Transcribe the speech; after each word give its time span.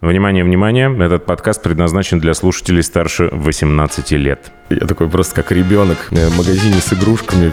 Внимание, 0.00 0.42
внимание, 0.42 0.90
этот 1.04 1.26
подкаст 1.26 1.62
предназначен 1.62 2.20
для 2.20 2.32
слушателей 2.32 2.82
старше 2.82 3.28
18 3.32 4.12
лет. 4.12 4.50
Я 4.70 4.86
такой 4.86 5.10
просто 5.10 5.34
как 5.34 5.52
ребенок 5.52 6.08
в 6.10 6.38
магазине 6.38 6.80
с 6.80 6.94
игрушками. 6.94 7.52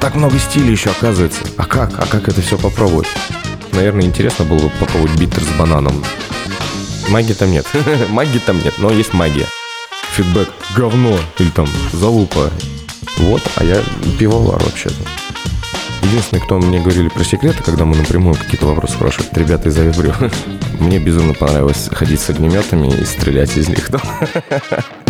Так 0.00 0.16
много 0.16 0.36
стилей 0.38 0.72
еще 0.72 0.90
оказывается. 0.90 1.42
А 1.56 1.64
как? 1.64 1.92
А 2.00 2.06
как 2.06 2.26
это 2.26 2.40
все 2.40 2.58
попробовать? 2.58 3.06
Наверное, 3.72 4.02
интересно 4.02 4.44
было 4.44 4.58
бы 4.58 4.70
попробовать 4.80 5.16
биттер 5.16 5.44
с 5.44 5.58
бананом. 5.58 6.02
Магии 7.08 7.34
там 7.34 7.52
нет. 7.52 7.64
магии 8.08 8.40
там 8.40 8.56
нет, 8.64 8.74
но 8.78 8.90
есть 8.90 9.14
магия. 9.14 9.46
Фидбэк 10.10 10.48
говно 10.76 11.16
или 11.38 11.50
там 11.50 11.68
залупа. 11.92 12.50
Вот, 13.18 13.42
а 13.54 13.62
я 13.62 13.80
пивовар 14.18 14.60
вообще-то. 14.60 14.96
Единственное, 16.06 16.40
кто 16.40 16.58
мне 16.58 16.78
говорили 16.78 17.08
про 17.08 17.24
секреты, 17.24 17.64
когда 17.64 17.84
мы 17.84 17.96
напрямую 17.96 18.36
какие-то 18.36 18.66
вопросы 18.66 18.94
спрашивают, 18.94 19.36
ребята 19.36 19.70
из 19.70 19.76
Авибрю. 19.76 20.12
Мне 20.78 21.00
безумно 21.00 21.34
понравилось 21.34 21.88
ходить 21.90 22.20
с 22.20 22.30
огнеметами 22.30 22.86
и 22.88 23.04
стрелять 23.04 23.56
из 23.56 23.68
них. 23.68 23.90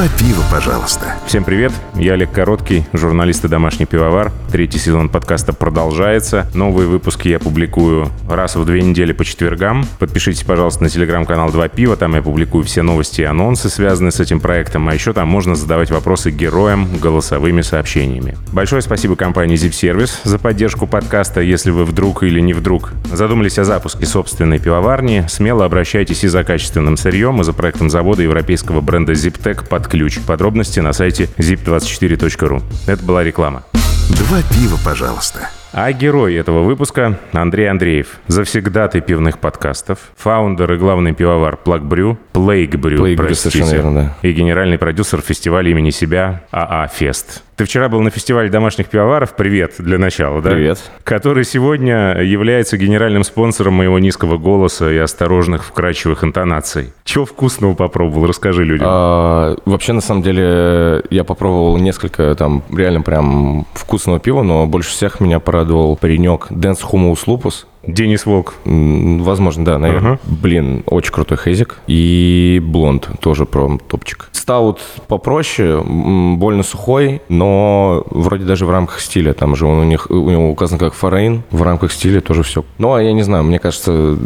Два 0.00 0.08
пива, 0.18 0.42
пожалуйста. 0.50 1.14
Всем 1.26 1.44
привет, 1.44 1.72
я 1.94 2.14
Олег 2.14 2.32
Короткий, 2.32 2.86
журналист 2.94 3.44
и 3.44 3.48
домашний 3.48 3.84
пивовар. 3.84 4.32
Третий 4.50 4.78
сезон 4.78 5.10
подкаста 5.10 5.52
продолжается. 5.52 6.46
Новые 6.54 6.88
выпуски 6.88 7.28
я 7.28 7.38
публикую 7.38 8.08
раз 8.26 8.56
в 8.56 8.64
две 8.64 8.80
недели 8.80 9.12
по 9.12 9.26
четвергам. 9.26 9.84
Подпишитесь, 9.98 10.42
пожалуйста, 10.42 10.84
на 10.84 10.88
телеграм-канал 10.88 11.50
«Два 11.50 11.68
пива», 11.68 11.96
там 11.96 12.14
я 12.14 12.22
публикую 12.22 12.64
все 12.64 12.80
новости 12.80 13.20
и 13.20 13.24
анонсы, 13.24 13.68
связанные 13.68 14.10
с 14.10 14.20
этим 14.20 14.40
проектом. 14.40 14.88
А 14.88 14.94
еще 14.94 15.12
там 15.12 15.28
можно 15.28 15.54
задавать 15.54 15.90
вопросы 15.90 16.30
героям 16.30 16.88
голосовыми 16.98 17.60
сообщениями. 17.60 18.38
Большое 18.52 18.80
спасибо 18.80 19.16
компании 19.16 19.58
Zip 19.58 19.72
Service 19.72 20.12
за 20.24 20.38
поддержку 20.38 20.86
подкаста. 20.86 21.42
Если 21.42 21.70
вы 21.70 21.84
вдруг 21.84 22.22
или 22.22 22.40
не 22.40 22.54
вдруг 22.54 22.94
задумались 23.12 23.58
о 23.58 23.64
запуске 23.64 24.06
собственной 24.06 24.60
пивоварни, 24.60 25.26
смело 25.28 25.66
обращайтесь 25.66 26.24
и 26.24 26.28
за 26.28 26.42
качественным 26.42 26.96
сырьем, 26.96 27.42
и 27.42 27.44
за 27.44 27.52
проектом 27.52 27.90
завода 27.90 28.22
европейского 28.22 28.80
бренда 28.80 29.12
ZipTech 29.12 29.68
под 29.68 29.89
ключ. 29.90 30.20
Подробности 30.20 30.80
на 30.80 30.92
сайте 30.92 31.28
zip24.ru. 31.36 32.62
Это 32.86 33.04
была 33.04 33.22
реклама. 33.24 33.64
Два 34.10 34.38
пива, 34.42 34.78
пожалуйста. 34.84 35.50
А 35.72 35.92
герой 35.92 36.34
этого 36.34 36.62
выпуска– 36.62 37.18
Андрей 37.32 37.70
Андреев, 37.70 38.18
завсегдатый 38.26 39.00
пивных 39.00 39.38
подкастов, 39.38 39.98
фаундер 40.16 40.72
и 40.72 40.76
главный 40.76 41.14
пивовар 41.14 41.56
Плакбрю, 41.56 42.18
Плейкбрю, 42.32 42.98
Плейкбрю, 42.98 43.28
простите, 43.28 43.58
совершенно 43.58 43.74
верно, 43.76 44.16
да. 44.22 44.28
и 44.28 44.32
генеральный 44.32 44.78
продюсер 44.78 45.20
фестиваля 45.20 45.70
имени 45.70 45.90
себя 45.90 46.42
АА 46.50 46.88
Фест. 46.88 47.44
Ты 47.60 47.66
вчера 47.66 47.90
был 47.90 48.00
на 48.00 48.08
фестивале 48.08 48.48
домашних 48.48 48.86
пивоваров. 48.88 49.36
Привет 49.36 49.74
для 49.76 49.98
начала, 49.98 50.40
да? 50.40 50.48
Привет. 50.48 50.78
Который 51.04 51.44
сегодня 51.44 52.18
является 52.22 52.78
генеральным 52.78 53.22
спонсором 53.22 53.74
моего 53.74 53.98
низкого 53.98 54.38
голоса 54.38 54.90
и 54.90 54.96
осторожных 54.96 55.62
вкрадчивых 55.62 56.24
интонаций. 56.24 56.94
Чего 57.04 57.26
вкусного 57.26 57.74
попробовал? 57.74 58.26
Расскажи 58.26 58.64
людям. 58.64 58.86
А, 58.88 59.56
вообще, 59.66 59.92
на 59.92 60.00
самом 60.00 60.22
деле, 60.22 61.02
я 61.10 61.22
попробовал 61.22 61.76
несколько 61.76 62.34
там 62.34 62.62
реально 62.74 63.02
прям 63.02 63.66
вкусного 63.74 64.20
пива, 64.20 64.42
но 64.42 64.66
больше 64.66 64.92
всех 64.92 65.20
меня 65.20 65.38
порадовал 65.38 65.96
паренек 65.96 66.46
Dance 66.50 66.80
Humus 66.90 67.26
Lupus. 67.26 67.66
Денис 67.86 68.26
Волк. 68.26 68.54
Возможно, 68.64 69.64
да, 69.64 69.78
наверное. 69.78 70.12
Uh-huh. 70.14 70.20
Блин, 70.42 70.82
очень 70.86 71.12
крутой 71.12 71.38
хейзик. 71.38 71.78
И 71.86 72.60
блонд 72.62 73.08
тоже 73.20 73.46
про 73.46 73.78
топчик. 73.88 74.28
Стаут 74.32 74.80
попроще, 75.08 75.82
больно 75.82 76.62
сухой, 76.62 77.22
но 77.28 78.04
вроде 78.10 78.44
даже 78.44 78.66
в 78.66 78.70
рамках 78.70 79.00
стиля. 79.00 79.32
Там 79.32 79.56
же 79.56 79.66
он 79.66 79.78
у 79.78 79.84
них 79.84 80.10
у 80.10 80.30
него 80.30 80.50
указан 80.50 80.78
как 80.78 80.94
форейн. 80.94 81.42
В 81.50 81.62
рамках 81.62 81.92
стиля 81.92 82.20
тоже 82.20 82.42
все. 82.42 82.64
Ну, 82.78 82.94
а 82.94 83.02
я 83.02 83.12
не 83.12 83.22
знаю, 83.22 83.44
мне 83.44 83.58
кажется, 83.58 84.18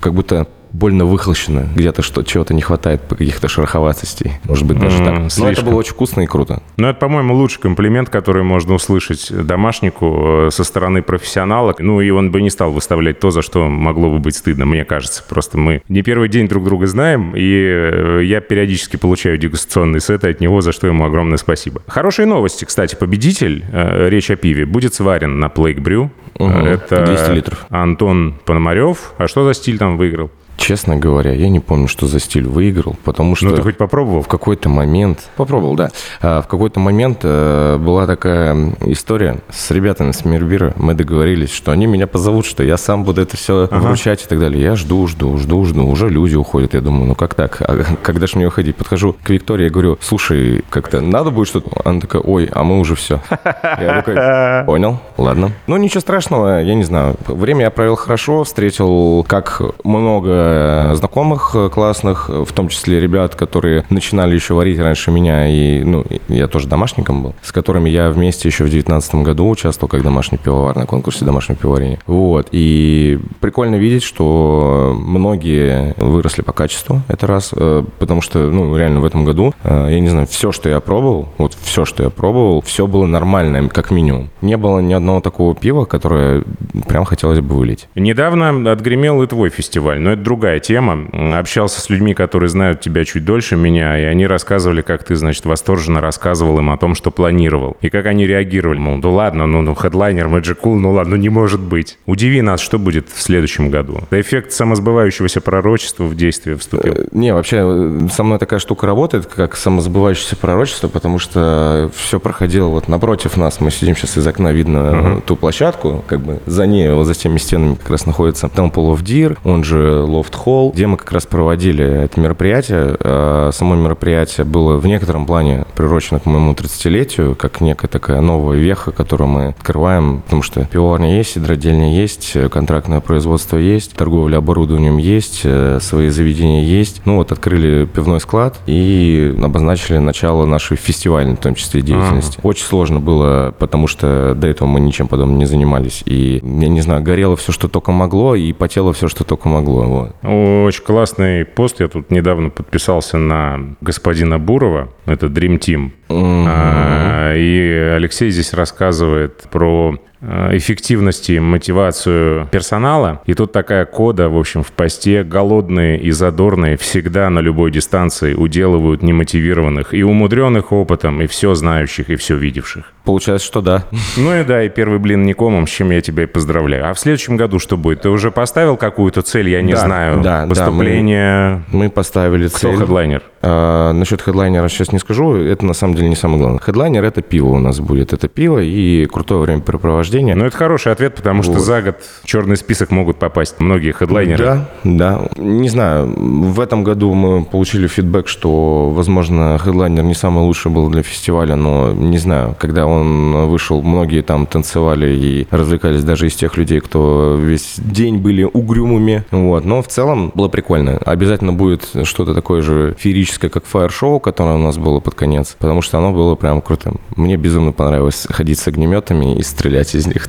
как 0.00 0.14
будто 0.14 0.48
больно 0.72 1.04
выхолощено, 1.04 1.66
где-то 1.74 2.02
что 2.02 2.22
чего-то 2.22 2.54
не 2.54 2.62
хватает 2.62 3.02
по 3.02 3.14
каких-то 3.14 3.48
шероховатостей. 3.48 4.32
Может 4.44 4.66
быть, 4.66 4.78
даже 4.78 4.98
mm, 4.98 5.04
так. 5.04 5.32
Слишком. 5.32 5.44
Но 5.44 5.50
это 5.50 5.62
было 5.62 5.74
очень 5.76 5.92
вкусно 5.92 6.20
и 6.22 6.26
круто. 6.26 6.62
Ну, 6.76 6.88
это, 6.88 6.98
по-моему, 6.98 7.34
лучший 7.34 7.60
комплимент, 7.60 8.10
который 8.10 8.42
можно 8.42 8.74
услышать 8.74 9.32
домашнику 9.32 10.46
э, 10.46 10.50
со 10.50 10.64
стороны 10.64 11.02
профессионала. 11.02 11.74
Ну, 11.78 12.00
и 12.00 12.10
он 12.10 12.30
бы 12.30 12.42
не 12.42 12.50
стал 12.50 12.72
выставлять 12.72 13.20
то, 13.20 13.30
за 13.30 13.42
что 13.42 13.68
могло 13.68 14.10
бы 14.10 14.18
быть 14.18 14.36
стыдно, 14.36 14.66
мне 14.66 14.84
кажется. 14.84 15.24
Просто 15.28 15.58
мы 15.58 15.82
не 15.88 16.02
первый 16.02 16.28
день 16.28 16.48
друг 16.48 16.64
друга 16.64 16.86
знаем, 16.86 17.32
и 17.34 17.40
э, 17.40 18.22
я 18.24 18.40
периодически 18.40 18.96
получаю 18.96 19.38
дегустационные 19.38 20.00
сеты 20.00 20.28
от 20.30 20.40
него, 20.40 20.60
за 20.60 20.72
что 20.72 20.86
ему 20.86 21.04
огромное 21.04 21.38
спасибо. 21.38 21.82
Хорошие 21.86 22.26
новости, 22.26 22.64
кстати. 22.64 22.94
Победитель, 22.94 23.64
э, 23.72 24.08
речь 24.08 24.30
о 24.30 24.36
пиве, 24.36 24.66
будет 24.66 24.94
сварен 24.94 25.38
на 25.38 25.46
Plague 25.46 25.78
Brew. 25.78 26.10
Угу, 26.38 26.50
это 26.50 27.04
200 27.04 27.30
литров. 27.32 27.66
Антон 27.68 28.38
Пономарев. 28.44 29.12
А 29.18 29.26
что 29.26 29.44
за 29.44 29.54
стиль 29.54 29.78
там 29.78 29.96
выиграл? 29.96 30.30
Честно 30.58 30.96
говоря, 30.96 31.32
я 31.32 31.48
не 31.48 31.60
помню, 31.60 31.86
что 31.86 32.08
за 32.08 32.18
стиль 32.18 32.46
выиграл, 32.46 32.96
потому 33.04 33.36
что... 33.36 33.46
Ну, 33.46 33.56
ты 33.56 33.62
хоть 33.62 33.76
попробовал? 33.76 34.22
В 34.22 34.28
какой-то 34.28 34.68
момент... 34.68 35.20
Попробовал, 35.36 35.76
да. 35.76 35.90
А, 36.20 36.42
в 36.42 36.48
какой-то 36.48 36.80
момент 36.80 37.20
э, 37.22 37.78
была 37.78 38.08
такая 38.08 38.74
история 38.84 39.38
с 39.50 39.70
ребятами 39.70 40.10
с 40.10 40.24
Мирбира. 40.24 40.74
Мы 40.76 40.94
договорились, 40.94 41.52
что 41.52 41.70
они 41.70 41.86
меня 41.86 42.08
позовут, 42.08 42.44
что 42.44 42.64
я 42.64 42.76
сам 42.76 43.04
буду 43.04 43.22
это 43.22 43.36
все 43.36 43.68
ага. 43.70 43.78
вручать 43.78 44.24
и 44.24 44.26
так 44.26 44.40
далее. 44.40 44.60
Я 44.60 44.74
жду, 44.74 45.06
жду, 45.06 45.38
жду, 45.38 45.64
жду. 45.64 45.86
Уже 45.86 46.08
люди 46.08 46.34
уходят. 46.34 46.74
Я 46.74 46.80
думаю, 46.80 47.06
ну 47.06 47.14
как 47.14 47.36
так? 47.36 47.62
А 47.62 47.84
когда 48.02 48.26
же 48.26 48.36
мне 48.36 48.48
уходить? 48.48 48.74
Подхожу 48.74 49.14
к 49.22 49.30
Виктории, 49.30 49.64
я 49.64 49.70
говорю, 49.70 49.96
слушай, 50.00 50.64
как-то 50.70 51.00
надо 51.00 51.30
будет 51.30 51.46
что-то? 51.46 51.70
Она 51.84 52.00
такая, 52.00 52.20
ой, 52.20 52.50
а 52.52 52.64
мы 52.64 52.80
уже 52.80 52.96
все. 52.96 53.20
Я 53.44 54.02
такой, 54.02 54.16
понял, 54.66 54.98
ладно. 55.16 55.52
Ну, 55.68 55.76
ничего 55.76 56.00
страшного, 56.00 56.62
я 56.62 56.74
не 56.74 56.84
знаю. 56.84 57.14
Время 57.28 57.66
я 57.66 57.70
провел 57.70 57.94
хорошо, 57.94 58.42
встретил 58.42 59.24
как 59.28 59.62
много 59.84 60.47
Э, 60.48 60.94
знакомых 60.94 61.50
э, 61.54 61.68
классных, 61.68 62.28
в 62.28 62.50
том 62.52 62.68
числе 62.68 63.00
ребят, 63.00 63.34
которые 63.34 63.84
начинали 63.90 64.34
еще 64.34 64.54
варить 64.54 64.78
раньше 64.78 65.10
меня, 65.10 65.46
и 65.48 65.82
ну, 65.84 66.06
я 66.28 66.48
тоже 66.48 66.68
домашником 66.68 67.22
был, 67.22 67.34
с 67.42 67.52
которыми 67.52 67.90
я 67.90 68.10
вместе 68.10 68.48
еще 68.48 68.64
в 68.64 68.70
2019 68.70 69.14
году 69.16 69.48
участвовал 69.48 69.88
как 69.88 70.02
домашний 70.02 70.38
пивовар 70.38 70.74
на 70.74 70.86
конкурсе 70.86 71.24
домашнего 71.24 71.58
пивоварения. 71.58 71.98
Вот. 72.06 72.48
И 72.52 73.18
прикольно 73.40 73.76
видеть, 73.76 74.02
что 74.02 74.96
многие 74.98 75.94
выросли 75.98 76.42
по 76.42 76.52
качеству, 76.52 77.02
это 77.08 77.26
раз, 77.26 77.50
э, 77.54 77.84
потому 77.98 78.22
что, 78.22 78.38
ну, 78.38 78.74
реально 78.76 79.00
в 79.00 79.04
этом 79.04 79.24
году, 79.24 79.54
я 79.64 80.00
не 80.00 80.08
знаю, 80.08 80.26
все, 80.26 80.52
что 80.52 80.68
я 80.68 80.80
пробовал, 80.80 81.28
вот 81.36 81.56
все, 81.60 81.84
что 81.84 82.02
я 82.02 82.10
пробовал, 82.10 82.62
все 82.62 82.86
было 82.86 83.06
нормально, 83.06 83.68
как 83.68 83.90
минимум. 83.90 84.30
Не 84.40 84.56
было 84.56 84.78
ни 84.78 84.94
одного 84.94 85.20
такого 85.20 85.54
пива, 85.54 85.84
которое 85.84 86.44
прям 86.86 87.04
хотелось 87.04 87.40
бы 87.40 87.54
вылить. 87.54 87.88
Недавно 87.94 88.72
отгремел 88.72 89.22
и 89.22 89.26
твой 89.26 89.50
фестиваль, 89.50 90.00
но 90.00 90.12
это 90.12 90.22
друг 90.22 90.37
другая 90.38 90.60
тема. 90.60 91.08
Общался 91.36 91.80
с 91.80 91.90
людьми, 91.90 92.14
которые 92.14 92.48
знают 92.48 92.80
тебя 92.80 93.04
чуть 93.04 93.24
дольше 93.24 93.56
меня, 93.56 93.98
и 93.98 94.04
они 94.04 94.24
рассказывали, 94.24 94.82
как 94.82 95.02
ты, 95.02 95.16
значит, 95.16 95.44
восторженно 95.46 96.00
рассказывал 96.00 96.60
им 96.60 96.70
о 96.70 96.76
том, 96.76 96.94
что 96.94 97.10
планировал. 97.10 97.76
И 97.80 97.90
как 97.90 98.06
они 98.06 98.24
реагировали. 98.24 98.78
Мол, 98.78 98.98
ну 98.98 99.12
ладно, 99.12 99.46
ну, 99.46 99.62
ну 99.62 99.74
хедлайнер, 99.74 100.28
Magic 100.28 100.58
Cool, 100.62 100.76
ну 100.76 100.92
ладно, 100.92 101.16
ну 101.16 101.22
не 101.22 101.28
может 101.28 101.58
быть. 101.60 101.98
Удиви 102.06 102.40
нас, 102.40 102.60
что 102.60 102.78
будет 102.78 103.08
в 103.12 103.20
следующем 103.20 103.70
году. 103.70 104.02
Эффект 104.12 104.52
самосбывающегося 104.52 105.40
пророчества 105.40 106.04
в 106.04 106.14
действие 106.14 106.56
вступил. 106.56 106.92
Э, 106.94 107.04
не, 107.10 107.34
вообще, 107.34 107.56
э, 107.60 108.08
со 108.12 108.22
мной 108.22 108.38
такая 108.38 108.60
штука 108.60 108.86
работает, 108.86 109.26
как 109.26 109.56
самосбывающееся 109.56 110.36
пророчество, 110.36 110.86
потому 110.86 111.18
что 111.18 111.90
все 111.96 112.20
проходило 112.20 112.68
вот 112.68 112.86
напротив 112.86 113.36
нас. 113.36 113.60
Мы 113.60 113.72
сидим 113.72 113.96
сейчас 113.96 114.16
из 114.16 114.26
окна, 114.26 114.52
видно 114.52 114.78
uh-huh. 114.78 115.22
ту 115.22 115.34
площадку, 115.34 116.04
как 116.06 116.20
бы 116.20 116.38
за 116.46 116.66
ней, 116.66 116.90
вот 116.90 117.06
за 117.06 117.14
теми 117.14 117.38
стенами 117.38 117.74
как 117.74 117.90
раз 117.90 118.06
находится 118.06 118.46
Temple 118.46 118.94
of 118.94 119.02
Deer, 119.02 119.36
он 119.42 119.64
же 119.64 119.88
Loft 120.06 120.27
Hall, 120.34 120.72
где 120.72 120.86
мы 120.86 120.96
как 120.96 121.12
раз 121.12 121.26
проводили 121.26 121.84
это 121.84 122.20
мероприятие. 122.20 122.96
А, 123.00 123.50
само 123.52 123.74
мероприятие 123.74 124.44
было 124.44 124.76
в 124.76 124.86
некотором 124.86 125.26
плане 125.26 125.64
приурочено 125.74 126.20
к 126.20 126.26
моему 126.26 126.52
30-летию, 126.52 127.34
как 127.34 127.60
некая 127.60 127.88
такая 127.88 128.20
новая 128.20 128.58
веха, 128.58 128.92
которую 128.92 129.28
мы 129.28 129.48
открываем, 129.48 130.22
потому 130.22 130.42
что 130.42 130.64
пивоварня 130.64 131.16
есть, 131.16 131.32
сидродельня 131.32 131.94
есть, 131.94 132.36
контрактное 132.50 133.00
производство 133.00 133.56
есть, 133.56 133.94
торговля 133.94 134.38
оборудованием 134.38 134.98
есть, 134.98 135.42
э, 135.44 135.78
свои 135.80 136.08
заведения 136.08 136.62
есть. 136.62 137.02
Ну 137.04 137.16
вот 137.16 137.32
открыли 137.32 137.86
пивной 137.86 138.20
склад 138.20 138.58
и 138.66 139.34
обозначили 139.42 139.98
начало 139.98 140.46
нашей 140.46 140.76
фестивальной, 140.76 141.36
в 141.36 141.40
том 141.40 141.54
числе, 141.54 141.82
деятельности. 141.82 142.38
Ага. 142.38 142.48
Очень 142.48 142.64
сложно 142.64 143.00
было, 143.00 143.54
потому 143.58 143.86
что 143.86 144.34
до 144.34 144.46
этого 144.46 144.68
мы 144.68 144.80
ничем 144.80 145.08
подобным 145.08 145.38
не 145.38 145.46
занимались. 145.46 146.02
И, 146.04 146.40
я 146.42 146.68
не 146.68 146.80
знаю, 146.80 147.02
горело 147.02 147.36
все, 147.36 147.52
что 147.52 147.68
только 147.68 147.92
могло, 147.92 148.34
и 148.34 148.52
потело 148.52 148.92
все, 148.92 149.08
что 149.08 149.24
только 149.24 149.48
могло. 149.48 149.82
Вот. 149.82 150.07
Очень 150.22 150.84
классный 150.84 151.44
пост. 151.44 151.80
Я 151.80 151.88
тут 151.88 152.10
недавно 152.10 152.50
подписался 152.50 153.18
на 153.18 153.76
господина 153.80 154.38
Бурова. 154.38 154.88
Это 155.06 155.26
Dream 155.26 155.58
Team. 155.58 155.90
Mm-hmm. 156.08 157.38
И 157.38 157.94
Алексей 157.96 158.30
здесь 158.30 158.52
рассказывает 158.52 159.42
про 159.50 159.98
Э, 160.20 160.56
эффективности 160.56 161.32
и 161.32 161.38
мотивацию 161.38 162.48
персонала. 162.50 163.22
И 163.26 163.34
тут 163.34 163.52
такая 163.52 163.84
кода, 163.84 164.28
в 164.28 164.36
общем, 164.36 164.64
в 164.64 164.72
посте. 164.72 165.22
Голодные 165.22 166.00
и 166.00 166.10
задорные 166.10 166.76
всегда 166.76 167.30
на 167.30 167.38
любой 167.38 167.70
дистанции 167.70 168.34
уделывают 168.34 169.02
немотивированных 169.02 169.94
и 169.94 170.02
умудренных 170.02 170.72
опытом, 170.72 171.22
и 171.22 171.28
все 171.28 171.54
знающих, 171.54 172.10
и 172.10 172.16
все 172.16 172.36
видевших. 172.36 172.92
Получается, 173.04 173.46
что 173.46 173.60
да. 173.60 173.84
Ну 174.16 174.34
и 174.34 174.42
да, 174.42 174.64
и 174.64 174.68
первый 174.68 174.98
блин 174.98 175.22
не 175.22 175.34
комом, 175.34 175.68
с 175.68 175.70
чем 175.70 175.90
я 175.90 176.00
тебя 176.00 176.24
и 176.24 176.26
поздравляю. 176.26 176.90
А 176.90 176.94
в 176.94 176.98
следующем 176.98 177.36
году 177.36 177.60
что 177.60 177.76
будет? 177.76 178.02
Ты 178.02 178.08
уже 178.08 178.30
поставил 178.30 178.76
какую-то 178.76 179.22
цель, 179.22 179.48
я 179.48 179.62
не 179.62 179.74
да, 179.74 179.78
знаю. 179.78 180.20
Да, 180.20 180.46
Поступление. 180.48 181.50
Да, 181.50 181.62
мы, 181.70 181.84
мы 181.84 181.90
поставили 181.90 182.48
Кто 182.48 182.58
цель. 182.58 182.74
Кто 182.74 182.80
хедлайнер? 182.80 183.22
А, 183.40 183.92
насчет 183.92 184.20
хедлайнера 184.20 184.68
сейчас 184.68 184.92
не 184.92 184.98
скажу. 184.98 185.36
Это 185.36 185.64
на 185.64 185.74
самом 185.74 185.94
деле 185.94 185.97
не 186.06 186.16
самое 186.16 186.40
главное. 186.40 186.60
Хедлайнер 186.60 187.04
это 187.04 187.22
пиво 187.22 187.48
у 187.48 187.58
нас 187.58 187.80
будет. 187.80 188.12
Это 188.12 188.28
пиво 188.28 188.58
и 188.58 189.06
крутое 189.06 189.40
времяпрепровождение. 189.40 190.34
Ну, 190.34 190.44
это 190.44 190.56
хороший 190.56 190.92
ответ, 190.92 191.14
потому 191.14 191.42
что 191.42 191.52
вот. 191.52 191.62
за 191.62 191.82
год 191.82 191.96
в 192.22 192.26
черный 192.26 192.56
список 192.56 192.90
могут 192.90 193.18
попасть 193.18 193.60
многие 193.60 193.92
хедлайнеры. 193.92 194.44
Да, 194.44 194.68
да. 194.84 195.28
Не 195.36 195.68
знаю, 195.68 196.12
в 196.16 196.60
этом 196.60 196.84
году 196.84 197.12
мы 197.14 197.44
получили 197.44 197.86
фидбэк, 197.86 198.28
что, 198.28 198.90
возможно, 198.90 199.58
хедлайнер 199.58 200.02
не 200.02 200.14
самый 200.14 200.44
лучший 200.44 200.70
был 200.70 200.88
для 200.88 201.02
фестиваля, 201.02 201.56
но 201.56 201.92
не 201.92 202.18
знаю, 202.18 202.56
когда 202.58 202.86
он 202.86 203.48
вышел, 203.48 203.82
многие 203.82 204.22
там 204.22 204.46
танцевали 204.46 205.14
и 205.14 205.46
развлекались 205.50 206.04
даже 206.04 206.26
из 206.26 206.34
тех 206.34 206.56
людей, 206.56 206.80
кто 206.80 207.36
весь 207.40 207.74
день 207.78 208.18
были 208.18 208.42
угрюмыми. 208.44 209.24
Вот. 209.30 209.64
Но 209.64 209.82
в 209.82 209.88
целом 209.88 210.32
было 210.34 210.48
прикольно. 210.48 210.98
Обязательно 211.04 211.52
будет 211.52 211.88
что-то 212.04 212.34
такое 212.34 212.62
же 212.62 212.94
феерическое, 212.98 213.50
как 213.50 213.64
фаер-шоу, 213.64 214.20
которое 214.20 214.56
у 214.56 214.62
нас 214.62 214.78
было 214.78 215.00
под 215.00 215.14
конец, 215.14 215.56
потому 215.58 215.82
что 215.82 215.87
оно 215.94 216.12
было 216.12 216.34
прям 216.34 216.60
крутым. 216.60 217.00
Мне 217.16 217.36
безумно 217.36 217.72
понравилось 217.72 218.26
ходить 218.30 218.58
с 218.58 218.68
огнеметами 218.68 219.38
и 219.38 219.42
стрелять 219.42 219.94
из 219.94 220.06
них. 220.06 220.28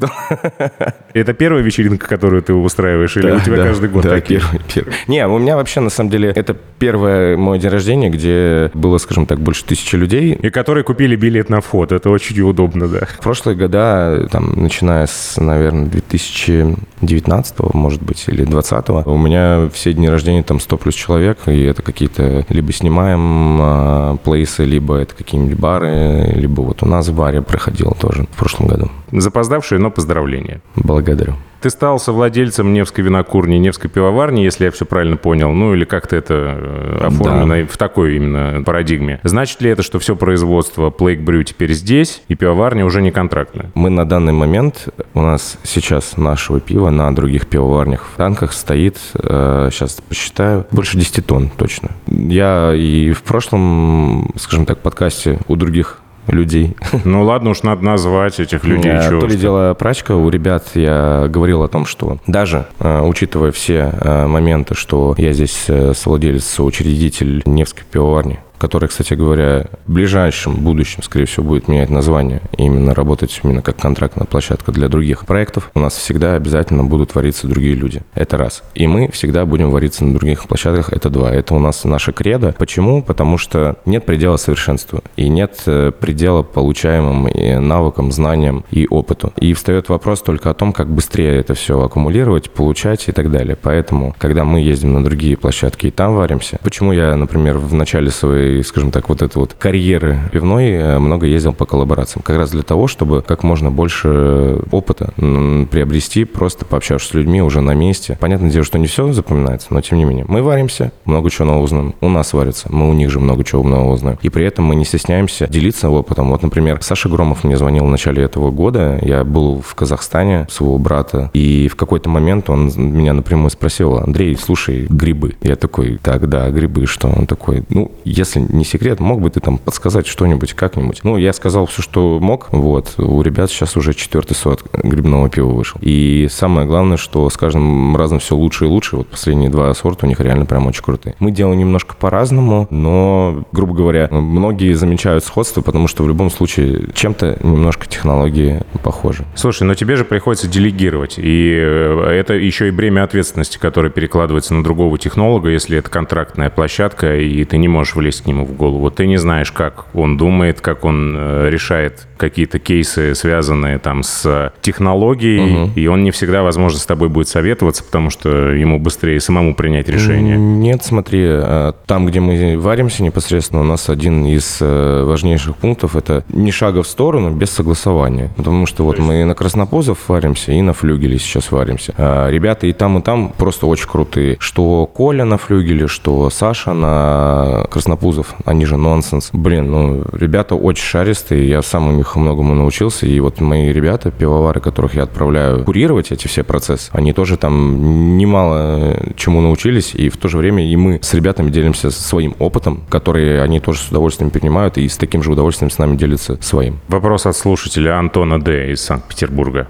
Это 1.14 1.34
первая 1.34 1.64
вечеринка, 1.64 2.08
которую 2.08 2.42
ты 2.42 2.54
устраиваешь, 2.54 3.16
или 3.18 3.32
у 3.32 3.40
тебя 3.40 3.58
каждый 3.58 3.90
год 3.90 4.04
да, 4.04 4.10
такие? 4.12 4.40
Первый, 4.40 4.62
первый. 4.74 4.94
Не, 5.08 5.28
у 5.28 5.38
меня 5.38 5.56
вообще, 5.56 5.80
на 5.80 5.90
самом 5.90 6.10
деле, 6.10 6.30
это 6.36 6.56
первое 6.78 7.38
мой 7.38 7.60
день 7.60 7.70
рождения, 7.70 8.10
где 8.10 8.72
было, 8.74 8.98
скажем 8.98 9.26
так, 9.26 9.40
больше 9.40 9.66
тысячи 9.66 9.96
людей. 9.96 10.34
И 10.34 10.50
которые 10.50 10.84
купили 10.84 11.16
билет 11.16 11.50
на 11.50 11.62
вход. 11.62 11.92
Это 11.92 12.10
очень 12.10 12.40
удобно, 12.42 12.88
да. 12.88 13.06
В 13.06 13.20
прошлые 13.20 13.58
года, 13.58 14.28
там, 14.32 14.54
начиная 14.56 15.08
с, 15.08 15.36
наверное, 15.38 15.88
2019, 15.88 17.74
может 17.74 18.02
быть, 18.02 18.26
или 18.28 18.44
2020, 18.44 19.08
у 19.08 19.18
меня 19.18 19.70
все 19.74 19.94
дни 19.94 20.10
рождения 20.10 20.44
там 20.44 20.60
100 20.60 20.78
плюс 20.78 20.96
человек, 20.96 21.40
и 21.48 21.64
это 21.64 21.82
какие-то 21.82 22.46
либо 22.50 22.72
снимаем 22.72 23.58
э, 23.62 24.18
плейсы, 24.24 24.66
либо 24.66 24.98
это 24.98 25.16
какие-нибудь 25.16 25.49
бары, 25.56 26.32
либо 26.36 26.62
вот 26.62 26.84
у 26.84 26.86
нас 26.86 27.08
в 27.08 27.16
баре 27.16 27.42
проходило 27.42 27.96
тоже 27.96 28.24
в 28.24 28.38
прошлом 28.38 28.68
году. 28.68 28.90
Запоздавшие, 29.12 29.80
но 29.80 29.92
поздравления. 29.92 30.62
Благодарю. 30.76 31.36
Ты 31.62 31.70
стал 31.70 32.00
совладельцем 32.00 32.74
Невской 32.74 33.04
винокурни, 33.04 33.56
Невской 33.56 33.90
пивоварни, 33.90 34.42
если 34.42 34.66
я 34.66 34.72
все 34.72 34.86
правильно 34.86 35.18
понял, 35.18 35.52
ну 35.52 35.74
или 35.74 35.84
как-то 35.84 36.16
это 36.16 36.34
э, 36.34 36.98
оформлено 37.08 37.56
да. 37.56 37.68
в 37.68 37.78
такой 37.78 38.16
именно 38.16 38.64
парадигме. 38.64 39.20
Значит 39.24 39.62
ли 39.62 39.70
это, 39.70 39.84
что 39.84 40.00
все 40.00 40.16
производство 40.16 40.90
Plague 40.90 41.24
Brew 41.24 41.44
теперь 41.44 41.74
здесь, 41.74 42.22
и 42.30 42.36
пивоварня 42.36 42.86
уже 42.86 43.02
не 43.02 43.12
контрактная? 43.12 43.72
Мы 43.76 43.90
на 43.90 44.06
данный 44.06 44.34
момент, 44.34 44.88
у 45.14 45.22
нас 45.22 45.58
сейчас 45.64 46.16
нашего 46.16 46.62
пива 46.62 46.90
на 46.90 47.14
других 47.14 47.48
пивоварнях 47.48 48.06
в 48.14 48.16
танках 48.16 48.54
стоит, 48.54 48.98
э, 49.16 49.70
сейчас 49.72 50.00
посчитаю, 50.08 50.66
больше 50.72 50.98
10 50.98 51.26
тонн 51.26 51.50
точно. 51.50 51.90
Я 52.08 52.74
и 52.74 53.12
в 53.12 53.24
прошлом, 53.24 54.32
скажем 54.38 54.66
так, 54.66 54.80
подкасте 54.80 55.40
у 55.48 55.56
других 55.58 56.00
людей. 56.32 56.76
Ну 57.06 57.24
ладно, 57.24 57.52
уж 57.52 57.64
надо 57.64 57.84
назвать 57.84 58.40
этих 58.40 58.64
людей. 58.64 58.92
То 59.10 59.26
ли 59.26 59.36
дело 59.36 59.74
прачка, 59.74 60.16
у 60.16 60.30
ребят 60.30 60.68
я 60.76 61.28
говорил 61.30 61.64
о 61.64 61.68
том, 61.68 61.86
что 61.86 62.18
даже 62.28 62.68
э, 62.80 63.02
учитывая 63.02 63.52
все 63.52 63.92
э, 63.94 64.28
моменты, 64.28 64.76
что 64.76 65.16
я 65.18 65.34
здесь 65.34 65.68
совладелец, 65.94 66.60
учредитель 66.60 67.42
Невской 67.46 67.84
пивоварни, 67.90 68.40
который, 68.60 68.90
кстати 68.90 69.14
говоря, 69.14 69.66
в 69.88 69.94
ближайшем 69.94 70.58
будущем, 70.58 71.02
скорее 71.02 71.26
всего, 71.26 71.46
будет 71.46 71.68
менять 71.68 71.90
название 71.90 72.42
и 72.58 72.64
именно 72.64 72.94
работать 72.94 73.40
именно 73.44 73.62
как 73.62 73.78
контрактная 73.78 74.28
площадка 74.28 74.72
для 74.72 74.90
других 74.90 75.26
проектов, 75.26 75.72
у 75.74 75.80
нас 75.80 75.96
всегда 75.96 76.36
обязательно 76.36 76.84
будут 76.84 77.16
вариться 77.16 77.48
другие 77.48 77.76
люди. 77.76 78.02
Это 78.14 78.38
раз. 78.38 78.64
И 78.76 78.86
мы 78.88 79.10
всегда 79.12 79.46
будем 79.46 79.72
вариться 79.72 80.04
на 80.06 80.14
других 80.14 80.48
площадках. 80.48 80.92
Это 80.92 81.10
два. 81.10 81.32
Это 81.34 81.56
у 81.56 81.60
нас 81.60 81.84
наша 81.86 82.12
кредо. 82.12 82.54
Почему? 82.58 83.02
Потому 83.02 83.38
что 83.38 83.78
нет 83.86 84.06
предела 84.06 84.38
совершенству 84.38 85.02
и 85.16 85.30
нет 85.30 85.64
э, 85.66 85.92
предела 85.98 86.44
получаемым 86.44 87.28
и 87.28 87.56
навыкам, 87.56 88.12
знаниям 88.12 88.66
и 88.72 88.88
опыту. 88.88 89.34
И 89.38 89.54
встает 89.54 89.90
вопрос 89.90 90.22
только 90.22 90.50
о 90.50 90.54
том, 90.54 90.74
как 90.74 90.90
быстрее 90.90 91.38
это 91.38 91.54
все 91.54 91.82
аккумулировать, 91.82 92.52
получать 92.52 93.08
и 93.08 93.12
так 93.12 93.32
далее. 93.32 93.58
Поэтому, 93.62 94.16
когда 94.18 94.44
мы 94.44 94.60
ездим 94.60 94.94
на 94.94 95.04
другие 95.04 95.38
площадки 95.38 95.88
и 95.88 95.92
там 95.92 96.16
варимся, 96.16 96.60
почему 96.64 96.92
я, 96.92 97.16
например, 97.16 97.58
в 97.58 97.74
начале 97.74 98.10
своей 98.10 98.49
скажем 98.64 98.92
так, 98.92 99.10
вот 99.10 99.22
этой 99.22 99.38
вот 99.38 99.54
карьеры 99.54 100.20
пивной 100.32 100.72
э, 100.72 101.00
много 101.00 101.26
ездил 101.26 101.54
по 101.54 101.66
коллаборациям. 101.66 102.24
Как 102.24 102.38
раз 102.38 102.52
для 102.52 102.64
того, 102.64 102.88
чтобы 102.88 103.22
как 103.22 103.44
можно 103.44 103.72
больше 103.72 104.60
опыта 104.72 105.14
приобрести, 105.16 106.26
просто 106.26 106.66
пообщавшись 106.66 107.10
с 107.10 107.14
людьми 107.14 107.42
уже 107.42 107.62
на 107.62 107.74
месте. 107.74 108.18
Понятное 108.20 108.50
дело, 108.50 108.64
что 108.64 108.78
не 108.78 108.88
все 108.88 109.12
запоминается, 109.14 109.68
но 109.72 109.82
тем 109.82 109.98
не 109.98 110.06
менее. 110.06 110.26
Мы 110.28 110.42
варимся, 110.42 110.92
много 111.06 111.30
чего 111.30 111.48
нового 111.48 111.64
узнаем. 111.64 111.96
У 112.02 112.10
нас 112.10 112.34
варится, 112.34 112.68
мы 112.72 112.90
у 112.90 112.94
них 112.94 113.10
же 113.10 113.20
много 113.20 113.44
чего 113.44 113.64
нового 113.64 113.94
узнаем. 113.94 114.18
И 114.22 114.30
при 114.30 114.46
этом 114.46 114.66
мы 114.66 114.76
не 114.76 114.86
стесняемся 114.86 115.48
делиться 115.48 115.90
опытом. 115.90 116.30
Вот, 116.30 116.44
например, 116.44 116.80
Саша 116.82 117.10
Громов 117.10 117.44
мне 117.44 117.58
звонил 117.58 117.86
в 117.86 117.90
начале 117.90 118.24
этого 118.24 118.52
года. 118.52 119.00
Я 119.02 119.24
был 119.24 119.62
в 119.62 119.76
Казахстане 119.76 120.48
своего 120.50 120.78
брата, 120.78 121.30
и 121.34 121.68
в 121.68 121.76
какой-то 121.76 122.10
момент 122.10 122.50
он 122.50 122.72
меня 122.76 123.14
напрямую 123.14 123.50
спросил, 123.50 123.98
Андрей, 123.98 124.38
слушай, 124.38 124.88
грибы. 124.90 125.36
Я 125.42 125.56
такой, 125.56 126.00
так, 126.02 126.30
да, 126.30 126.50
грибы, 126.50 126.86
что? 126.86 127.08
Он 127.08 127.28
такой, 127.28 127.64
ну, 127.70 127.92
если 128.04 128.39
если 128.40 128.58
не 128.58 128.64
секрет, 128.64 129.00
мог 129.00 129.22
бы 129.22 129.30
ты 129.30 129.40
там 129.40 129.58
подсказать 129.58 130.08
что-нибудь 130.08 130.54
как-нибудь? 130.54 131.02
Ну, 131.04 131.18
я 131.18 131.34
сказал 131.34 131.66
все, 131.66 131.82
что 131.82 132.20
мог. 132.20 132.48
Вот. 132.52 132.96
У 132.98 133.22
ребят 133.22 133.50
сейчас 133.50 133.76
уже 133.78 133.94
четвертый 133.94 134.34
сорт 134.34 134.64
грибного 134.74 135.30
пива 135.30 135.50
вышел. 135.50 135.80
И 135.82 136.28
самое 136.30 136.68
главное, 136.68 136.98
что 136.98 137.30
с 137.30 137.38
каждым 137.38 137.96
разом 137.96 138.20
все 138.20 138.36
лучше 138.36 138.66
и 138.66 138.68
лучше. 138.68 138.98
Вот 138.98 139.08
последние 139.08 139.50
два 139.50 139.74
сорта 139.74 140.06
у 140.06 140.10
них 140.10 140.20
реально 140.20 140.46
прям 140.46 140.68
очень 140.68 140.84
крутые. 140.84 141.16
Мы 141.20 141.32
делаем 141.32 141.60
немножко 141.60 141.96
по-разному, 141.96 142.68
но, 142.70 143.44
грубо 143.52 143.74
говоря, 143.74 144.08
многие 144.12 144.74
замечают 144.74 145.24
сходство, 145.24 145.62
потому 145.62 145.88
что 145.88 146.04
в 146.04 146.08
любом 146.08 146.30
случае 146.30 146.88
чем-то 146.94 147.40
немножко 147.42 147.88
технологии 147.88 148.62
похожи. 148.84 149.26
Слушай, 149.36 149.64
но 149.64 149.76
тебе 149.76 149.96
же 149.96 150.06
приходится 150.06 150.48
делегировать. 150.48 151.16
И 151.18 151.54
э, 151.56 152.10
это 152.12 152.34
еще 152.34 152.68
и 152.68 152.72
бремя 152.72 153.04
ответственности, 153.04 153.58
которое 153.58 153.90
перекладывается 153.90 154.54
на 154.54 154.64
другого 154.64 154.98
технолога, 154.98 155.50
если 155.50 155.78
это 155.78 155.90
контрактная 155.90 156.50
площадка, 156.50 157.18
и 157.18 157.44
ты 157.46 157.58
не 157.58 157.68
можешь 157.68 157.96
влезть 157.96 158.26
нему 158.30 158.46
в 158.46 158.54
голову. 158.54 158.90
Ты 158.92 159.08
не 159.08 159.18
знаешь, 159.18 159.52
как 159.52 159.86
он 159.94 160.18
думает, 160.18 160.62
как 160.62 160.86
он 160.86 161.16
э, 161.18 161.50
решает 161.50 162.08
какие-то 162.18 162.60
кейсы, 162.60 163.16
связанные 163.16 163.80
там 163.80 164.04
с 164.04 164.52
технологией, 164.62 165.64
угу. 165.64 165.72
и 165.76 165.88
он 165.88 166.04
не 166.04 166.12
всегда, 166.12 166.44
возможно, 166.44 166.80
с 166.80 166.86
тобой 166.86 167.10
будет 167.10 167.28
советоваться, 167.28 167.84
потому 167.84 168.10
что 168.10 168.30
ему 168.30 168.80
быстрее 168.80 169.20
самому 169.20 169.56
принять 169.56 169.88
решение. 169.90 170.38
Нет, 170.38 170.84
смотри, 170.84 171.22
э, 171.24 171.74
там, 171.86 172.06
где 172.06 172.20
мы 172.20 172.58
варимся 172.58 173.04
непосредственно, 173.04 173.62
у 173.62 173.66
нас 173.66 173.90
один 173.90 174.26
из 174.26 174.58
э, 174.62 175.04
важнейших 175.04 175.56
пунктов– 175.56 175.96
это 175.96 176.24
не 176.30 176.52
шага 176.52 176.84
в 176.84 176.88
сторону 176.88 177.32
без 177.32 177.50
согласования. 177.50 178.32
Потому 178.38 178.66
что 178.66 178.84
вот 178.84 179.00
мы 179.00 179.24
на 179.26 179.36
Краснопозов 179.36 179.98
варимся 180.08 180.52
и 180.52 180.62
на 180.62 180.74
флюгеле 180.74 181.18
сейчас 181.18 181.52
варимся. 181.52 181.94
А 181.98 182.30
ребята 182.30 182.68
и 182.68 182.74
там, 182.74 182.98
и 183.00 183.02
там 183.02 183.34
просто 183.38 183.68
очень 183.68 183.88
крутые. 183.88 184.38
Что 184.40 184.86
Коля 184.86 185.26
на 185.26 185.38
флюгеле, 185.38 185.88
что 185.88 186.30
Саша 186.30 186.74
на 186.74 187.66
Краснопузов 187.72 188.19
вузов, 188.20 188.36
они 188.46 188.66
же 188.66 188.78
нонсенс. 188.78 189.30
Блин, 189.34 189.72
ну, 189.72 190.04
ребята 190.12 190.56
очень 190.56 190.84
шаристые, 190.84 191.48
я 191.48 191.62
сам 191.62 191.88
у 191.88 191.92
них 191.92 192.16
многому 192.16 192.54
научился, 192.54 193.06
и 193.06 193.20
вот 193.20 193.42
мои 193.42 193.72
ребята, 193.72 194.12
пивовары, 194.12 194.60
которых 194.60 194.96
я 194.96 195.04
отправляю 195.04 195.64
курировать 195.64 196.12
эти 196.12 196.28
все 196.28 196.44
процессы, 196.44 196.90
они 196.92 197.14
тоже 197.14 197.38
там 197.38 198.18
немало 198.18 198.98
чему 199.16 199.42
научились, 199.42 199.96
и 199.96 200.10
в 200.10 200.18
то 200.18 200.28
же 200.28 200.38
время 200.38 200.70
и 200.70 200.76
мы 200.76 201.00
с 201.02 201.14
ребятами 201.14 201.50
делимся 201.50 201.92
своим 201.92 202.36
опытом, 202.40 202.82
который 202.90 203.44
они 203.44 203.60
тоже 203.60 203.80
с 203.80 203.90
удовольствием 203.90 204.32
принимают, 204.32 204.78
и 204.78 204.88
с 204.88 204.98
таким 204.98 205.24
же 205.24 205.32
удовольствием 205.32 205.70
с 205.70 205.78
нами 205.78 205.96
делятся 205.96 206.38
своим. 206.42 206.80
Вопрос 206.88 207.26
от 207.26 207.36
слушателя 207.36 207.98
Антона 207.98 208.40
Д. 208.42 208.72
из 208.72 208.82
Санкт-Петербурга. 208.82 209.68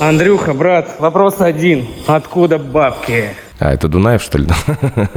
Андрюха, 0.00 0.54
брат, 0.54 0.96
вопрос 0.98 1.40
один. 1.40 1.86
Откуда 2.06 2.58
бабки? 2.58 3.30
А, 3.58 3.72
это 3.74 3.88
Дунаев, 3.88 4.22
что 4.22 4.38
ли? 4.38 4.46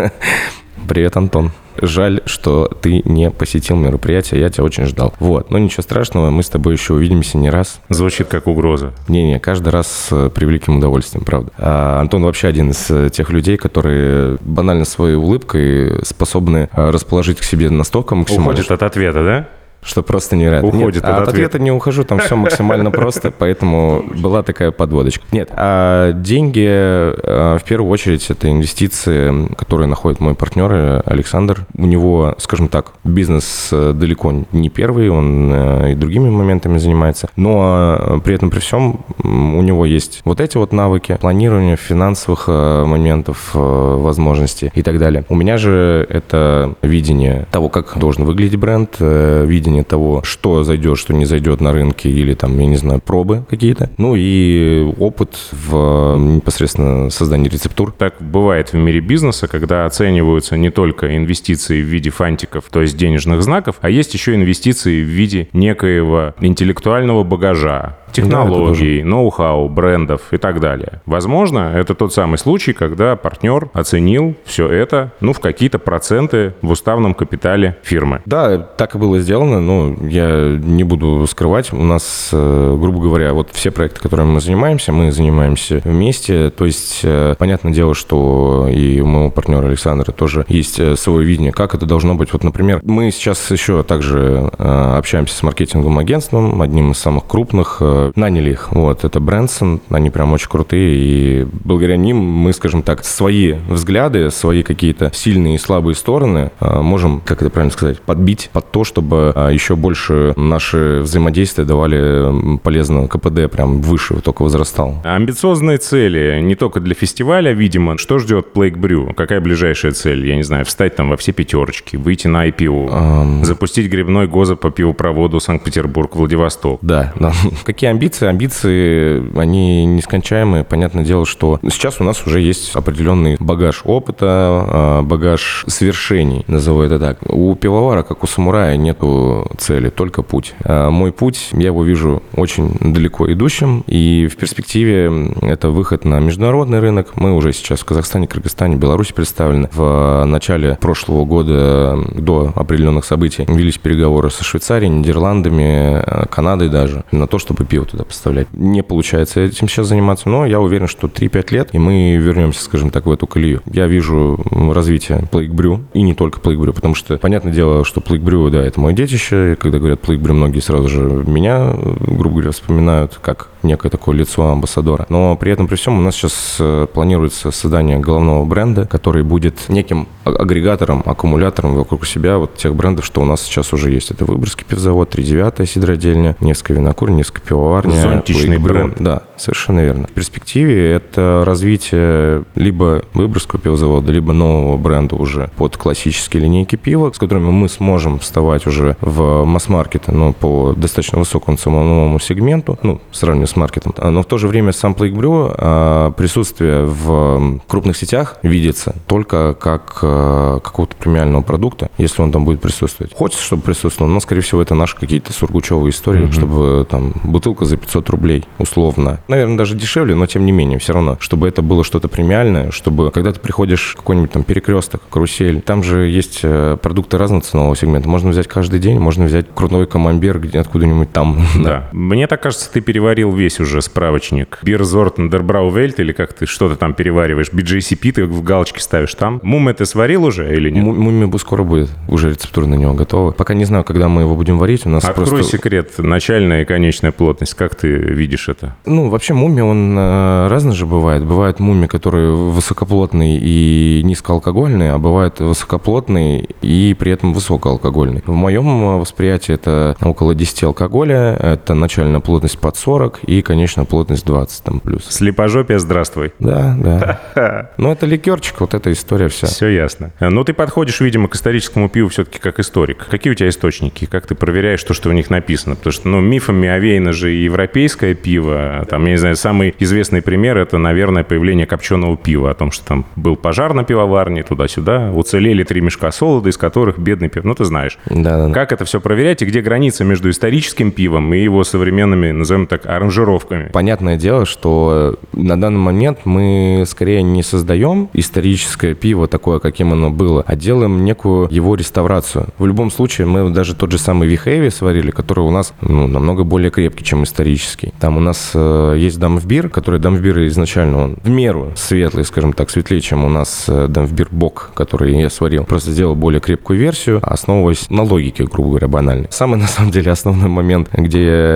Привет, 0.87 1.15
Антон. 1.15 1.51
Жаль, 1.81 2.21
что 2.25 2.67
ты 2.81 3.01
не 3.05 3.31
посетил 3.31 3.75
мероприятие, 3.75 4.41
я 4.41 4.49
тебя 4.49 4.63
очень 4.63 4.85
ждал. 4.85 5.13
Вот, 5.19 5.51
но 5.51 5.57
ничего 5.57 5.83
страшного, 5.83 6.29
мы 6.29 6.43
с 6.43 6.49
тобой 6.49 6.73
еще 6.73 6.93
увидимся 6.93 7.37
не 7.37 7.49
раз. 7.49 7.79
Звучит 7.89 8.27
как 8.27 8.47
угроза. 8.47 8.93
Не-не, 9.07 9.39
каждый 9.39 9.69
раз 9.69 9.87
с 9.87 10.29
превеликим 10.29 10.77
удовольствием, 10.77 11.25
правда. 11.25 11.51
А 11.57 11.99
Антон 11.99 12.23
вообще 12.23 12.47
один 12.47 12.71
из 12.71 12.89
э, 12.89 13.09
тех 13.09 13.29
людей, 13.29 13.57
которые 13.57 14.37
банально 14.41 14.85
своей 14.85 15.15
улыбкой 15.15 16.05
способны 16.05 16.69
э, 16.71 16.89
расположить 16.89 17.39
к 17.39 17.43
себе 17.43 17.69
настолько 17.69 18.15
максимально. 18.15 18.51
Уходит 18.51 18.71
от 18.71 18.83
ответа, 18.83 19.23
да? 19.23 19.49
Что 19.85 20.01
просто 20.01 20.35
не 20.35 20.49
рад. 20.49 20.63
Уходит 20.63 21.03
Нет, 21.03 21.03
от 21.03 21.09
от 21.09 21.29
ответа. 21.29 21.31
ответа 21.31 21.59
не 21.59 21.71
ухожу, 21.71 22.03
там 22.03 22.19
все 22.19 22.35
максимально 22.35 22.91
просто, 22.91 23.31
поэтому 23.31 24.03
была 24.15 24.43
такая 24.43 24.71
подводочка. 24.71 25.23
Нет, 25.31 25.49
а 25.51 26.11
деньги, 26.11 26.65
э, 26.67 27.57
в 27.59 27.63
первую 27.63 27.91
очередь, 27.91 28.29
это 28.29 28.51
инвестиции, 28.51 29.53
которые 29.55 29.87
находит 29.87 30.19
мой 30.19 30.35
партнер 30.35 30.71
э, 30.71 31.01
Александр. 31.05 31.65
У 31.77 31.85
него, 31.85 32.35
скажем 32.39 32.67
так, 32.67 32.93
бизнес 33.03 33.69
э, 33.71 33.93
далеко 33.93 34.33
не 34.51 34.69
первый, 34.69 35.09
он 35.09 35.51
э, 35.53 35.91
и 35.91 35.95
другими 35.95 36.29
моментами 36.29 36.77
занимается, 36.77 37.29
но 37.35 38.19
при 38.23 38.35
этом, 38.35 38.49
при 38.49 38.59
всем, 38.59 39.01
у 39.23 39.61
него 39.61 39.85
есть 39.85 40.21
вот 40.25 40.39
эти 40.41 40.57
вот 40.57 40.73
навыки, 40.73 41.17
планирование 41.21 41.77
финансовых 41.77 42.47
моментов, 42.47 43.51
возможностей 43.53 44.71
и 44.73 44.81
так 44.81 44.97
далее. 44.99 45.25
У 45.29 45.35
меня 45.35 45.57
же 45.57 46.05
это 46.09 46.73
видение 46.81 47.47
того, 47.51 47.69
как 47.69 47.97
должен 47.97 48.25
выглядеть 48.25 48.59
бренд, 48.59 48.95
э, 48.99 49.45
видение 49.75 49.83
того, 49.83 50.21
что 50.23 50.63
зайдет, 50.63 50.97
что 50.97 51.13
не 51.13 51.25
зайдет 51.25 51.61
на 51.61 51.71
рынке, 51.73 52.09
или 52.09 52.33
там, 52.33 52.57
я 52.59 52.65
не 52.65 52.77
знаю, 52.77 53.01
пробы 53.01 53.45
какие-то. 53.49 53.89
Ну 53.97 54.15
и 54.15 54.93
опыт 54.99 55.37
в 55.51 56.17
непосредственно 56.17 57.09
создании 57.09 57.49
рецептур. 57.49 57.91
Так 57.91 58.15
бывает 58.19 58.73
в 58.73 58.77
мире 58.77 58.99
бизнеса, 58.99 59.47
когда 59.47 59.85
оцениваются 59.85 60.57
не 60.57 60.69
только 60.69 61.15
инвестиции 61.15 61.81
в 61.81 61.85
виде 61.85 62.09
фантиков, 62.09 62.65
то 62.71 62.81
есть 62.81 62.97
денежных 62.97 63.43
знаков, 63.43 63.75
а 63.81 63.89
есть 63.89 64.13
еще 64.13 64.35
инвестиции 64.35 65.03
в 65.03 65.07
виде 65.07 65.47
некоего 65.53 66.33
интеллектуального 66.39 67.23
багажа, 67.23 67.97
технологий, 68.15 69.03
ноу-хау, 69.03 69.69
брендов 69.69 70.21
и 70.31 70.37
так 70.37 70.59
далее. 70.59 71.01
Возможно, 71.05 71.73
это 71.75 71.95
тот 71.95 72.13
самый 72.13 72.37
случай, 72.37 72.73
когда 72.73 73.15
партнер 73.15 73.69
оценил 73.73 74.35
все 74.45 74.69
это, 74.69 75.11
ну, 75.19 75.33
в 75.33 75.39
какие-то 75.39 75.79
проценты 75.79 76.53
в 76.61 76.71
уставном 76.71 77.13
капитале 77.13 77.77
фирмы. 77.83 78.21
Да, 78.25 78.57
так 78.57 78.95
и 78.95 78.97
было 78.97 79.19
сделано, 79.19 79.61
но 79.61 79.95
я 80.07 80.57
не 80.57 80.83
буду 80.83 81.25
скрывать. 81.27 81.71
У 81.73 81.83
нас, 81.83 82.29
э, 82.31 82.77
грубо 82.79 83.01
говоря, 83.01 83.33
вот 83.33 83.49
все 83.51 83.71
проекты, 83.71 84.01
которыми 84.01 84.31
мы 84.31 84.41
занимаемся, 84.41 84.91
мы 84.91 85.11
занимаемся 85.11 85.81
вместе. 85.83 86.49
То 86.49 86.65
есть, 86.65 87.01
э, 87.03 87.35
понятное 87.37 87.73
дело, 87.73 87.93
что 87.93 88.67
и 88.69 88.99
у 89.01 89.05
моего 89.05 89.31
партнера 89.31 89.67
Александра 89.67 90.11
тоже 90.11 90.45
есть 90.47 90.79
э, 90.79 90.95
свое 90.95 91.25
видение, 91.25 91.51
как 91.51 91.75
это 91.75 91.85
должно 91.85 92.15
быть. 92.15 92.33
Вот, 92.33 92.43
например, 92.43 92.81
мы 92.83 93.11
сейчас 93.11 93.51
еще 93.51 93.83
также 93.83 94.51
общаемся 94.57 95.35
с 95.35 95.43
маркетинговым 95.43 95.99
агентством, 95.99 96.61
одним 96.61 96.91
из 96.91 96.97
самых 96.97 97.25
крупных. 97.25 97.81
Наняли 98.15 98.51
их. 98.51 98.71
Вот, 98.71 99.03
это 99.03 99.19
Брэнсон. 99.19 99.81
Они 99.89 100.09
прям 100.09 100.33
очень 100.33 100.49
крутые. 100.49 100.95
И 100.95 101.47
благодаря 101.63 101.97
ним 101.97 102.17
мы, 102.17 102.53
скажем 102.53 102.83
так, 102.83 103.03
свои 103.03 103.53
взгляды, 103.69 104.29
свои 104.31 104.63
какие-то 104.63 105.11
сильные 105.13 105.55
и 105.55 105.57
слабые 105.57 105.95
стороны 105.95 106.51
э, 106.59 106.81
можем, 106.81 107.21
как 107.25 107.41
это 107.41 107.49
правильно 107.49 107.71
сказать, 107.71 108.01
подбить 108.01 108.49
под 108.53 108.71
то, 108.71 108.83
чтобы 108.83 109.33
э, 109.35 109.49
еще 109.53 109.75
больше 109.75 110.33
наши 110.35 110.99
взаимодействия 111.01 111.65
давали 111.65 112.29
м, 112.29 112.59
полезно 112.59 113.07
КПД 113.07 113.51
прям 113.51 113.81
выше, 113.81 114.15
только 114.21 114.43
возрастал. 114.43 115.01
Амбициозные 115.03 115.77
цели 115.77 116.39
не 116.41 116.55
только 116.55 116.79
для 116.79 116.95
фестиваля, 116.95 117.51
видимо. 117.53 117.97
Что 117.97 118.19
ждет 118.19 118.47
Plague 118.53 118.75
Brew? 118.77 119.13
Какая 119.13 119.41
ближайшая 119.41 119.91
цель? 119.91 120.25
Я 120.27 120.35
не 120.35 120.43
знаю, 120.43 120.65
встать 120.65 120.95
там 120.95 121.09
во 121.09 121.17
все 121.17 121.31
пятерочки, 121.31 121.95
выйти 121.95 122.27
на 122.27 122.47
IPO, 122.47 123.43
запустить 123.43 123.89
грибной 123.89 124.27
ГОЗа 124.27 124.55
по 124.55 124.71
пивопроводу 124.71 125.39
Санкт-Петербург-Владивосток. 125.39 126.79
Да, 126.81 127.13
да. 127.19 127.33
Какие 127.63 127.84
амбиции? 127.85 128.27
Амбиции, 128.27 129.37
они 129.37 129.85
нескончаемые. 129.85 130.63
Понятное 130.63 131.03
дело, 131.03 131.25
что 131.25 131.59
сейчас 131.63 132.01
у 132.01 132.03
нас 132.03 132.25
уже 132.25 132.41
есть 132.41 132.75
определенный 132.75 133.37
багаж 133.39 133.81
опыта, 133.85 134.65
э, 134.67 135.01
багаж 135.03 135.65
свершений, 135.67 136.43
назову 136.47 136.81
это 136.81 136.99
так. 136.99 137.19
У 137.27 137.55
пивовара, 137.55 138.03
как 138.03 138.23
у 138.23 138.27
самурая, 138.27 138.77
нету 138.77 139.47
цели, 139.57 139.89
только 139.89 140.21
путь. 140.21 140.53
А 140.63 140.89
Мой 140.89 141.11
путь, 141.11 141.49
я 141.53 141.67
его 141.67 141.83
вижу 141.83 142.21
очень 142.35 142.77
далеко 142.79 143.31
идущим, 143.31 143.83
и 143.87 144.27
в 144.31 144.37
перспективе 144.37 145.33
это 145.41 145.69
выход 145.69 146.05
на 146.05 146.19
международный 146.19 146.79
рынок. 146.79 147.13
Мы 147.15 147.33
уже 147.33 147.53
сейчас 147.53 147.81
в 147.81 147.85
Казахстане, 147.85 148.27
Кыргызстане, 148.27 148.75
Беларуси 148.75 149.13
представлены. 149.13 149.69
В 149.73 150.23
начале 150.25 150.77
прошлого 150.79 151.25
года, 151.25 151.97
до 152.15 152.53
определенных 152.55 153.05
событий, 153.05 153.45
велись 153.47 153.77
переговоры 153.77 154.29
со 154.29 154.43
Швейцарией, 154.43 154.91
Нидерландами, 154.91 156.01
э, 156.01 156.25
Канадой 156.29 156.69
даже, 156.69 157.03
на 157.11 157.27
то, 157.27 157.39
чтобы 157.39 157.65
пиво 157.75 157.85
туда 157.85 158.05
поставлять. 158.05 158.47
Не 158.53 158.83
получается 158.83 159.41
этим 159.41 159.67
сейчас 159.67 159.87
заниматься, 159.87 160.29
но 160.29 160.45
я 160.45 160.61
уверен, 160.61 160.87
что 160.87 161.07
3-5 161.07 161.53
лет, 161.53 161.69
и 161.73 161.77
мы 161.77 162.15
вернемся, 162.15 162.63
скажем 162.63 162.89
так, 162.89 163.05
в 163.05 163.11
эту 163.11 163.27
колею. 163.27 163.61
Я 163.65 163.87
вижу 163.87 164.39
развитие 164.73 165.27
Plague 165.29 165.81
и 165.93 166.01
не 166.01 166.13
только 166.13 166.39
Plague 166.39 166.71
потому 166.71 166.95
что, 166.95 167.17
понятное 167.17 167.51
дело, 167.51 167.83
что 167.83 167.99
Plague 167.99 168.49
да, 168.49 168.63
это 168.63 168.79
мое 168.79 168.93
детище, 168.93 169.53
и 169.53 169.55
когда 169.55 169.79
говорят 169.79 169.99
Plague 170.01 170.31
многие 170.31 170.61
сразу 170.61 170.87
же 170.87 171.01
меня, 171.01 171.73
э, 171.73 171.95
грубо 171.99 172.35
говоря, 172.35 172.51
вспоминают 172.51 173.19
как 173.21 173.49
некое 173.65 173.89
такое 173.89 174.15
лицо 174.15 174.47
амбассадора. 174.49 175.05
Но 175.09 175.35
при 175.35 175.51
этом, 175.51 175.67
при 175.67 175.75
всем, 175.75 175.97
у 175.97 176.01
нас 176.01 176.15
сейчас 176.15 176.57
э, 176.59 176.87
планируется 176.93 177.51
создание 177.51 177.99
головного 177.99 178.45
бренда, 178.45 178.85
который 178.85 179.23
будет 179.23 179.69
неким 179.69 180.07
а- 180.23 180.29
агрегатором, 180.29 181.03
аккумулятором 181.05 181.75
вокруг 181.75 182.05
себя 182.05 182.37
вот 182.37 182.55
тех 182.55 182.75
брендов, 182.75 183.05
что 183.05 183.21
у 183.21 183.25
нас 183.25 183.41
сейчас 183.41 183.73
уже 183.73 183.91
есть. 183.91 184.11
Это 184.11 184.25
Выборгский 184.25 184.65
пивзавод, 184.65 185.13
39-я 185.15 185.65
сидродельня, 185.65 186.35
Невская 186.39 186.77
винокурня, 186.77 187.15
Невская 187.17 187.43
пивоварня. 187.45 188.01
Зонтичный 188.01 188.57
бренд. 188.57 188.95
Да, 188.99 189.23
совершенно 189.37 189.81
верно. 189.81 190.07
В 190.07 190.11
перспективе 190.11 190.91
это 190.91 191.43
развитие 191.45 192.43
либо 192.55 193.03
Выборгского 193.13 193.61
пивзавода, 193.61 194.11
либо 194.11 194.33
нового 194.33 194.77
бренда 194.77 195.15
уже 195.15 195.49
под 195.57 195.77
классические 195.77 196.43
линейки 196.43 196.75
пива, 196.75 197.11
с 197.13 197.17
которыми 197.17 197.51
мы 197.51 197.69
сможем 197.69 198.19
вставать 198.19 198.67
уже 198.67 198.97
в 199.01 199.45
масс-маркеты, 199.45 200.11
но 200.11 200.33
по 200.33 200.73
достаточно 200.75 201.19
высокому 201.19 201.57
ценовому 201.57 202.19
сегменту, 202.19 202.77
ну, 202.83 203.01
сравнивая 203.11 203.47
с 203.47 203.55
маркетом. 203.55 203.93
Но 203.97 204.23
в 204.23 204.25
то 204.25 204.37
же 204.37 204.47
время 204.47 204.71
сам 204.71 204.93
Plague 204.93 205.13
Brew, 205.13 205.55
а, 205.57 206.11
присутствие 206.11 206.85
в 206.85 207.59
крупных 207.67 207.97
сетях 207.97 208.37
видится 208.43 208.95
только 209.07 209.53
как 209.53 209.99
а, 210.01 210.59
какого-то 210.59 210.95
премиального 210.95 211.41
продукта, 211.41 211.89
если 211.97 212.21
он 212.21 212.31
там 212.31 212.45
будет 212.45 212.61
присутствовать. 212.61 213.13
Хочется, 213.13 213.43
чтобы 213.43 213.63
присутствовал, 213.63 214.09
но, 214.09 214.19
скорее 214.19 214.41
всего, 214.41 214.61
это 214.61 214.75
наши 214.75 214.95
какие-то 214.95 215.33
сургучевые 215.33 215.91
истории, 215.91 216.31
чтобы 216.31 216.85
там 216.89 217.13
бутылка 217.23 217.65
за 217.65 217.77
500 217.77 218.09
рублей, 218.09 218.45
условно. 218.57 219.19
Наверное, 219.27 219.57
даже 219.57 219.75
дешевле, 219.75 220.15
но 220.15 220.25
тем 220.27 220.45
не 220.45 220.51
менее, 220.51 220.79
все 220.79 220.93
равно, 220.93 221.17
чтобы 221.19 221.47
это 221.47 221.61
было 221.61 221.83
что-то 221.83 222.07
премиальное, 222.07 222.71
чтобы 222.71 223.11
когда 223.11 223.31
ты 223.31 223.39
приходишь 223.39 223.93
в 223.93 223.95
какой-нибудь 223.97 224.31
там 224.31 224.43
перекресток, 224.43 225.01
карусель, 225.09 225.61
там 225.61 225.83
же 225.83 226.07
есть 226.07 226.39
э, 226.43 226.77
продукты 226.81 227.17
разного 227.17 227.41
ценового 227.41 227.75
сегмента. 227.75 228.07
Можно 228.07 228.29
взять 228.29 228.47
каждый 228.47 228.79
день, 228.79 228.99
можно 228.99 229.25
взять 229.25 229.47
крутой 229.53 229.87
камамбер 229.87 230.39
где 230.39 230.59
откуда-нибудь 230.59 231.11
там. 231.11 231.45
Да. 231.65 231.89
Мне 231.93 232.27
так 232.27 232.41
кажется, 232.43 232.71
ты 232.71 232.81
переварил 232.81 233.31
весь 233.31 233.59
уже 233.59 233.81
справочник. 233.81 234.59
Бирзортен 234.61 235.29
Дербраувельт 235.29 235.99
или 235.99 236.11
как 236.11 236.33
ты 236.33 236.45
что-то 236.45 236.75
там 236.75 236.93
перевариваешь? 236.93 237.49
BJCP 237.49 238.11
ты 238.11 238.25
в 238.25 238.43
галочке 238.43 238.79
ставишь 238.81 239.15
там. 239.15 239.39
Муме 239.41 239.73
ты 239.73 239.85
сварил 239.85 240.25
уже 240.25 240.53
или 240.53 240.69
нет? 240.69 240.83
Му- 240.83 240.93
Мумибу 240.93 241.37
скоро 241.39 241.63
будет, 241.63 241.89
уже 242.07 242.29
рецептура 242.29 242.65
на 242.67 242.75
него 242.75 242.93
готова. 242.93 243.31
Пока 243.31 243.53
не 243.53 243.65
знаю, 243.65 243.83
когда 243.83 244.07
мы 244.09 244.21
его 244.21 244.35
будем 244.35 244.57
варить, 244.59 244.85
у 244.85 244.89
нас 244.89 245.05
Открой 245.05 245.27
просто... 245.27 245.57
секрет. 245.57 245.93
Начальная 245.97 246.61
и 246.61 246.65
конечная 246.65 247.11
плотность. 247.11 247.53
Как 247.55 247.73
ты 247.75 247.87
видишь 247.87 248.47
это? 248.49 248.75
Ну, 248.85 249.09
вообще 249.15 249.33
муми, 249.33 249.61
он 249.61 249.97
э, 249.97 250.47
разный 250.49 250.73
же 250.73 250.85
бывает. 250.85 251.25
Бывает 251.25 251.59
муми, 251.59 251.87
который 251.87 252.29
высокоплотный 252.31 253.37
и 253.37 254.01
низкоалкогольный, 254.03 254.91
а 254.91 254.97
бывает 254.97 255.39
высокоплотный 255.39 256.49
и 256.61 256.95
при 256.99 257.13
этом 257.13 257.33
высокоалкогольный. 257.33 258.23
В 258.25 258.33
моем 258.33 258.67
э, 258.67 258.97
восприятии 258.97 259.53
это 259.53 259.95
около 260.01 260.35
10 260.35 260.63
алкоголя, 260.63 261.35
это 261.39 261.73
начальная 261.73 262.19
плотность 262.19 262.59
под 262.59 262.75
40 262.75 263.21
и 263.23 263.41
конечная 263.41 263.85
плотность 263.85 264.25
20 264.25 264.63
там 264.63 264.79
плюс. 264.81 265.05
Слепожопие, 265.07 265.79
здравствуй. 265.79 266.33
Да, 266.39 266.75
да. 266.77 267.71
Ну, 267.77 267.91
это 267.91 268.05
ликерчик, 268.05 268.59
вот 268.61 268.73
эта 268.73 268.91
история 268.91 269.29
вся. 269.29 269.47
Все 269.47 269.67
ясно. 269.67 270.11
Ну, 270.19 270.43
ты 270.43 270.53
подходишь, 270.53 270.99
видимо, 270.99 271.27
к 271.27 271.35
историческому 271.35 271.89
пиву 271.89 272.09
все-таки 272.09 272.39
как 272.39 272.59
историк. 272.59 273.07
Какие 273.09 273.31
у 273.31 273.35
тебя 273.35 273.49
источники? 273.49 274.05
Как 274.05 274.27
ты 274.27 274.35
проверяешь 274.35 274.83
то, 274.83 274.93
что 274.93 275.09
в 275.09 275.13
них 275.13 275.29
написано? 275.29 275.75
Потому 275.75 275.93
что, 275.93 276.07
ну, 276.07 276.21
мифами 276.21 276.67
овеяно 276.67 277.13
же 277.13 277.33
и 277.33 277.43
европейское 277.43 278.13
пиво. 278.13 278.85
Там, 278.89 279.04
я 279.05 279.11
не 279.13 279.17
знаю, 279.17 279.35
самый 279.35 279.73
известный 279.79 280.21
пример– 280.21 280.57
это, 280.57 280.77
наверное, 280.77 281.23
появление 281.23 281.65
копченого 281.65 282.17
пива. 282.17 282.51
О 282.51 282.53
том, 282.53 282.71
что 282.71 282.85
там 282.85 283.05
был 283.15 283.35
пожар 283.35 283.73
на 283.73 283.83
пивоварне, 283.83 284.43
туда-сюда. 284.43 285.11
Уцелели 285.13 285.63
три 285.63 285.81
мешка 285.81 286.11
солода, 286.11 286.49
из 286.49 286.57
которых 286.57 286.97
бедный 286.99 287.29
пив. 287.29 287.43
Ну, 287.43 287.55
ты 287.55 287.65
знаешь. 287.65 287.97
Да, 288.09 288.47
да. 288.47 288.53
Как 288.53 288.71
это 288.71 288.85
все 288.85 288.99
проверять 288.99 289.41
и 289.41 289.45
где 289.45 289.61
граница 289.61 290.03
между 290.03 290.29
историческим 290.29 290.91
пивом 290.91 291.33
и 291.33 291.39
его 291.39 291.63
современными, 291.63 292.31
назовем 292.31 292.67
так, 292.67 292.85
аранжировками? 292.85 293.69
Понятное 293.71 294.17
дело, 294.17 294.45
что 294.45 295.17
на 295.33 295.59
данный 295.59 295.79
момент 295.79 296.19
мы 296.25 296.83
скорее 296.87 297.21
не 297.23 297.43
создаем 297.43 298.09
историческое 298.13 298.93
пиво 298.93 299.27
такое, 299.27 299.59
каким 299.59 299.93
оно 299.93 300.09
было, 300.09 300.43
а 300.45 300.55
делаем 300.55 301.03
некую 301.03 301.47
его 301.51 301.75
реставрацию. 301.75 302.47
В 302.57 302.65
любом 302.65 302.91
случае, 302.91 303.27
мы 303.27 303.49
даже 303.49 303.75
тот 303.75 303.91
же 303.91 303.97
самый 303.97 304.27
Вихеви 304.27 304.69
сварили, 304.69 305.11
который 305.11 305.41
у 305.41 305.51
нас 305.51 305.73
ну, 305.81 306.07
намного 306.07 306.43
более 306.43 306.71
крепкий, 306.71 307.03
чем 307.03 307.23
исторический. 307.23 307.93
Там 307.99 308.17
у 308.17 308.19
нас 308.19 308.51
э, 308.53 308.94
есть 308.95 309.19
дамфбир, 309.19 309.69
который 309.69 309.99
дамфбир 309.99 310.47
изначально 310.47 311.03
он 311.03 311.17
в 311.23 311.29
меру 311.29 311.71
светлый, 311.75 312.25
скажем 312.25 312.53
так, 312.53 312.69
светлее, 312.69 313.01
чем 313.01 313.23
у 313.23 313.29
нас 313.29 313.65
э, 313.67 313.87
дамфбир 313.87 314.29
бок, 314.31 314.71
который 314.73 315.19
я 315.19 315.29
сварил. 315.29 315.63
Просто 315.65 315.91
сделал 315.91 316.15
более 316.15 316.41
крепкую 316.41 316.79
версию, 316.79 317.19
основываясь 317.21 317.89
на 317.89 318.03
логике, 318.03 318.45
грубо 318.45 318.69
говоря, 318.69 318.87
банальной. 318.87 319.27
Самый, 319.31 319.59
на 319.59 319.67
самом 319.67 319.91
деле, 319.91 320.11
основной 320.11 320.49
момент, 320.49 320.89
где 320.93 321.25
я 321.25 321.55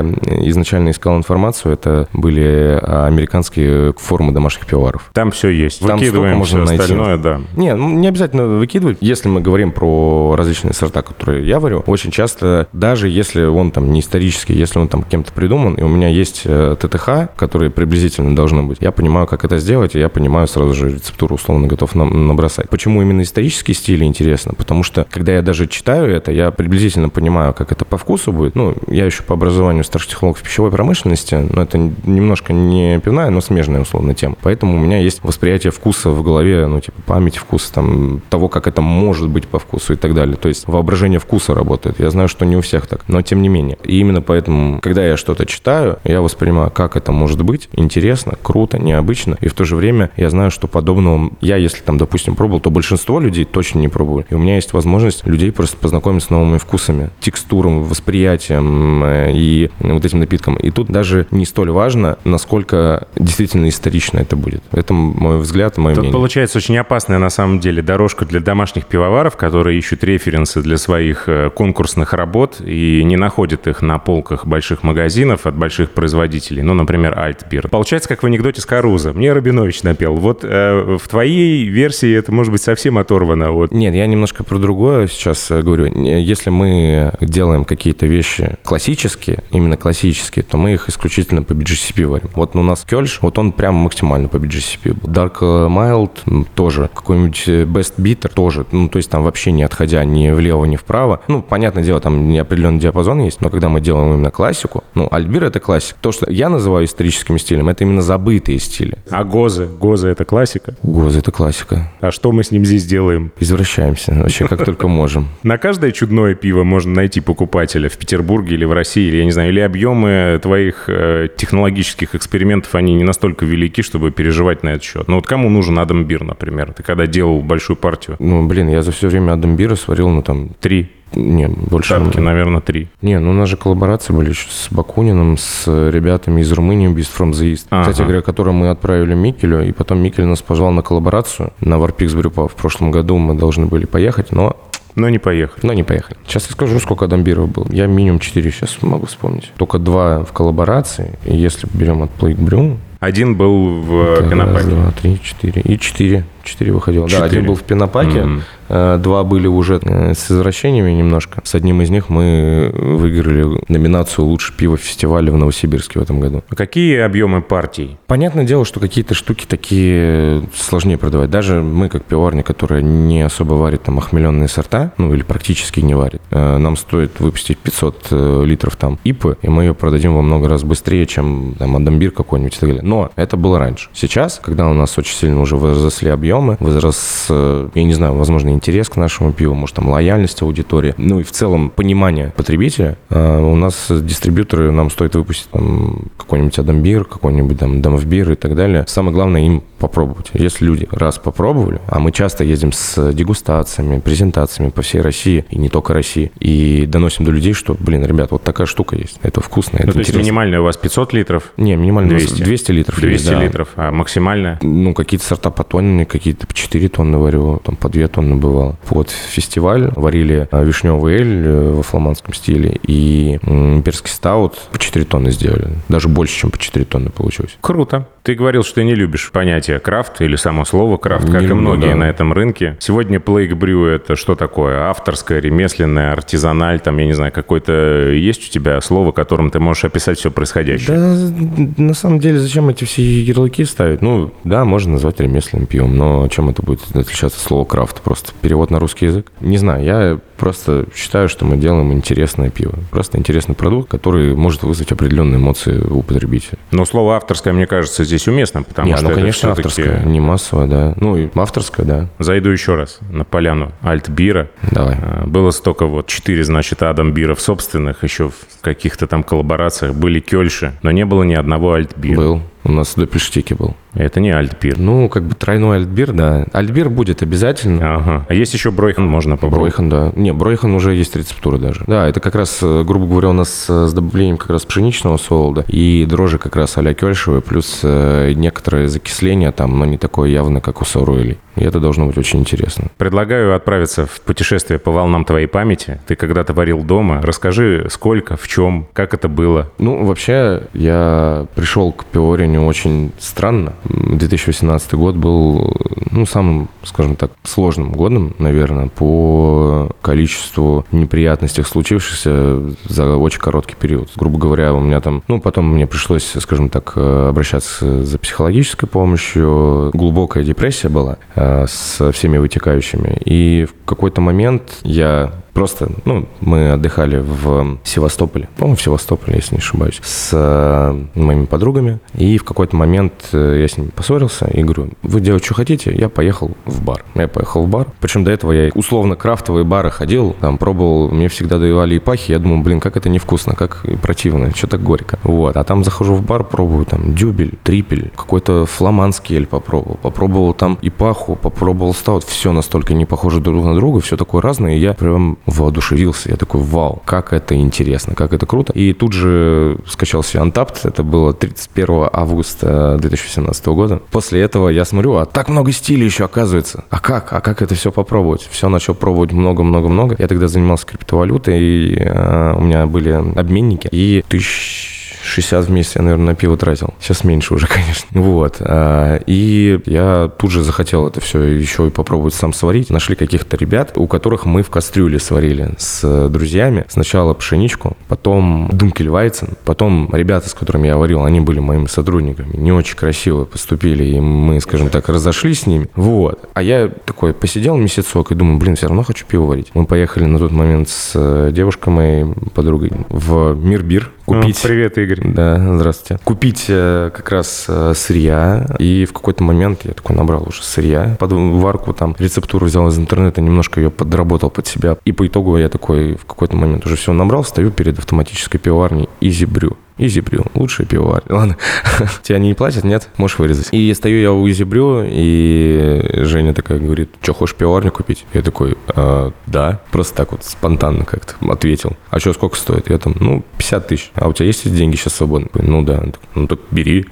изначально 0.49 0.91
искал 0.91 1.17
информацию, 1.17 1.73
это 1.73 2.07
были 2.13 2.79
американские 2.83 3.93
формы 3.97 4.31
домашних 4.31 4.65
пивоваров. 4.65 5.09
Там 5.13 5.31
все 5.31 5.49
есть. 5.49 5.79
Там 5.85 5.99
Выкидываем 5.99 6.37
можно 6.37 6.65
все 6.65 6.77
найти. 6.77 6.93
остальное, 6.93 7.17
да. 7.17 7.41
Не, 7.55 7.75
ну, 7.75 7.89
не 7.89 8.07
обязательно 8.07 8.47
выкидывать. 8.47 8.97
Если 9.01 9.29
мы 9.29 9.41
говорим 9.41 9.71
про 9.71 10.35
различные 10.35 10.73
сорта, 10.73 11.01
которые 11.01 11.47
я 11.47 11.59
варю, 11.59 11.83
очень 11.87 12.11
часто, 12.11 12.67
даже 12.73 13.09
если 13.09 13.43
он 13.43 13.71
там 13.71 13.91
не 13.91 13.99
исторический, 13.99 14.53
если 14.53 14.79
он 14.79 14.87
там 14.87 15.03
кем-то 15.03 15.31
придуман, 15.33 15.75
и 15.75 15.81
у 15.81 15.87
меня 15.87 16.07
есть 16.07 16.43
э, 16.45 16.75
ТТХ, 16.79 17.28
который 17.35 17.69
приблизительно 17.69 18.35
должно 18.35 18.63
быть, 18.63 18.77
я 18.81 18.91
понимаю, 18.91 19.27
как 19.27 19.45
это 19.45 19.57
сделать, 19.57 19.95
и 19.95 19.99
я 19.99 20.09
понимаю 20.09 20.47
сразу 20.47 20.73
же 20.73 20.89
рецептуру, 20.93 21.35
условно, 21.35 21.67
готов 21.67 21.95
нам, 21.95 22.27
набросать. 22.27 22.69
Почему 22.69 23.01
именно 23.01 23.21
исторические 23.21 23.75
стили 23.75 24.05
интересно? 24.05 24.53
Потому 24.57 24.83
что, 24.83 25.05
когда 25.09 25.33
я 25.33 25.41
даже 25.41 25.67
читаю 25.67 26.13
это, 26.13 26.31
я 26.31 26.51
приблизительно 26.51 27.09
понимаю, 27.09 27.53
как 27.53 27.71
это 27.71 27.85
по 27.85 27.97
вкусу 27.97 28.31
будет. 28.31 28.55
Ну, 28.55 28.75
я 28.87 29.05
еще 29.05 29.23
по 29.23 29.33
образованию 29.33 29.83
старший 29.83 30.11
технолог 30.11 30.37
в 30.37 30.43
пищевой 30.43 30.71
промышленности, 30.71 31.35
но 31.35 31.63
это 31.63 31.77
немножко 31.77 32.53
не 32.53 32.99
пивная, 32.99 33.29
но 33.29 33.41
смежная, 33.41 33.81
условно, 33.81 34.13
тема. 34.13 34.35
Поэтому 34.41 34.77
у 34.77 34.79
меня 34.79 34.99
есть 34.99 35.23
восприятие 35.23 35.71
вкуса 35.71 36.09
в 36.09 36.23
голове, 36.23 36.67
ну, 36.67 36.79
типа, 36.79 37.01
память 37.05 37.37
вкуса, 37.37 37.73
там, 37.73 38.21
того, 38.29 38.47
как 38.49 38.67
это 38.67 38.81
может 38.81 39.29
быть 39.29 39.47
по 39.47 39.59
вкусу 39.59 39.93
и 39.93 39.95
так 39.95 40.13
далее. 40.13 40.35
То 40.35 40.47
есть 40.47 40.67
воображение 40.67 41.19
вкуса 41.19 41.53
работает. 41.53 41.99
Я 41.99 42.09
знаю, 42.09 42.27
что 42.27 42.45
не 42.45 42.57
у 42.57 42.61
всех 42.61 42.87
так, 42.87 43.03
но 43.07 43.21
тем 43.21 43.41
не 43.41 43.49
менее. 43.49 43.77
И 43.83 43.99
именно 43.99 44.21
поэтому, 44.21 44.79
когда 44.81 45.05
я 45.05 45.17
что-то 45.17 45.45
читаю, 45.45 45.99
я 46.03 46.21
воспринимаю, 46.21 46.71
как 46.71 46.95
это 46.95 47.11
может 47.19 47.43
быть, 47.43 47.69
интересно, 47.73 48.33
круто, 48.41 48.79
необычно, 48.79 49.37
и 49.41 49.49
в 49.49 49.53
то 49.53 49.65
же 49.65 49.75
время 49.75 50.09
я 50.15 50.29
знаю, 50.29 50.51
что 50.51 50.67
подобного 50.67 51.31
я, 51.41 51.57
если 51.57 51.81
там, 51.81 51.97
допустим, 51.97 52.35
пробовал, 52.35 52.61
то 52.61 52.71
большинство 52.71 53.19
людей 53.19 53.43
точно 53.43 53.79
не 53.79 53.89
пробовали. 53.89 54.25
И 54.29 54.33
у 54.33 54.39
меня 54.39 54.55
есть 54.55 54.71
возможность 54.73 55.27
людей 55.27 55.51
просто 55.51 55.75
познакомить 55.77 56.23
с 56.23 56.29
новыми 56.29 56.57
вкусами, 56.57 57.09
текстуром, 57.19 57.83
восприятием 57.83 59.03
э, 59.03 59.31
и 59.33 59.69
вот 59.79 60.05
этим 60.05 60.19
напитком. 60.19 60.55
И 60.55 60.71
тут 60.71 60.87
даже 60.87 61.27
не 61.31 61.45
столь 61.45 61.71
важно, 61.71 62.17
насколько 62.23 63.07
действительно 63.17 63.67
исторично 63.67 64.19
это 64.19 64.35
будет. 64.35 64.63
Это 64.71 64.93
мой 64.93 65.39
взгляд, 65.39 65.77
мое 65.77 65.95
Тут 65.95 66.03
мнение. 66.03 66.13
получается 66.13 66.57
очень 66.57 66.77
опасная 66.77 67.19
на 67.19 67.29
самом 67.29 67.59
деле 67.59 67.81
дорожка 67.81 68.25
для 68.25 68.39
домашних 68.39 68.85
пивоваров, 68.85 69.35
которые 69.35 69.77
ищут 69.77 70.03
референсы 70.03 70.61
для 70.61 70.77
своих 70.77 71.27
э, 71.27 71.49
конкурсных 71.49 72.13
работ 72.13 72.61
и 72.65 73.03
не 73.03 73.17
находят 73.17 73.67
их 73.67 73.81
на 73.81 73.99
полках 73.99 74.45
больших 74.45 74.83
магазинов 74.83 75.45
от 75.45 75.55
больших 75.55 75.91
производителей, 75.91 76.61
ну, 76.61 76.73
например, 76.73 77.08
Альтбир. 77.17 77.67
Получается, 77.67 78.09
как 78.09 78.23
в 78.23 78.25
анекдоте 78.25 78.61
с 78.61 78.65
Каруза. 78.65 79.13
Мне 79.13 79.33
Рабинович 79.33 79.83
напел. 79.83 80.15
Вот 80.15 80.43
э, 80.43 80.97
в 80.97 81.07
твоей 81.07 81.67
версии 81.67 82.13
это 82.13 82.31
может 82.31 82.51
быть 82.51 82.61
совсем 82.61 82.97
оторвано 82.97 83.51
от... 83.51 83.71
Нет, 83.71 83.93
я 83.93 84.07
немножко 84.07 84.43
про 84.43 84.57
другое 84.57 85.07
сейчас 85.07 85.51
э, 85.51 85.61
говорю. 85.61 85.85
Если 85.85 86.49
мы 86.49 87.13
делаем 87.21 87.65
какие-то 87.65 88.05
вещи 88.05 88.57
классические, 88.63 89.43
именно 89.51 89.77
классические, 89.77 90.43
то 90.43 90.57
мы 90.57 90.73
их 90.73 90.89
исключительно 90.89 91.43
по 91.43 91.53
BGCP 91.53 92.05
варим. 92.05 92.29
Вот 92.35 92.55
у 92.55 92.63
нас 92.63 92.83
Кёльш, 92.83 93.19
вот 93.21 93.37
он 93.37 93.51
прям 93.51 93.75
максимально 93.75 94.27
по 94.27 94.37
BGCP. 94.37 94.93
был. 95.01 95.09
Dark 95.09 95.39
Mild 95.41 96.47
тоже. 96.55 96.89
Какой-нибудь 96.93 97.43
э, 97.47 97.63
Best 97.63 97.93
Bitter 97.97 98.31
тоже. 98.33 98.65
Ну, 98.71 98.89
то 98.89 98.97
есть 98.97 99.09
там 99.09 99.23
вообще 99.23 99.51
не 99.51 99.63
отходя 99.63 100.03
ни 100.03 100.29
влево, 100.29 100.65
ни 100.65 100.75
вправо. 100.75 101.21
Ну, 101.27 101.41
понятное 101.41 101.83
дело, 101.83 101.99
там 101.99 102.29
неопределенный 102.29 102.79
диапазон 102.79 103.21
есть, 103.21 103.41
но 103.41 103.49
когда 103.49 103.69
мы 103.69 103.81
делаем 103.81 104.13
именно 104.13 104.31
классику, 104.31 104.83
ну, 104.95 105.07
Альтбир 105.11 105.45
это 105.45 105.59
классик. 105.59 105.95
То, 106.01 106.11
что 106.11 106.29
я 106.29 106.49
называю 106.49 106.85
историческим 106.89 107.37
стилем, 107.37 107.69
это 107.69 107.83
именно 107.83 108.01
забытые 108.01 108.59
стили. 108.59 108.97
А 109.09 109.23
Гозы? 109.23 109.67
Гозы— 109.67 110.07
это 110.09 110.25
классика? 110.25 110.75
Гоза 110.83 111.19
это 111.19 111.31
классика. 111.31 111.91
А 112.01 112.11
что 112.11 112.31
мы 112.31 112.43
с 112.43 112.51
ним 112.51 112.65
здесь 112.65 112.85
делаем? 112.85 113.31
Извращаемся 113.39 114.13
вообще 114.13 114.47
как 114.47 114.65
только 114.65 114.87
можем. 114.87 115.27
На 115.43 115.57
каждое 115.57 115.91
чудное 115.91 116.35
пиво 116.35 116.63
можно 116.63 116.93
найти 116.93 117.21
покупателя 117.21 117.89
в 117.89 117.97
Петербурге 117.97 118.55
или 118.55 118.65
в 118.65 118.73
России, 118.73 119.07
или, 119.07 119.17
я 119.17 119.25
не 119.25 119.31
знаю, 119.31 119.49
или 119.49 119.59
объемы 119.59 120.39
твоих 120.41 120.85
э, 120.87 121.29
технологических 121.35 122.15
экспериментов, 122.15 122.75
они 122.75 122.93
не 122.93 123.03
настолько 123.03 123.45
велики, 123.45 123.81
чтобы 123.81 124.11
переживать 124.11 124.63
на 124.63 124.69
этот 124.69 124.83
счет. 124.83 125.07
Ну 125.07 125.15
вот 125.15 125.27
кому 125.27 125.49
нужен 125.49 125.79
Адамбир, 125.79 126.23
например? 126.23 126.73
Ты 126.73 126.83
когда 126.83 127.07
делал 127.07 127.41
большую 127.41 127.77
партию? 127.77 128.17
Ну, 128.19 128.45
блин, 128.45 128.69
я 128.69 128.81
за 128.81 128.91
все 128.91 129.07
время 129.07 129.33
Адамбира 129.33 129.75
сварил, 129.75 130.09
ну, 130.09 130.21
там, 130.21 130.49
Три. 130.59 130.91
Не, 131.15 131.47
больше... 131.47 131.95
Тапки, 131.95 132.19
наверное, 132.19 132.61
три. 132.61 132.87
Не, 133.01 133.19
ну 133.19 133.31
у 133.31 133.33
нас 133.33 133.49
же 133.49 133.57
коллаборации 133.57 134.13
были 134.13 134.29
еще 134.29 134.47
с 134.49 134.67
Бакуниным, 134.71 135.37
с 135.37 135.67
ребятами 135.67 136.41
из 136.41 136.51
Румынии, 136.51 136.89
Beast 136.89 137.09
from 137.17 137.31
the 137.31 137.51
East. 137.53 137.65
Ага. 137.69 137.89
Кстати 137.89 138.03
говоря, 138.05 138.21
которым 138.21 138.55
мы 138.55 138.69
отправили 138.69 139.13
Микелю, 139.13 139.67
и 139.67 139.71
потом 139.71 139.99
Микель 139.99 140.25
нас 140.25 140.41
позвал 140.41 140.71
на 140.71 140.81
коллаборацию 140.81 141.51
на 141.61 141.75
Warpix 141.75 142.15
Брюпа. 142.17 142.47
В 142.47 142.55
прошлом 142.55 142.91
году 142.91 143.17
мы 143.17 143.33
должны 143.33 143.65
были 143.65 143.85
поехать, 143.85 144.31
но, 144.31 144.55
Но 144.95 145.09
не 145.09 145.17
поехали. 145.19 145.65
но 145.65 145.73
не 145.73 145.83
поехали. 145.83 146.17
Сейчас 146.27 146.45
я 146.47 146.51
скажу, 146.51 146.79
сколько 146.79 147.05
Адамбиров 147.05 147.49
было. 147.49 147.65
Я 147.69 147.87
минимум 147.87 148.19
4 148.19 148.51
сейчас 148.51 148.77
могу 148.81 149.05
вспомнить. 149.07 149.51
Только 149.57 149.79
два 149.79 150.23
в 150.23 150.31
коллаборации. 150.33 151.17
И 151.25 151.35
если 151.35 151.67
берем 151.73 152.03
от 152.03 152.11
Plague 152.19 152.37
Brew, 152.37 152.77
Один 152.99 153.35
был 153.35 153.81
в 153.81 153.93
э, 153.93 154.25
это 154.25 154.35
раз, 154.35 154.65
два, 154.65 154.91
три, 154.91 155.19
четыре. 155.21 155.61
И 155.61 155.79
четыре. 155.79 156.25
Четыре 156.43 156.71
выходило. 156.71 157.05
Да, 157.07 157.15
Четыре. 157.17 157.25
один 157.31 157.45
был 157.45 157.55
в 157.55 157.63
пенопаке, 157.63 158.23
Мгм. 158.23 158.43
э, 158.69 158.97
два 159.01 159.23
были 159.23 159.47
уже 159.47 159.79
э, 159.81 160.13
с 160.13 160.31
извращениями 160.31 160.91
немножко. 160.91 161.41
С 161.43 161.55
одним 161.55 161.81
из 161.81 161.89
них 161.89 162.09
мы 162.09 162.71
выиграли 162.73 163.45
номинацию 163.67 164.25
«Лучшее 164.25 164.55
пиво 164.57 164.77
фестиваля» 164.77 165.31
в 165.31 165.37
Новосибирске 165.37 165.99
в 165.99 166.01
этом 166.03 166.19
году. 166.19 166.43
А 166.49 166.55
Какие 166.55 166.99
объемы 166.99 167.41
партий? 167.41 167.97
Понятное 168.07 168.45
дело, 168.45 168.65
что 168.65 168.79
какие-то 168.79 169.13
штуки 169.13 169.45
такие 169.47 170.43
сложнее 170.55 170.97
продавать. 170.97 171.29
Даже 171.29 171.61
мы, 171.61 171.89
как 171.89 172.03
пивоварня, 172.05 172.43
которая 172.43 172.81
не 172.81 173.21
особо 173.21 173.53
варит 173.53 173.83
там 173.83 173.97
охмеленные 173.97 174.47
сорта, 174.47 174.91
ну 174.97 175.13
или 175.13 175.23
практически 175.23 175.79
не 175.81 175.93
варит, 175.95 176.21
э, 176.31 176.57
нам 176.57 176.77
стоит 176.77 177.19
выпустить 177.19 177.57
500 177.57 178.07
э, 178.11 178.43
литров 178.45 178.75
там 178.75 178.97
ипы, 179.03 179.37
и 179.41 179.49
мы 179.49 179.63
ее 179.63 179.73
продадим 179.73 180.15
во 180.15 180.21
много 180.21 180.47
раз 180.47 180.63
быстрее, 180.63 181.05
чем 181.05 181.55
там 181.59 181.75
Адамбир 181.75 182.11
какой-нибудь 182.11 182.55
и 182.55 182.59
так 182.59 182.69
далее. 182.69 182.83
Но 182.85 183.11
это 183.15 183.37
было 183.37 183.59
раньше. 183.59 183.89
Сейчас, 183.93 184.39
когда 184.43 184.67
у 184.69 184.73
нас 184.73 184.97
очень 184.97 185.15
сильно 185.15 185.41
уже 185.41 185.55
возросли 185.57 186.09
объемы, 186.09 186.28
возрос, 186.35 187.27
э, 187.29 187.69
я 187.73 187.83
не 187.83 187.93
знаю, 187.93 188.15
возможно, 188.15 188.49
интерес 188.49 188.89
к 188.89 188.95
нашему 188.97 189.33
пиву, 189.33 189.53
может, 189.55 189.75
там 189.75 189.89
лояльность 189.89 190.41
аудитории, 190.41 190.93
ну 190.97 191.19
и 191.19 191.23
в 191.23 191.31
целом 191.31 191.69
понимание 191.69 192.33
потребителя, 192.35 192.97
э, 193.09 193.39
у 193.39 193.55
нас 193.55 193.87
дистрибьюторы 193.89 194.71
нам 194.71 194.89
стоит 194.89 195.15
выпустить 195.15 195.49
там, 195.49 196.09
какой-нибудь 196.17 196.57
Адамбир, 196.59 197.05
какой-нибудь 197.05 197.59
там 197.59 197.81
Дамовбир 197.81 198.31
и 198.31 198.35
так 198.35 198.55
далее. 198.55 198.85
Самое 198.87 199.13
главное 199.13 199.41
им 199.41 199.63
попробовать. 199.79 200.31
Если 200.33 200.65
люди 200.65 200.87
раз 200.91 201.17
попробовали, 201.17 201.79
а 201.87 201.99
мы 201.99 202.11
часто 202.11 202.43
ездим 202.43 202.71
с 202.71 203.13
дегустациями, 203.13 203.99
презентациями 203.99 204.69
по 204.69 204.81
всей 204.81 205.01
России, 205.01 205.45
и 205.49 205.57
не 205.57 205.69
только 205.69 205.93
России, 205.93 206.31
и 206.39 206.85
доносим 206.85 207.25
до 207.25 207.31
людей, 207.31 207.53
что, 207.53 207.75
блин, 207.79 208.05
ребят, 208.05 208.31
вот 208.31 208.43
такая 208.43 208.67
штука 208.67 208.95
есть, 208.95 209.19
это 209.23 209.41
вкусно, 209.41 209.77
это 209.77 209.87
Ну, 209.87 209.93
то 209.93 209.99
есть 209.99 210.09
интересно. 210.09 210.27
минимальная 210.27 210.59
у 210.61 210.63
вас 210.63 210.77
500 210.77 211.13
литров? 211.13 211.51
Не, 211.57 211.75
минимально 211.75 212.09
200. 212.09 212.43
200, 212.43 212.43
200 212.43 212.71
литров. 212.71 212.99
200 212.99 213.13
есть, 213.13 213.29
да. 213.29 213.43
литров, 213.43 213.69
а 213.75 213.91
максимальная? 213.91 214.59
Ну, 214.61 214.93
какие-то 214.93 215.25
сорта 215.25 215.49
по 215.49 215.63
тонне, 215.63 216.05
какие-то 216.19 216.45
по 216.45 216.53
4 216.53 216.89
тонны 216.89 217.17
варю, 217.17 217.61
там 217.63 217.75
по 217.75 217.89
2 217.89 218.07
тонны 218.09 218.35
бывало. 218.35 218.75
Вот 218.89 219.09
фестиваль 219.09 219.91
варили 219.95 220.47
а, 220.51 220.63
вишневый 220.63 221.15
эль 221.15 221.45
э, 221.45 221.71
во 221.71 221.81
фламандском 221.81 222.33
стиле 222.33 222.77
и 222.83 223.39
имперский 223.43 224.11
стаут 224.11 224.55
по 224.71 224.77
4 224.77 225.05
тонны 225.05 225.31
сделали. 225.31 225.69
Даже 225.87 226.09
больше, 226.09 226.37
чем 226.37 226.51
по 226.51 226.57
4 226.57 226.85
тонны 226.85 227.09
получилось. 227.09 227.57
Круто. 227.61 228.07
Ты 228.23 228.35
говорил, 228.35 228.63
что 228.63 228.75
ты 228.75 228.83
не 228.83 228.95
любишь 228.95 229.31
понятие 229.31 229.79
крафт 229.79 230.21
или 230.21 230.35
само 230.35 230.65
слово 230.65 230.97
крафт, 230.97 231.25
Не 231.25 231.31
как 231.31 231.41
и 231.41 231.47
люблю, 231.47 231.61
многие 231.61 231.91
да. 231.91 231.95
на 231.95 232.03
этом 232.03 232.33
рынке. 232.33 232.77
Сегодня 232.79 233.17
Plague 233.17 233.53
Brew 233.53 233.87
это 233.87 234.15
что 234.15 234.35
такое? 234.35 234.89
Авторское, 234.89 235.39
ремесленное, 235.39 236.11
артизаналь, 236.11 236.81
там, 236.81 236.97
я 236.97 237.05
не 237.05 237.13
знаю, 237.13 237.31
какое-то 237.31 238.11
есть 238.11 238.49
у 238.49 238.51
тебя 238.51 238.81
слово, 238.81 239.13
которым 239.13 239.51
ты 239.51 239.59
можешь 239.59 239.85
описать 239.85 240.19
все 240.19 240.31
происходящее? 240.31 240.97
Да, 240.97 241.81
на 241.81 241.93
самом 241.93 242.19
деле, 242.19 242.39
зачем 242.39 242.67
эти 242.69 242.83
все 242.83 243.01
ярлыки 243.01 243.63
ставить? 243.63 244.01
Ну, 244.01 244.31
да, 244.43 244.65
можно 244.65 244.93
назвать 244.93 245.19
ремесленным 245.21 245.65
пивом, 245.65 245.95
но 245.95 246.08
чем 246.29 246.49
это 246.49 246.61
будет 246.61 246.81
отличаться 246.93 247.39
от 247.39 247.43
слова 247.45 247.65
крафт? 247.65 248.01
Просто 248.01 248.31
перевод 248.41 248.71
на 248.71 248.79
русский 248.79 249.05
язык? 249.05 249.31
Не 249.41 249.57
знаю, 249.57 249.83
я 249.83 250.19
просто 250.37 250.85
считаю, 250.95 251.29
что 251.29 251.45
мы 251.45 251.57
делаем 251.57 251.91
интересное 251.91 252.49
пиво. 252.49 252.75
Просто 252.91 253.17
интересный 253.17 253.55
продукт, 253.55 253.89
который 253.89 254.35
может 254.35 254.63
вызвать 254.63 254.91
определенные 254.91 255.37
эмоции 255.37 255.79
у 255.79 256.01
потребителя. 256.01 256.57
Но 256.71 256.85
слово 256.85 257.17
авторское, 257.17 257.53
мне 257.53 257.67
кажется, 257.67 258.03
здесь 258.03 258.27
уместно, 258.27 258.63
потому 258.63 258.87
Не, 258.87 258.95
что 258.95 259.03
ну, 259.05 259.11
это 259.11 259.19
конечно, 259.19 259.51
авторская, 259.51 260.03
не 260.03 260.19
массовая, 260.19 260.67
да. 260.67 260.93
Ну, 260.97 261.17
и 261.17 261.29
авторская, 261.35 261.85
да. 261.85 262.09
Зайду 262.19 262.49
еще 262.49 262.75
раз 262.75 262.99
на 263.09 263.25
поляну 263.25 263.71
Альтбира. 263.81 264.49
Давай. 264.71 264.95
А, 265.01 265.23
Было 265.25 265.51
столько 265.51 265.85
вот, 265.85 266.07
четыре, 266.07 266.43
значит, 266.43 266.81
Адам 266.83 267.13
Биров 267.13 267.41
собственных, 267.41 268.03
еще 268.03 268.29
в 268.29 268.61
каких-то 268.61 269.07
там 269.07 269.23
коллаборациях 269.23 269.93
были 269.93 270.19
Кёльши, 270.19 270.73
но 270.81 270.91
не 270.91 271.05
было 271.05 271.23
ни 271.23 271.33
одного 271.33 271.73
Альтбира. 271.73 272.15
Был. 272.17 272.41
У 272.63 272.71
нас 272.71 272.95
до 272.95 273.05
Пештики 273.05 273.53
был. 273.53 273.75
Это 273.93 274.19
не 274.19 274.31
альтбир. 274.31 274.77
Ну, 274.79 275.09
как 275.09 275.23
бы 275.23 275.35
тройной 275.35 275.77
альтбир, 275.77 276.11
да. 276.13 276.45
Альтбир 276.53 276.89
будет 276.89 277.23
обязательно. 277.23 277.95
Ага. 277.95 278.25
А 278.27 278.33
есть 278.33 278.53
еще 278.53 278.71
Бройхан, 278.71 279.05
можно 279.05 279.35
попробовать. 279.35 279.75
Бройхан, 279.75 279.89
да. 279.89 280.11
Не, 280.15 280.31
Бройхан 280.31 280.73
уже 280.73 280.93
есть 280.93 281.15
рецептура 281.15 281.57
даже. 281.57 281.83
Да, 281.87 282.07
это 282.07 282.19
как 282.19 282.35
раз, 282.35 282.59
э, 282.61 282.83
грубо 282.83 283.07
говоря, 283.07 283.29
у 283.29 283.33
нас 283.33 283.65
э, 283.67 283.87
с 283.87 283.93
добавлением 283.93 284.37
как 284.37 284.51
раз 284.51 284.65
пшеничного 284.65 285.17
солода 285.17 285.65
и 285.67 286.05
дрожжи 286.07 286.37
как 286.37 286.55
раз 286.55 286.77
а-ля 286.77 286.93
кельшевые, 286.93 287.41
плюс 287.41 287.81
э, 287.83 288.33
некоторое 288.33 288.87
закисление 288.87 289.51
там, 289.51 289.77
но 289.77 289.85
не 289.85 289.97
такое 289.97 290.29
явно, 290.29 290.61
как 290.61 290.81
у 290.81 290.85
сауруэлей. 290.85 291.37
И 291.55 291.63
это 291.63 291.79
должно 291.81 292.05
быть 292.05 292.17
очень 292.17 292.39
интересно. 292.39 292.85
Предлагаю 292.97 293.53
отправиться 293.53 294.05
в 294.05 294.21
путешествие 294.21 294.79
по 294.79 294.91
волнам 294.91 295.25
твоей 295.25 295.47
памяти. 295.47 295.99
Ты 296.07 296.15
когда-то 296.15 296.53
варил 296.53 296.83
дома. 296.83 297.19
Расскажи, 297.21 297.87
сколько, 297.89 298.37
в 298.37 298.47
чем, 298.47 298.87
как 298.93 299.13
это 299.13 299.27
было? 299.27 299.69
Ну, 299.77 300.05
вообще, 300.05 300.63
я 300.73 301.47
пришел 301.55 301.91
к 301.91 302.05
пивоварению 302.05 302.65
очень 302.65 303.11
странно. 303.19 303.73
2018 303.85 304.93
год 304.95 305.15
был, 305.15 305.75
ну, 306.11 306.25
самым, 306.25 306.69
скажем 306.83 307.15
так, 307.15 307.31
сложным 307.43 307.91
годом, 307.91 308.35
наверное, 308.39 308.87
по 308.87 309.91
количеству 310.01 310.85
неприятностей, 310.91 311.63
случившихся 311.63 312.75
за 312.87 313.15
очень 313.15 313.39
короткий 313.39 313.75
период. 313.75 314.09
Грубо 314.15 314.39
говоря, 314.39 314.73
у 314.73 314.79
меня 314.79 314.99
там, 315.01 315.23
ну, 315.27 315.39
потом 315.39 315.73
мне 315.73 315.87
пришлось, 315.87 316.33
скажем 316.39 316.69
так, 316.69 316.97
обращаться 316.97 318.03
за 318.03 318.17
психологической 318.19 318.87
помощью. 318.87 319.91
Глубокая 319.93 320.43
депрессия 320.43 320.89
была 320.89 321.17
со 321.35 322.11
всеми 322.11 322.37
вытекающими. 322.37 323.19
И 323.25 323.65
в 323.65 323.85
какой-то 323.85 324.21
момент 324.21 324.79
я 324.83 325.33
Просто, 325.59 325.89
ну, 326.05 326.25
мы 326.39 326.71
отдыхали 326.71 327.17
в 327.17 327.79
Севастополе, 327.83 328.47
по-моему, 328.55 328.77
в 328.77 328.81
Севастополе, 328.81 329.35
если 329.35 329.55
не 329.55 329.59
ошибаюсь, 329.59 329.99
с 330.01 330.29
э, 330.31 331.05
моими 331.15 331.47
подругами. 331.47 331.99
И 332.13 332.37
в 332.37 332.45
какой-то 332.45 332.77
момент 332.77 333.11
э, 333.33 333.57
я 333.59 333.67
с 333.67 333.77
ними 333.77 333.89
поссорился 333.89 334.45
и 334.47 334.63
говорю, 334.63 334.91
вы 335.03 335.19
делать 335.19 335.43
что 335.43 335.55
хотите? 335.55 335.93
Я 335.93 336.07
поехал 336.07 336.51
в 336.63 336.81
бар. 336.81 337.03
Я 337.13 337.27
поехал 337.27 337.65
в 337.65 337.67
бар. 337.67 337.87
Причем 337.99 338.23
до 338.23 338.31
этого 338.31 338.53
я 338.53 338.71
условно 338.73 339.17
крафтовые 339.17 339.65
бары 339.65 339.91
ходил, 339.91 340.33
там 340.39 340.57
пробовал, 340.57 341.11
мне 341.11 341.27
всегда 341.27 341.57
давали 341.57 341.95
и 341.95 341.99
пахи. 341.99 342.31
Я 342.31 342.39
думаю, 342.39 342.63
блин, 342.63 342.79
как 342.79 342.95
это 342.95 343.09
невкусно, 343.09 343.53
как 343.53 343.85
противно, 344.01 344.55
что 344.55 344.67
так 344.67 344.81
горько. 344.81 345.19
Вот. 345.23 345.57
А 345.57 345.63
там 345.65 345.83
захожу 345.83 346.13
в 346.13 346.25
бар, 346.25 346.45
пробую 346.45 346.85
там 346.85 347.15
дюбель, 347.15 347.59
трипель, 347.63 348.13
какой-то 348.15 348.65
фламандский 348.65 349.35
эль 349.35 349.45
попробовал. 349.45 349.99
Попробовал 350.01 350.53
там 350.53 350.77
и 350.81 350.89
паху, 350.89 351.35
попробовал 351.35 351.93
стаут. 351.93 352.23
Все 352.23 352.53
настолько 352.53 352.93
не 352.93 353.05
похоже 353.05 353.41
друг 353.41 353.65
на 353.65 353.75
друга, 353.75 353.99
все 353.99 354.15
такое 354.15 354.41
разное. 354.41 354.77
И 354.77 354.79
я 354.79 354.93
прям 354.93 355.37
воодушевился. 355.49 356.29
Я 356.29 356.35
такой, 356.35 356.61
вау, 356.61 357.01
как 357.05 357.33
это 357.33 357.55
интересно, 357.55 358.15
как 358.15 358.33
это 358.33 358.45
круто. 358.45 358.73
И 358.73 358.93
тут 358.93 359.13
же 359.13 359.77
скачался 359.87 360.39
Untapped. 360.39 360.79
Это 360.83 361.03
было 361.03 361.33
31 361.33 362.09
августа 362.11 362.97
2017 362.99 363.65
года. 363.67 364.01
После 364.11 364.41
этого 364.41 364.69
я 364.69 364.85
смотрю, 364.85 365.15
а 365.15 365.25
так 365.25 365.49
много 365.49 365.71
стилей 365.71 366.05
еще 366.05 366.25
оказывается. 366.25 366.83
А 366.89 366.99
как? 366.99 367.33
А 367.33 367.41
как 367.41 367.61
это 367.61 367.75
все 367.75 367.91
попробовать? 367.91 368.47
Все 368.51 368.69
начал 368.69 368.95
пробовать 368.95 369.31
много-много-много. 369.31 370.15
Я 370.17 370.27
тогда 370.27 370.47
занимался 370.47 370.85
криптовалютой, 370.85 371.59
и 371.59 371.95
э, 371.95 372.53
у 372.55 372.61
меня 372.61 372.85
были 372.85 373.11
обменники. 373.11 373.87
И 373.91 374.23
тысяч 374.27 374.98
60 375.29 375.65
в 375.65 375.71
месяц 375.71 375.95
я, 375.95 376.01
наверное, 376.01 376.27
на 376.27 376.35
пиво 376.35 376.57
тратил. 376.57 376.93
Сейчас 376.99 377.23
меньше 377.23 377.53
уже, 377.53 377.67
конечно. 377.73 378.07
Вот. 378.11 378.57
А, 378.59 379.19
и 379.25 379.79
я 379.85 380.29
тут 380.37 380.51
же 380.51 380.63
захотел 380.63 381.07
это 381.07 381.21
все 381.21 381.41
еще 381.41 381.87
и 381.87 381.89
попробовать 381.89 382.33
сам 382.33 382.53
сварить. 382.53 382.89
Нашли 382.89 383.15
каких-то 383.15 383.57
ребят, 383.57 383.93
у 383.95 384.07
которых 384.07 384.45
мы 384.45 384.63
в 384.63 384.69
кастрюле 384.69 385.19
сварили 385.19 385.73
с 385.77 386.29
друзьями. 386.29 386.85
Сначала 386.89 387.33
пшеничку, 387.33 387.95
потом 388.07 388.69
дункельвайцен, 388.71 389.55
потом 389.65 390.09
ребята, 390.13 390.49
с 390.49 390.53
которыми 390.53 390.87
я 390.87 390.97
варил, 390.97 391.23
они 391.23 391.39
были 391.39 391.59
моими 391.59 391.87
сотрудниками. 391.87 392.55
Не 392.57 392.71
очень 392.71 392.95
красиво 392.95 393.45
поступили, 393.45 394.03
и 394.03 394.19
мы, 394.19 394.59
скажем 394.61 394.89
так, 394.89 395.09
разошлись 395.09 395.61
с 395.61 395.67
ними. 395.67 395.89
Вот. 395.95 396.49
А 396.53 396.61
я 396.61 396.87
такой 396.87 397.33
посидел 397.33 397.77
месяцок 397.77 398.31
и 398.31 398.35
думаю, 398.35 398.57
блин, 398.57 398.75
все 398.75 398.87
равно 398.87 399.03
хочу 399.03 399.25
пиво 399.25 399.45
варить. 399.45 399.71
Мы 399.73 399.85
поехали 399.85 400.25
на 400.25 400.39
тот 400.39 400.51
момент 400.51 400.89
с 400.89 401.51
девушкой 401.51 401.89
моей 401.89 402.25
подругой 402.53 402.91
в 403.09 403.55
Мирбир 403.55 404.11
купить... 404.29 404.59
Ну, 404.63 404.67
привет, 404.67 404.97
Игорь. 404.97 405.21
Да, 405.33 405.75
здравствуйте. 405.75 406.23
Купить 406.23 406.65
э, 406.67 407.11
как 407.13 407.29
раз 407.29 407.65
э, 407.67 407.93
сырья, 407.95 408.65
и 408.79 409.05
в 409.05 409.13
какой-то 409.13 409.43
момент 409.43 409.81
я 409.83 409.93
такой 409.93 410.15
набрал 410.15 410.47
уже 410.47 410.63
сырья, 410.63 411.15
под 411.19 411.31
варку 411.31 411.93
там 411.93 412.15
рецептуру 412.17 412.65
взял 412.65 412.87
из 412.87 412.97
интернета, 412.97 413.41
немножко 413.41 413.79
ее 413.79 413.89
подработал 413.89 414.49
под 414.49 414.67
себя, 414.67 414.97
и 415.05 415.11
по 415.11 415.27
итогу 415.27 415.57
я 415.57 415.69
такой 415.69 416.15
в 416.15 416.25
какой-то 416.25 416.55
момент 416.55 416.85
уже 416.85 416.95
все 416.95 417.13
набрал, 417.13 417.43
стою 417.43 417.71
перед 417.71 417.97
автоматической 417.99 418.59
пивоварней 418.59 419.09
Easy 419.21 419.45
Brew. 419.45 419.75
Изи 419.99 420.21
Брю, 420.21 420.45
лучшая 420.55 420.87
пивоварня. 420.87 421.35
Ладно, 421.35 421.57
тебя 422.23 422.39
не 422.39 422.53
платят, 422.53 422.83
нет? 422.85 423.09
Можешь 423.17 423.37
вырезать. 423.37 423.67
И 423.71 423.93
стою 423.93 424.21
я 424.21 424.31
у 424.31 424.49
Изи 424.49 424.63
Брю, 424.63 425.03
и 425.05 426.23
Женя 426.23 426.53
такая 426.53 426.79
говорит, 426.79 427.09
что, 427.21 427.33
хочешь 427.33 427.55
пивоварню 427.55 427.91
купить? 427.91 428.25
Я 428.33 428.41
такой, 428.41 428.77
а, 428.87 429.31
да. 429.45 429.81
Просто 429.91 430.15
так 430.15 430.31
вот 430.31 430.43
спонтанно 430.45 431.05
как-то 431.05 431.35
ответил. 431.51 431.97
А 432.09 432.19
что, 432.19 432.33
сколько 432.33 432.55
стоит? 432.55 432.89
Я 432.89 432.97
там, 432.97 433.15
ну, 433.19 433.43
50 433.57 433.87
тысяч. 433.87 434.11
А 434.15 434.29
у 434.29 434.33
тебя 434.33 434.45
есть 434.45 434.73
деньги 434.73 434.95
сейчас 434.95 435.15
свободные? 435.15 435.49
Ну 435.65 435.83
да. 435.83 436.03
Ну 436.33 436.47
так 436.47 436.59
бери. 436.71 437.05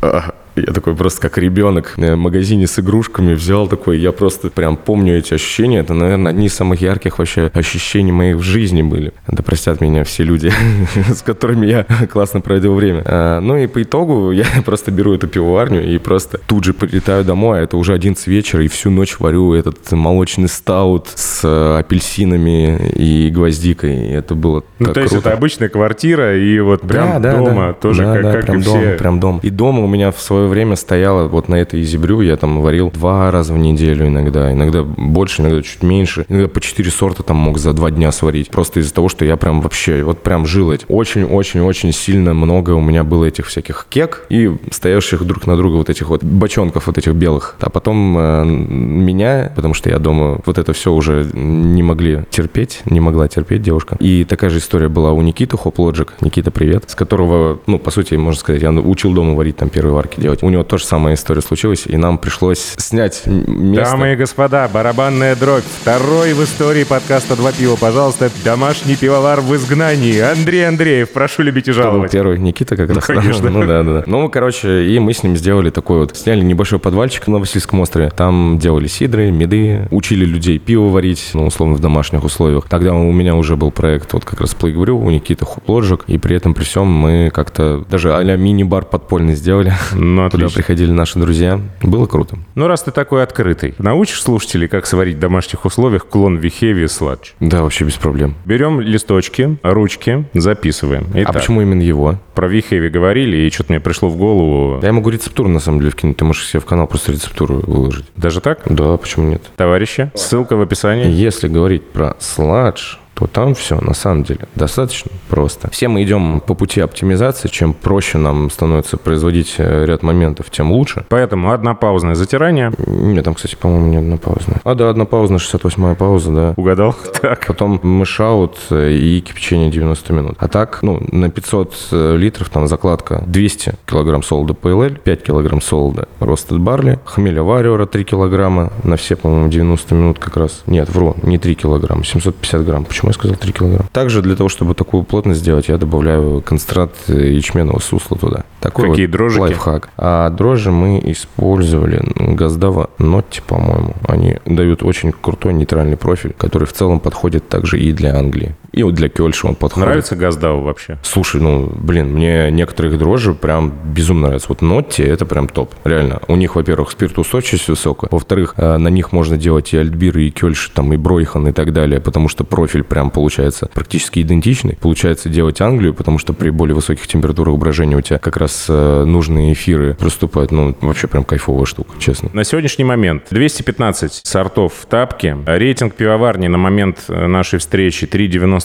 Я 0.62 0.74
такой 0.74 0.96
просто 0.96 1.22
как 1.22 1.38
ребенок 1.38 1.93
в 1.98 2.15
магазине 2.15 2.67
с 2.67 2.80
игрушками 2.80 3.34
взял 3.34 3.67
такой, 3.67 4.00
я 4.00 4.12
просто 4.12 4.50
прям 4.50 4.78
помню 4.78 5.17
эти 5.17 5.34
ощущения. 5.34 5.80
Это, 5.80 5.93
наверное, 5.93 6.32
одни 6.32 6.48
из 6.48 6.54
самых 6.54 6.82
ярких 6.82 7.20
вообще 7.20 7.52
ощущений 7.54 8.12
моих 8.12 8.38
в 8.38 8.41
жизни 8.41 8.82
были. 8.82 9.13
Да 9.28 9.43
простят 9.43 9.82
меня 9.82 10.04
все 10.04 10.24
люди, 10.24 10.52
с 11.13 11.22
которыми 11.22 11.65
я 11.67 11.86
классно 12.12 12.41
проводил 12.41 12.76
время. 12.76 13.04
А, 13.06 13.39
ну 13.39 13.58
и 13.58 13.67
по 13.67 13.82
итогу 13.82 14.32
я 14.32 14.46
просто 14.65 14.91
беру 14.91 15.13
эту 15.13 15.28
пивоварню 15.28 15.84
и 15.84 15.98
просто 15.98 16.39
тут 16.48 16.63
же 16.63 16.74
прилетаю 16.74 17.24
домой, 17.24 17.60
а 17.60 17.63
это 17.63 17.78
уже 17.78 17.93
11 17.93 18.26
вечера, 18.28 18.63
и 18.63 18.67
всю 18.67 18.89
ночь 18.89 19.20
варю 19.20 19.54
этот 19.54 19.91
молочный 19.91 20.48
стаут 20.48 21.08
с 21.15 21.41
э, 21.43 21.80
апельсинами 21.80 22.89
и 22.96 23.30
гвоздикой. 23.30 24.08
И 24.08 24.12
это 24.12 24.36
было 24.36 24.63
Ну, 24.80 24.93
то 24.93 25.02
есть 25.02 25.13
круто. 25.13 25.30
это 25.30 25.38
обычная 25.38 25.70
квартира, 25.70 26.38
и 26.38 26.60
вот 26.60 26.82
прям 26.82 27.22
да, 27.22 27.32
да, 27.32 27.38
дома 27.38 27.67
да. 27.67 27.74
тоже, 27.74 28.04
Да, 28.04 28.13
как, 28.13 28.24
да, 28.24 28.32
как 28.34 28.46
прям 28.46 28.60
и 28.60 28.63
дом, 28.63 28.80
все. 28.80 28.98
прям 28.98 29.20
дом. 29.20 29.39
И 29.43 29.50
дома 29.50 29.84
у 29.84 29.88
меня 29.88 30.12
в 30.12 30.20
свое 30.20 30.47
время 30.48 30.76
стояла 30.76 31.28
вот 31.28 31.50
на 31.50 31.56
этой 31.56 31.82
изибрю, 31.82 32.22
я 32.22 32.38
там 32.38 32.62
варил 32.62 32.92
два 32.92 33.32
раза 33.32 33.54
в 33.54 33.58
неделю 33.58 34.08
иногда, 34.08 34.52
иногда 34.52 34.84
больше, 34.84 35.42
иногда 35.42 35.62
чуть 35.62 35.84
меньше, 35.84 36.26
иногда 36.30 36.48
по 36.48 36.62
четыре 36.62 36.92
сорта 36.92 37.24
там 37.24 37.38
мог 37.38 37.58
за 37.58 37.74
два 37.74 37.92
дня 37.92 38.12
сварить, 38.12 38.50
просто 38.50 38.80
из-за 38.80 38.94
того, 38.94 39.10
что 39.10 39.26
я 39.26 39.38
прям 39.38 39.62
вообще, 39.62 40.04
вот 40.04 40.24
прям 40.24 40.46
жил 40.46 40.72
этим. 40.72 40.86
Очень-очень-очень 40.90 41.92
сильно 41.92 42.34
много 42.34 42.72
у 42.72 42.82
меня 42.82 43.04
было 43.04 43.26
этих 43.26 43.48
всяких 43.48 43.88
кек 43.90 44.26
и 44.30 44.52
стоящих 44.72 45.26
друг 45.26 45.48
на 45.48 45.56
друга 45.56 45.76
вот 45.76 45.90
этих 45.90 46.10
вот 46.10 46.24
бочонков 46.24 46.88
вот 46.88 46.98
этих 46.98 47.14
белых. 47.14 47.56
А 47.60 47.70
потом 47.70 48.18
э, 48.18 48.46
меня, 48.46 49.52
потому 49.56 49.74
что 49.74 49.90
я 49.90 50.00
дома 50.00 50.40
вот 50.46 50.58
это 50.58 50.74
все 50.74 50.92
уже 50.92 51.30
не 51.34 51.84
могли 51.84 52.24
терпеть, 52.30 52.82
не 52.86 53.00
могла 53.00 53.28
терпеть 53.28 53.62
девушка. 53.62 53.98
И 54.00 54.24
такая 54.24 54.50
же 54.50 54.60
история 54.60 54.90
была 54.90 55.12
у 55.12 55.22
Никиты 55.22 55.58
Хоп 55.58 55.80
Лоджик. 55.80 56.14
Никита, 56.22 56.52
привет. 56.52 56.86
С 56.88 56.96
которого, 56.96 57.60
ну, 57.68 57.80
по 57.80 57.92
сути, 57.92 58.16
можно 58.16 58.40
сказать, 58.40 58.62
я 58.62 58.72
учил 58.72 59.14
дома 59.14 59.34
варить 59.34 59.58
там 59.58 59.70
первые 59.70 59.94
варки 59.94 60.20
делать. 60.20 60.37
У 60.41 60.50
него 60.50 60.63
тоже 60.63 60.86
самая 60.86 61.15
история 61.15 61.41
случилась, 61.41 61.86
и 61.86 61.97
нам 61.97 62.17
пришлось 62.17 62.76
снять 62.78 63.23
место. 63.26 63.91
Дамы 63.91 64.13
и 64.13 64.15
господа, 64.15 64.67
барабанная 64.67 65.36
дробь. 65.36 65.63
Второй 65.82 66.34
в 66.34 66.43
истории 66.43 66.84
подкаста 66.84 67.36
«Два 67.36 67.52
пива», 67.52 67.76
пожалуйста. 67.76 68.30
Домашний 68.43 68.95
пивовар 68.95 69.41
в 69.41 69.56
изгнании. 69.56 70.19
Андрей 70.19 70.67
Андреев, 70.67 71.12
прошу 71.12 71.43
любить 71.43 71.67
и 71.67 71.71
жаловать. 71.71 72.12
первый? 72.12 72.39
Никита 72.39 72.76
как 72.76 72.89
раз. 72.89 73.06
конечно. 73.06 73.50
Ну 73.50 73.65
да, 73.65 73.84
да. 73.84 74.04
Ну, 74.06 74.30
короче, 74.30 74.86
и 74.86 75.00
мы 75.00 75.13
с 75.13 75.23
ним 75.23 75.36
сделали 75.36 75.69
такой 75.69 76.00
вот, 76.00 76.15
сняли 76.15 76.41
небольшой 76.41 76.80
подвальчик 76.80 77.28
на 77.28 77.39
Васильском 77.39 77.80
острове. 77.80 78.10
Там 78.10 78.58
делали 78.60 78.88
сидры, 78.88 79.32
меды, 79.32 79.88
учили 79.91 80.26
людей 80.26 80.60
пиво 80.60 80.89
варить, 80.89 81.32
ну, 81.34 81.47
условно, 81.47 81.76
в 81.76 81.80
домашних 81.80 82.23
условиях. 82.23 82.65
Тогда 82.69 82.93
у 82.93 83.12
меня 83.12 83.36
уже 83.36 83.56
был 83.56 83.71
проект 83.71 84.13
вот 84.13 84.26
как 84.26 84.41
раз 84.41 84.56
Playground, 84.60 85.06
у 85.06 85.10
Никиты 85.10 85.45
Хуплоджик, 85.45 86.04
и 86.08 86.17
при 86.17 86.36
этом 86.36 86.54
при 86.54 86.63
всем 86.63 86.88
мы 86.88 87.32
как-то 87.34 87.84
даже 87.89 88.13
а-ля 88.15 88.36
мини-бар 88.36 88.86
подпольный 88.86 89.36
сделали. 89.36 89.73
Ну, 89.93 90.27
Куда 90.32 90.46
отлично. 90.46 90.60
приходили 90.63 90.92
наши 90.92 91.20
друзья. 91.20 91.60
Было 91.82 92.06
круто. 92.06 92.38
Ну, 92.56 92.68
раз 92.68 92.84
ты 92.84 92.92
такой 92.92 93.24
открытый, 93.24 93.76
научишь 93.78 94.22
слушателей, 94.22 94.68
как 94.68 94.86
сварить 94.86 95.18
в 95.18 95.20
домашних 95.20 95.66
условиях 95.66 96.08
клон 96.08 96.38
Вихеви 96.38 96.88
Сладж? 96.88 97.32
Да, 97.40 97.63
вообще 97.63 97.86
без 97.86 97.96
проблем. 97.96 98.36
Берем 98.46 98.80
листочки, 98.82 99.58
ручки, 99.63 100.26
записываем. 100.34 101.08
а 101.13 101.22
Итак, 101.24 101.34
почему 101.36 101.62
именно 101.62 101.82
его? 101.82 102.20
про 102.34 102.48
Вихеви 102.48 102.90
говорили, 102.90 103.38
и 103.38 103.50
что-то 103.50 103.72
мне 103.74 103.80
пришло 103.80 104.10
в 104.10 104.18
голову. 104.18 104.80
Я 104.84 104.94
могу 104.94 105.10
рецептуру, 105.10 105.50
на 105.50 105.60
самом 105.60 105.80
деле, 105.80 105.92
вкинуть. 105.92 106.18
Ты 106.18 106.26
можешь 106.26 106.48
себе 106.48 106.60
в 106.60 106.66
канал 106.66 106.86
просто 106.86 107.12
рецептуру 107.12 107.63
выложить. 107.66 108.06
Даже 108.16 108.42
так? 108.42 108.60
Да, 108.66 108.96
почему 108.98 109.28
нет? 109.30 109.42
Товарищи, 109.56 110.12
ссылка 110.13 110.56
в 110.56 110.62
описании. 110.62 111.10
Если 111.10 111.48
говорить 111.48 111.84
про 111.90 112.16
сладж, 112.20 112.98
то 113.17 113.25
там 113.25 113.56
все 113.56 113.80
на 113.82 113.95
самом 113.95 114.23
деле 114.23 114.41
достаточно 114.53 115.12
просто. 115.27 115.71
Все 115.71 115.88
мы 115.88 116.03
идем 116.03 116.39
по 116.39 116.53
пути 116.53 116.82
оптимизации. 116.82 117.47
Чем 117.47 117.73
проще 117.73 118.19
нам 118.19 118.51
становится 118.51 118.97
производить 118.97 119.56
э, 119.58 119.86
ряд 119.86 120.03
моментов, 120.03 120.51
тем 120.51 120.71
лучше. 120.71 121.03
Поэтому 121.10 121.51
однопаузное 121.51 122.13
затирание. 122.13 122.71
Нет, 122.77 123.25
там, 123.25 123.34
кстати, 123.34 123.56
по-моему, 123.56 123.88
не 123.88 123.97
однопаузное. 123.97 124.62
А, 124.63 124.75
да, 124.75 124.91
однопаузная, 124.91 125.39
68-я 125.39 125.95
пауза, 125.95 126.32
да. 126.32 126.53
Угадал? 126.58 126.95
Так. 127.21 127.47
Потом 127.47 127.80
мышаут 127.82 128.58
э, 128.69 128.91
и 128.91 129.21
кипячение 129.21 129.71
90 129.71 130.13
минут. 130.13 130.36
А 130.38 130.47
так, 130.47 130.84
ну, 130.84 131.01
на 131.12 131.32
500 131.32 131.88
э, 131.91 132.15
литров 132.17 132.49
там 132.49 132.67
закладка 132.67 133.23
200 133.25 133.73
килограмм 133.88 134.21
солода 134.21 134.53
PLL, 134.53 134.99
5 134.99 135.23
килограмм 135.23 135.62
солода 135.62 136.08
Roasted 136.19 136.60
Barley, 136.60 136.99
хмеля 137.06 137.41
вариора 137.41 137.88
3 137.88 138.03
килограмма 138.03 138.71
на 138.84 138.95
все, 138.97 139.15
по-моему, 139.15 139.49
90 139.49 139.95
минут 139.95 140.19
как 140.19 140.38
раз. 140.38 140.62
Нет, 140.67 140.89
вру, 140.89 141.15
не 141.23 141.39
3 141.39 141.56
килограмма, 141.56 142.03
750 142.03 142.63
грамм. 142.63 142.86
Почему 143.08 143.10
я 143.10 143.13
сказал 143.13 143.36
3 143.38 143.52
килограмма? 143.54 143.89
Также 143.93 144.22
для 144.22 144.36
того, 144.36 144.50
чтобы 144.50 144.74
такую 144.74 145.04
плотность 145.04 145.39
сделать, 145.39 145.67
я 145.70 145.78
добавляю 145.78 146.41
концентрат 146.41 146.91
ячменного 147.08 147.80
сусла 147.80 148.17
туда. 148.17 148.43
Такой 148.60 148.89
Какие 148.89 149.06
вот 149.06 149.12
дрожжики? 149.12 149.41
лайфхак. 149.41 149.89
А 149.98 150.30
дрожжи 150.30 150.72
мы 150.72 151.02
использовали 151.06 152.02
Газдава 152.15 152.89
Нотти, 152.98 153.41
по-моему. 153.46 153.93
Они 154.08 154.38
дают 154.46 154.84
очень 154.84 155.12
крутой 155.12 155.54
нейтральный 155.54 155.98
профиль, 155.98 156.34
который 156.38 156.65
в 156.65 156.74
целом 156.74 157.00
подходит 157.00 157.48
также 157.48 157.80
и 157.80 157.91
для 157.93 158.15
Англии. 158.17 158.56
И 158.78 158.84
вот 158.84 158.94
для 158.94 159.10
Кёльша 159.10 159.48
он 159.48 159.56
подходит. 159.56 159.88
Нравится 159.88 160.16
Газдау 160.16 160.62
вообще? 160.62 161.00
Слушай, 161.02 161.42
ну, 161.42 161.72
блин, 161.76 162.13
мне 162.13 162.52
некоторых 162.52 162.98
дрожжи 163.00 163.34
прям 163.34 163.74
безумно 163.86 164.28
нравятся. 164.28 164.50
Вот 164.50 164.62
Нотти 164.62 165.02
это 165.02 165.26
прям 165.26 165.48
топ, 165.48 165.74
реально. 165.84 166.22
У 166.28 166.36
них, 166.36 166.56
во-первых, 166.56 166.92
спиртоустойчивость 166.92 167.70
высокая. 167.70 168.10
Во-вторых, 168.12 168.54
э, 168.58 168.78
на 168.78 168.90
них 168.90 169.12
можно 169.12 169.36
делать 169.38 169.74
и 169.74 169.78
альтбиры, 169.78 170.26
и 170.26 170.32
кёльш, 170.32 170.70
там, 170.76 170.94
и 170.94 170.98
бройхан, 170.98 171.48
и 171.48 171.52
так 171.52 171.74
далее, 171.74 172.00
потому 172.00 172.30
что 172.30 172.44
профиль 172.44 172.84
прям 172.84 173.10
получается 173.10 173.68
практически 173.74 174.22
идентичный. 174.22 174.78
Получается 174.80 175.30
делать 175.30 175.60
Англию, 175.60 175.96
потому 175.96 176.20
что 176.20 176.34
при 176.34 176.52
более 176.52 176.76
высоких 176.76 177.08
температурах 177.08 177.58
брожения 177.58 177.98
у 177.98 178.02
тебя 178.02 178.20
как 178.20 178.38
раз 178.38 178.68
э, 178.70 179.04
нужные 179.06 179.54
эфиры 179.54 179.96
проступают. 179.96 180.52
Ну, 180.52 180.76
вообще 180.82 181.08
прям 181.08 181.24
кайфовая 181.24 181.66
штука, 181.66 181.96
честно. 182.00 182.30
На 182.34 182.44
сегодняшний 182.44 182.86
момент 182.86 183.24
215 183.32 184.22
сортов 184.24 184.74
в 184.82 184.86
тапке. 184.86 185.36
Рейтинг 185.46 185.96
пивоварни 185.96 186.48
на 186.48 186.60
момент 186.60 187.06
э, 187.08 187.26
нашей 187.28 187.60
встречи 187.60 188.06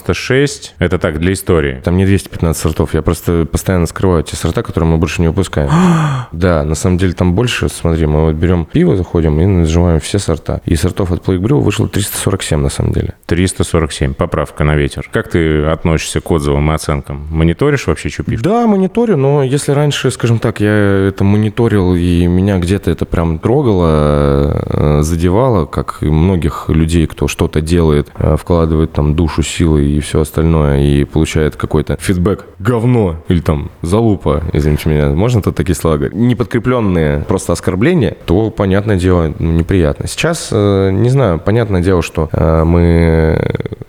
3,96. 0.07 0.71
Это 0.79 0.97
так, 0.97 1.19
для 1.19 1.33
истории. 1.33 1.81
Там 1.83 1.97
не 1.97 2.05
215 2.05 2.61
сортов, 2.61 2.93
я 2.93 3.01
просто 3.01 3.45
постоянно 3.49 3.85
скрываю 3.85 4.23
те 4.23 4.35
сорта, 4.35 4.63
которые 4.63 4.89
мы 4.89 4.97
больше 4.97 5.21
не 5.21 5.27
выпускаем. 5.27 5.69
да, 6.31 6.63
на 6.63 6.75
самом 6.75 6.97
деле 6.97 7.13
там 7.13 7.33
больше, 7.33 7.69
смотри, 7.69 8.05
мы 8.05 8.25
вот 8.25 8.35
берем 8.35 8.65
пиво, 8.65 8.95
заходим 8.95 9.39
и 9.39 9.45
нажимаем 9.45 9.99
все 9.99 10.19
сорта. 10.19 10.61
И 10.65 10.75
сортов 10.75 11.11
от 11.11 11.25
Plague 11.25 11.39
Brew 11.39 11.59
вышло 11.61 11.87
347 11.87 12.59
на 12.59 12.69
самом 12.69 12.93
деле. 12.93 13.13
347, 13.27 14.13
поправка 14.13 14.63
на 14.63 14.75
ветер. 14.75 15.09
Как 15.11 15.29
ты 15.29 15.65
относишься 15.65 16.21
к 16.21 16.31
отзывам 16.31 16.71
и 16.71 16.75
оценкам? 16.75 17.27
Мониторишь 17.29 17.87
вообще, 17.87 18.09
что 18.09 18.23
пишут? 18.23 18.43
Да, 18.43 18.67
мониторю, 18.67 19.17
но 19.17 19.43
если 19.43 19.71
раньше, 19.71 20.11
скажем 20.11 20.39
так, 20.39 20.59
я 20.59 21.07
это 21.07 21.23
мониторил 21.23 21.95
и 21.95 22.27
меня 22.27 22.57
где-то 22.57 22.91
это 22.91 23.05
прям 23.05 23.39
трогало, 23.39 24.63
э, 24.65 25.01
задевало, 25.01 25.65
как 25.65 25.97
и 26.01 26.05
многих 26.05 26.65
людей, 26.69 27.07
кто 27.07 27.27
что-то 27.27 27.61
делает, 27.61 28.11
э, 28.15 28.35
вкладывает 28.39 28.93
там 28.93 29.15
душу, 29.15 29.43
силы 29.43 29.92
и 29.93 29.99
все 29.99 30.21
остальное, 30.21 30.81
и 30.81 31.03
получает 31.03 31.55
какой-то 31.55 31.97
фидбэк 31.99 32.45
говно 32.59 33.17
или 33.27 33.39
там 33.39 33.71
залупа, 33.81 34.43
извините 34.53 34.89
меня, 34.89 35.09
можно 35.09 35.41
тут 35.41 35.55
такие 35.55 35.75
слова 35.75 35.97
говорить, 35.97 36.15
не 36.15 36.35
подкрепленные 36.35 37.19
просто 37.19 37.53
оскорбления, 37.53 38.15
то, 38.25 38.49
понятное 38.49 38.95
дело, 38.97 39.33
ну, 39.39 39.51
неприятно. 39.51 40.07
Сейчас, 40.07 40.49
э, 40.51 40.89
не 40.91 41.09
знаю, 41.09 41.39
понятное 41.39 41.81
дело, 41.81 42.01
что 42.01 42.29
э, 42.31 42.63
мы 42.63 43.41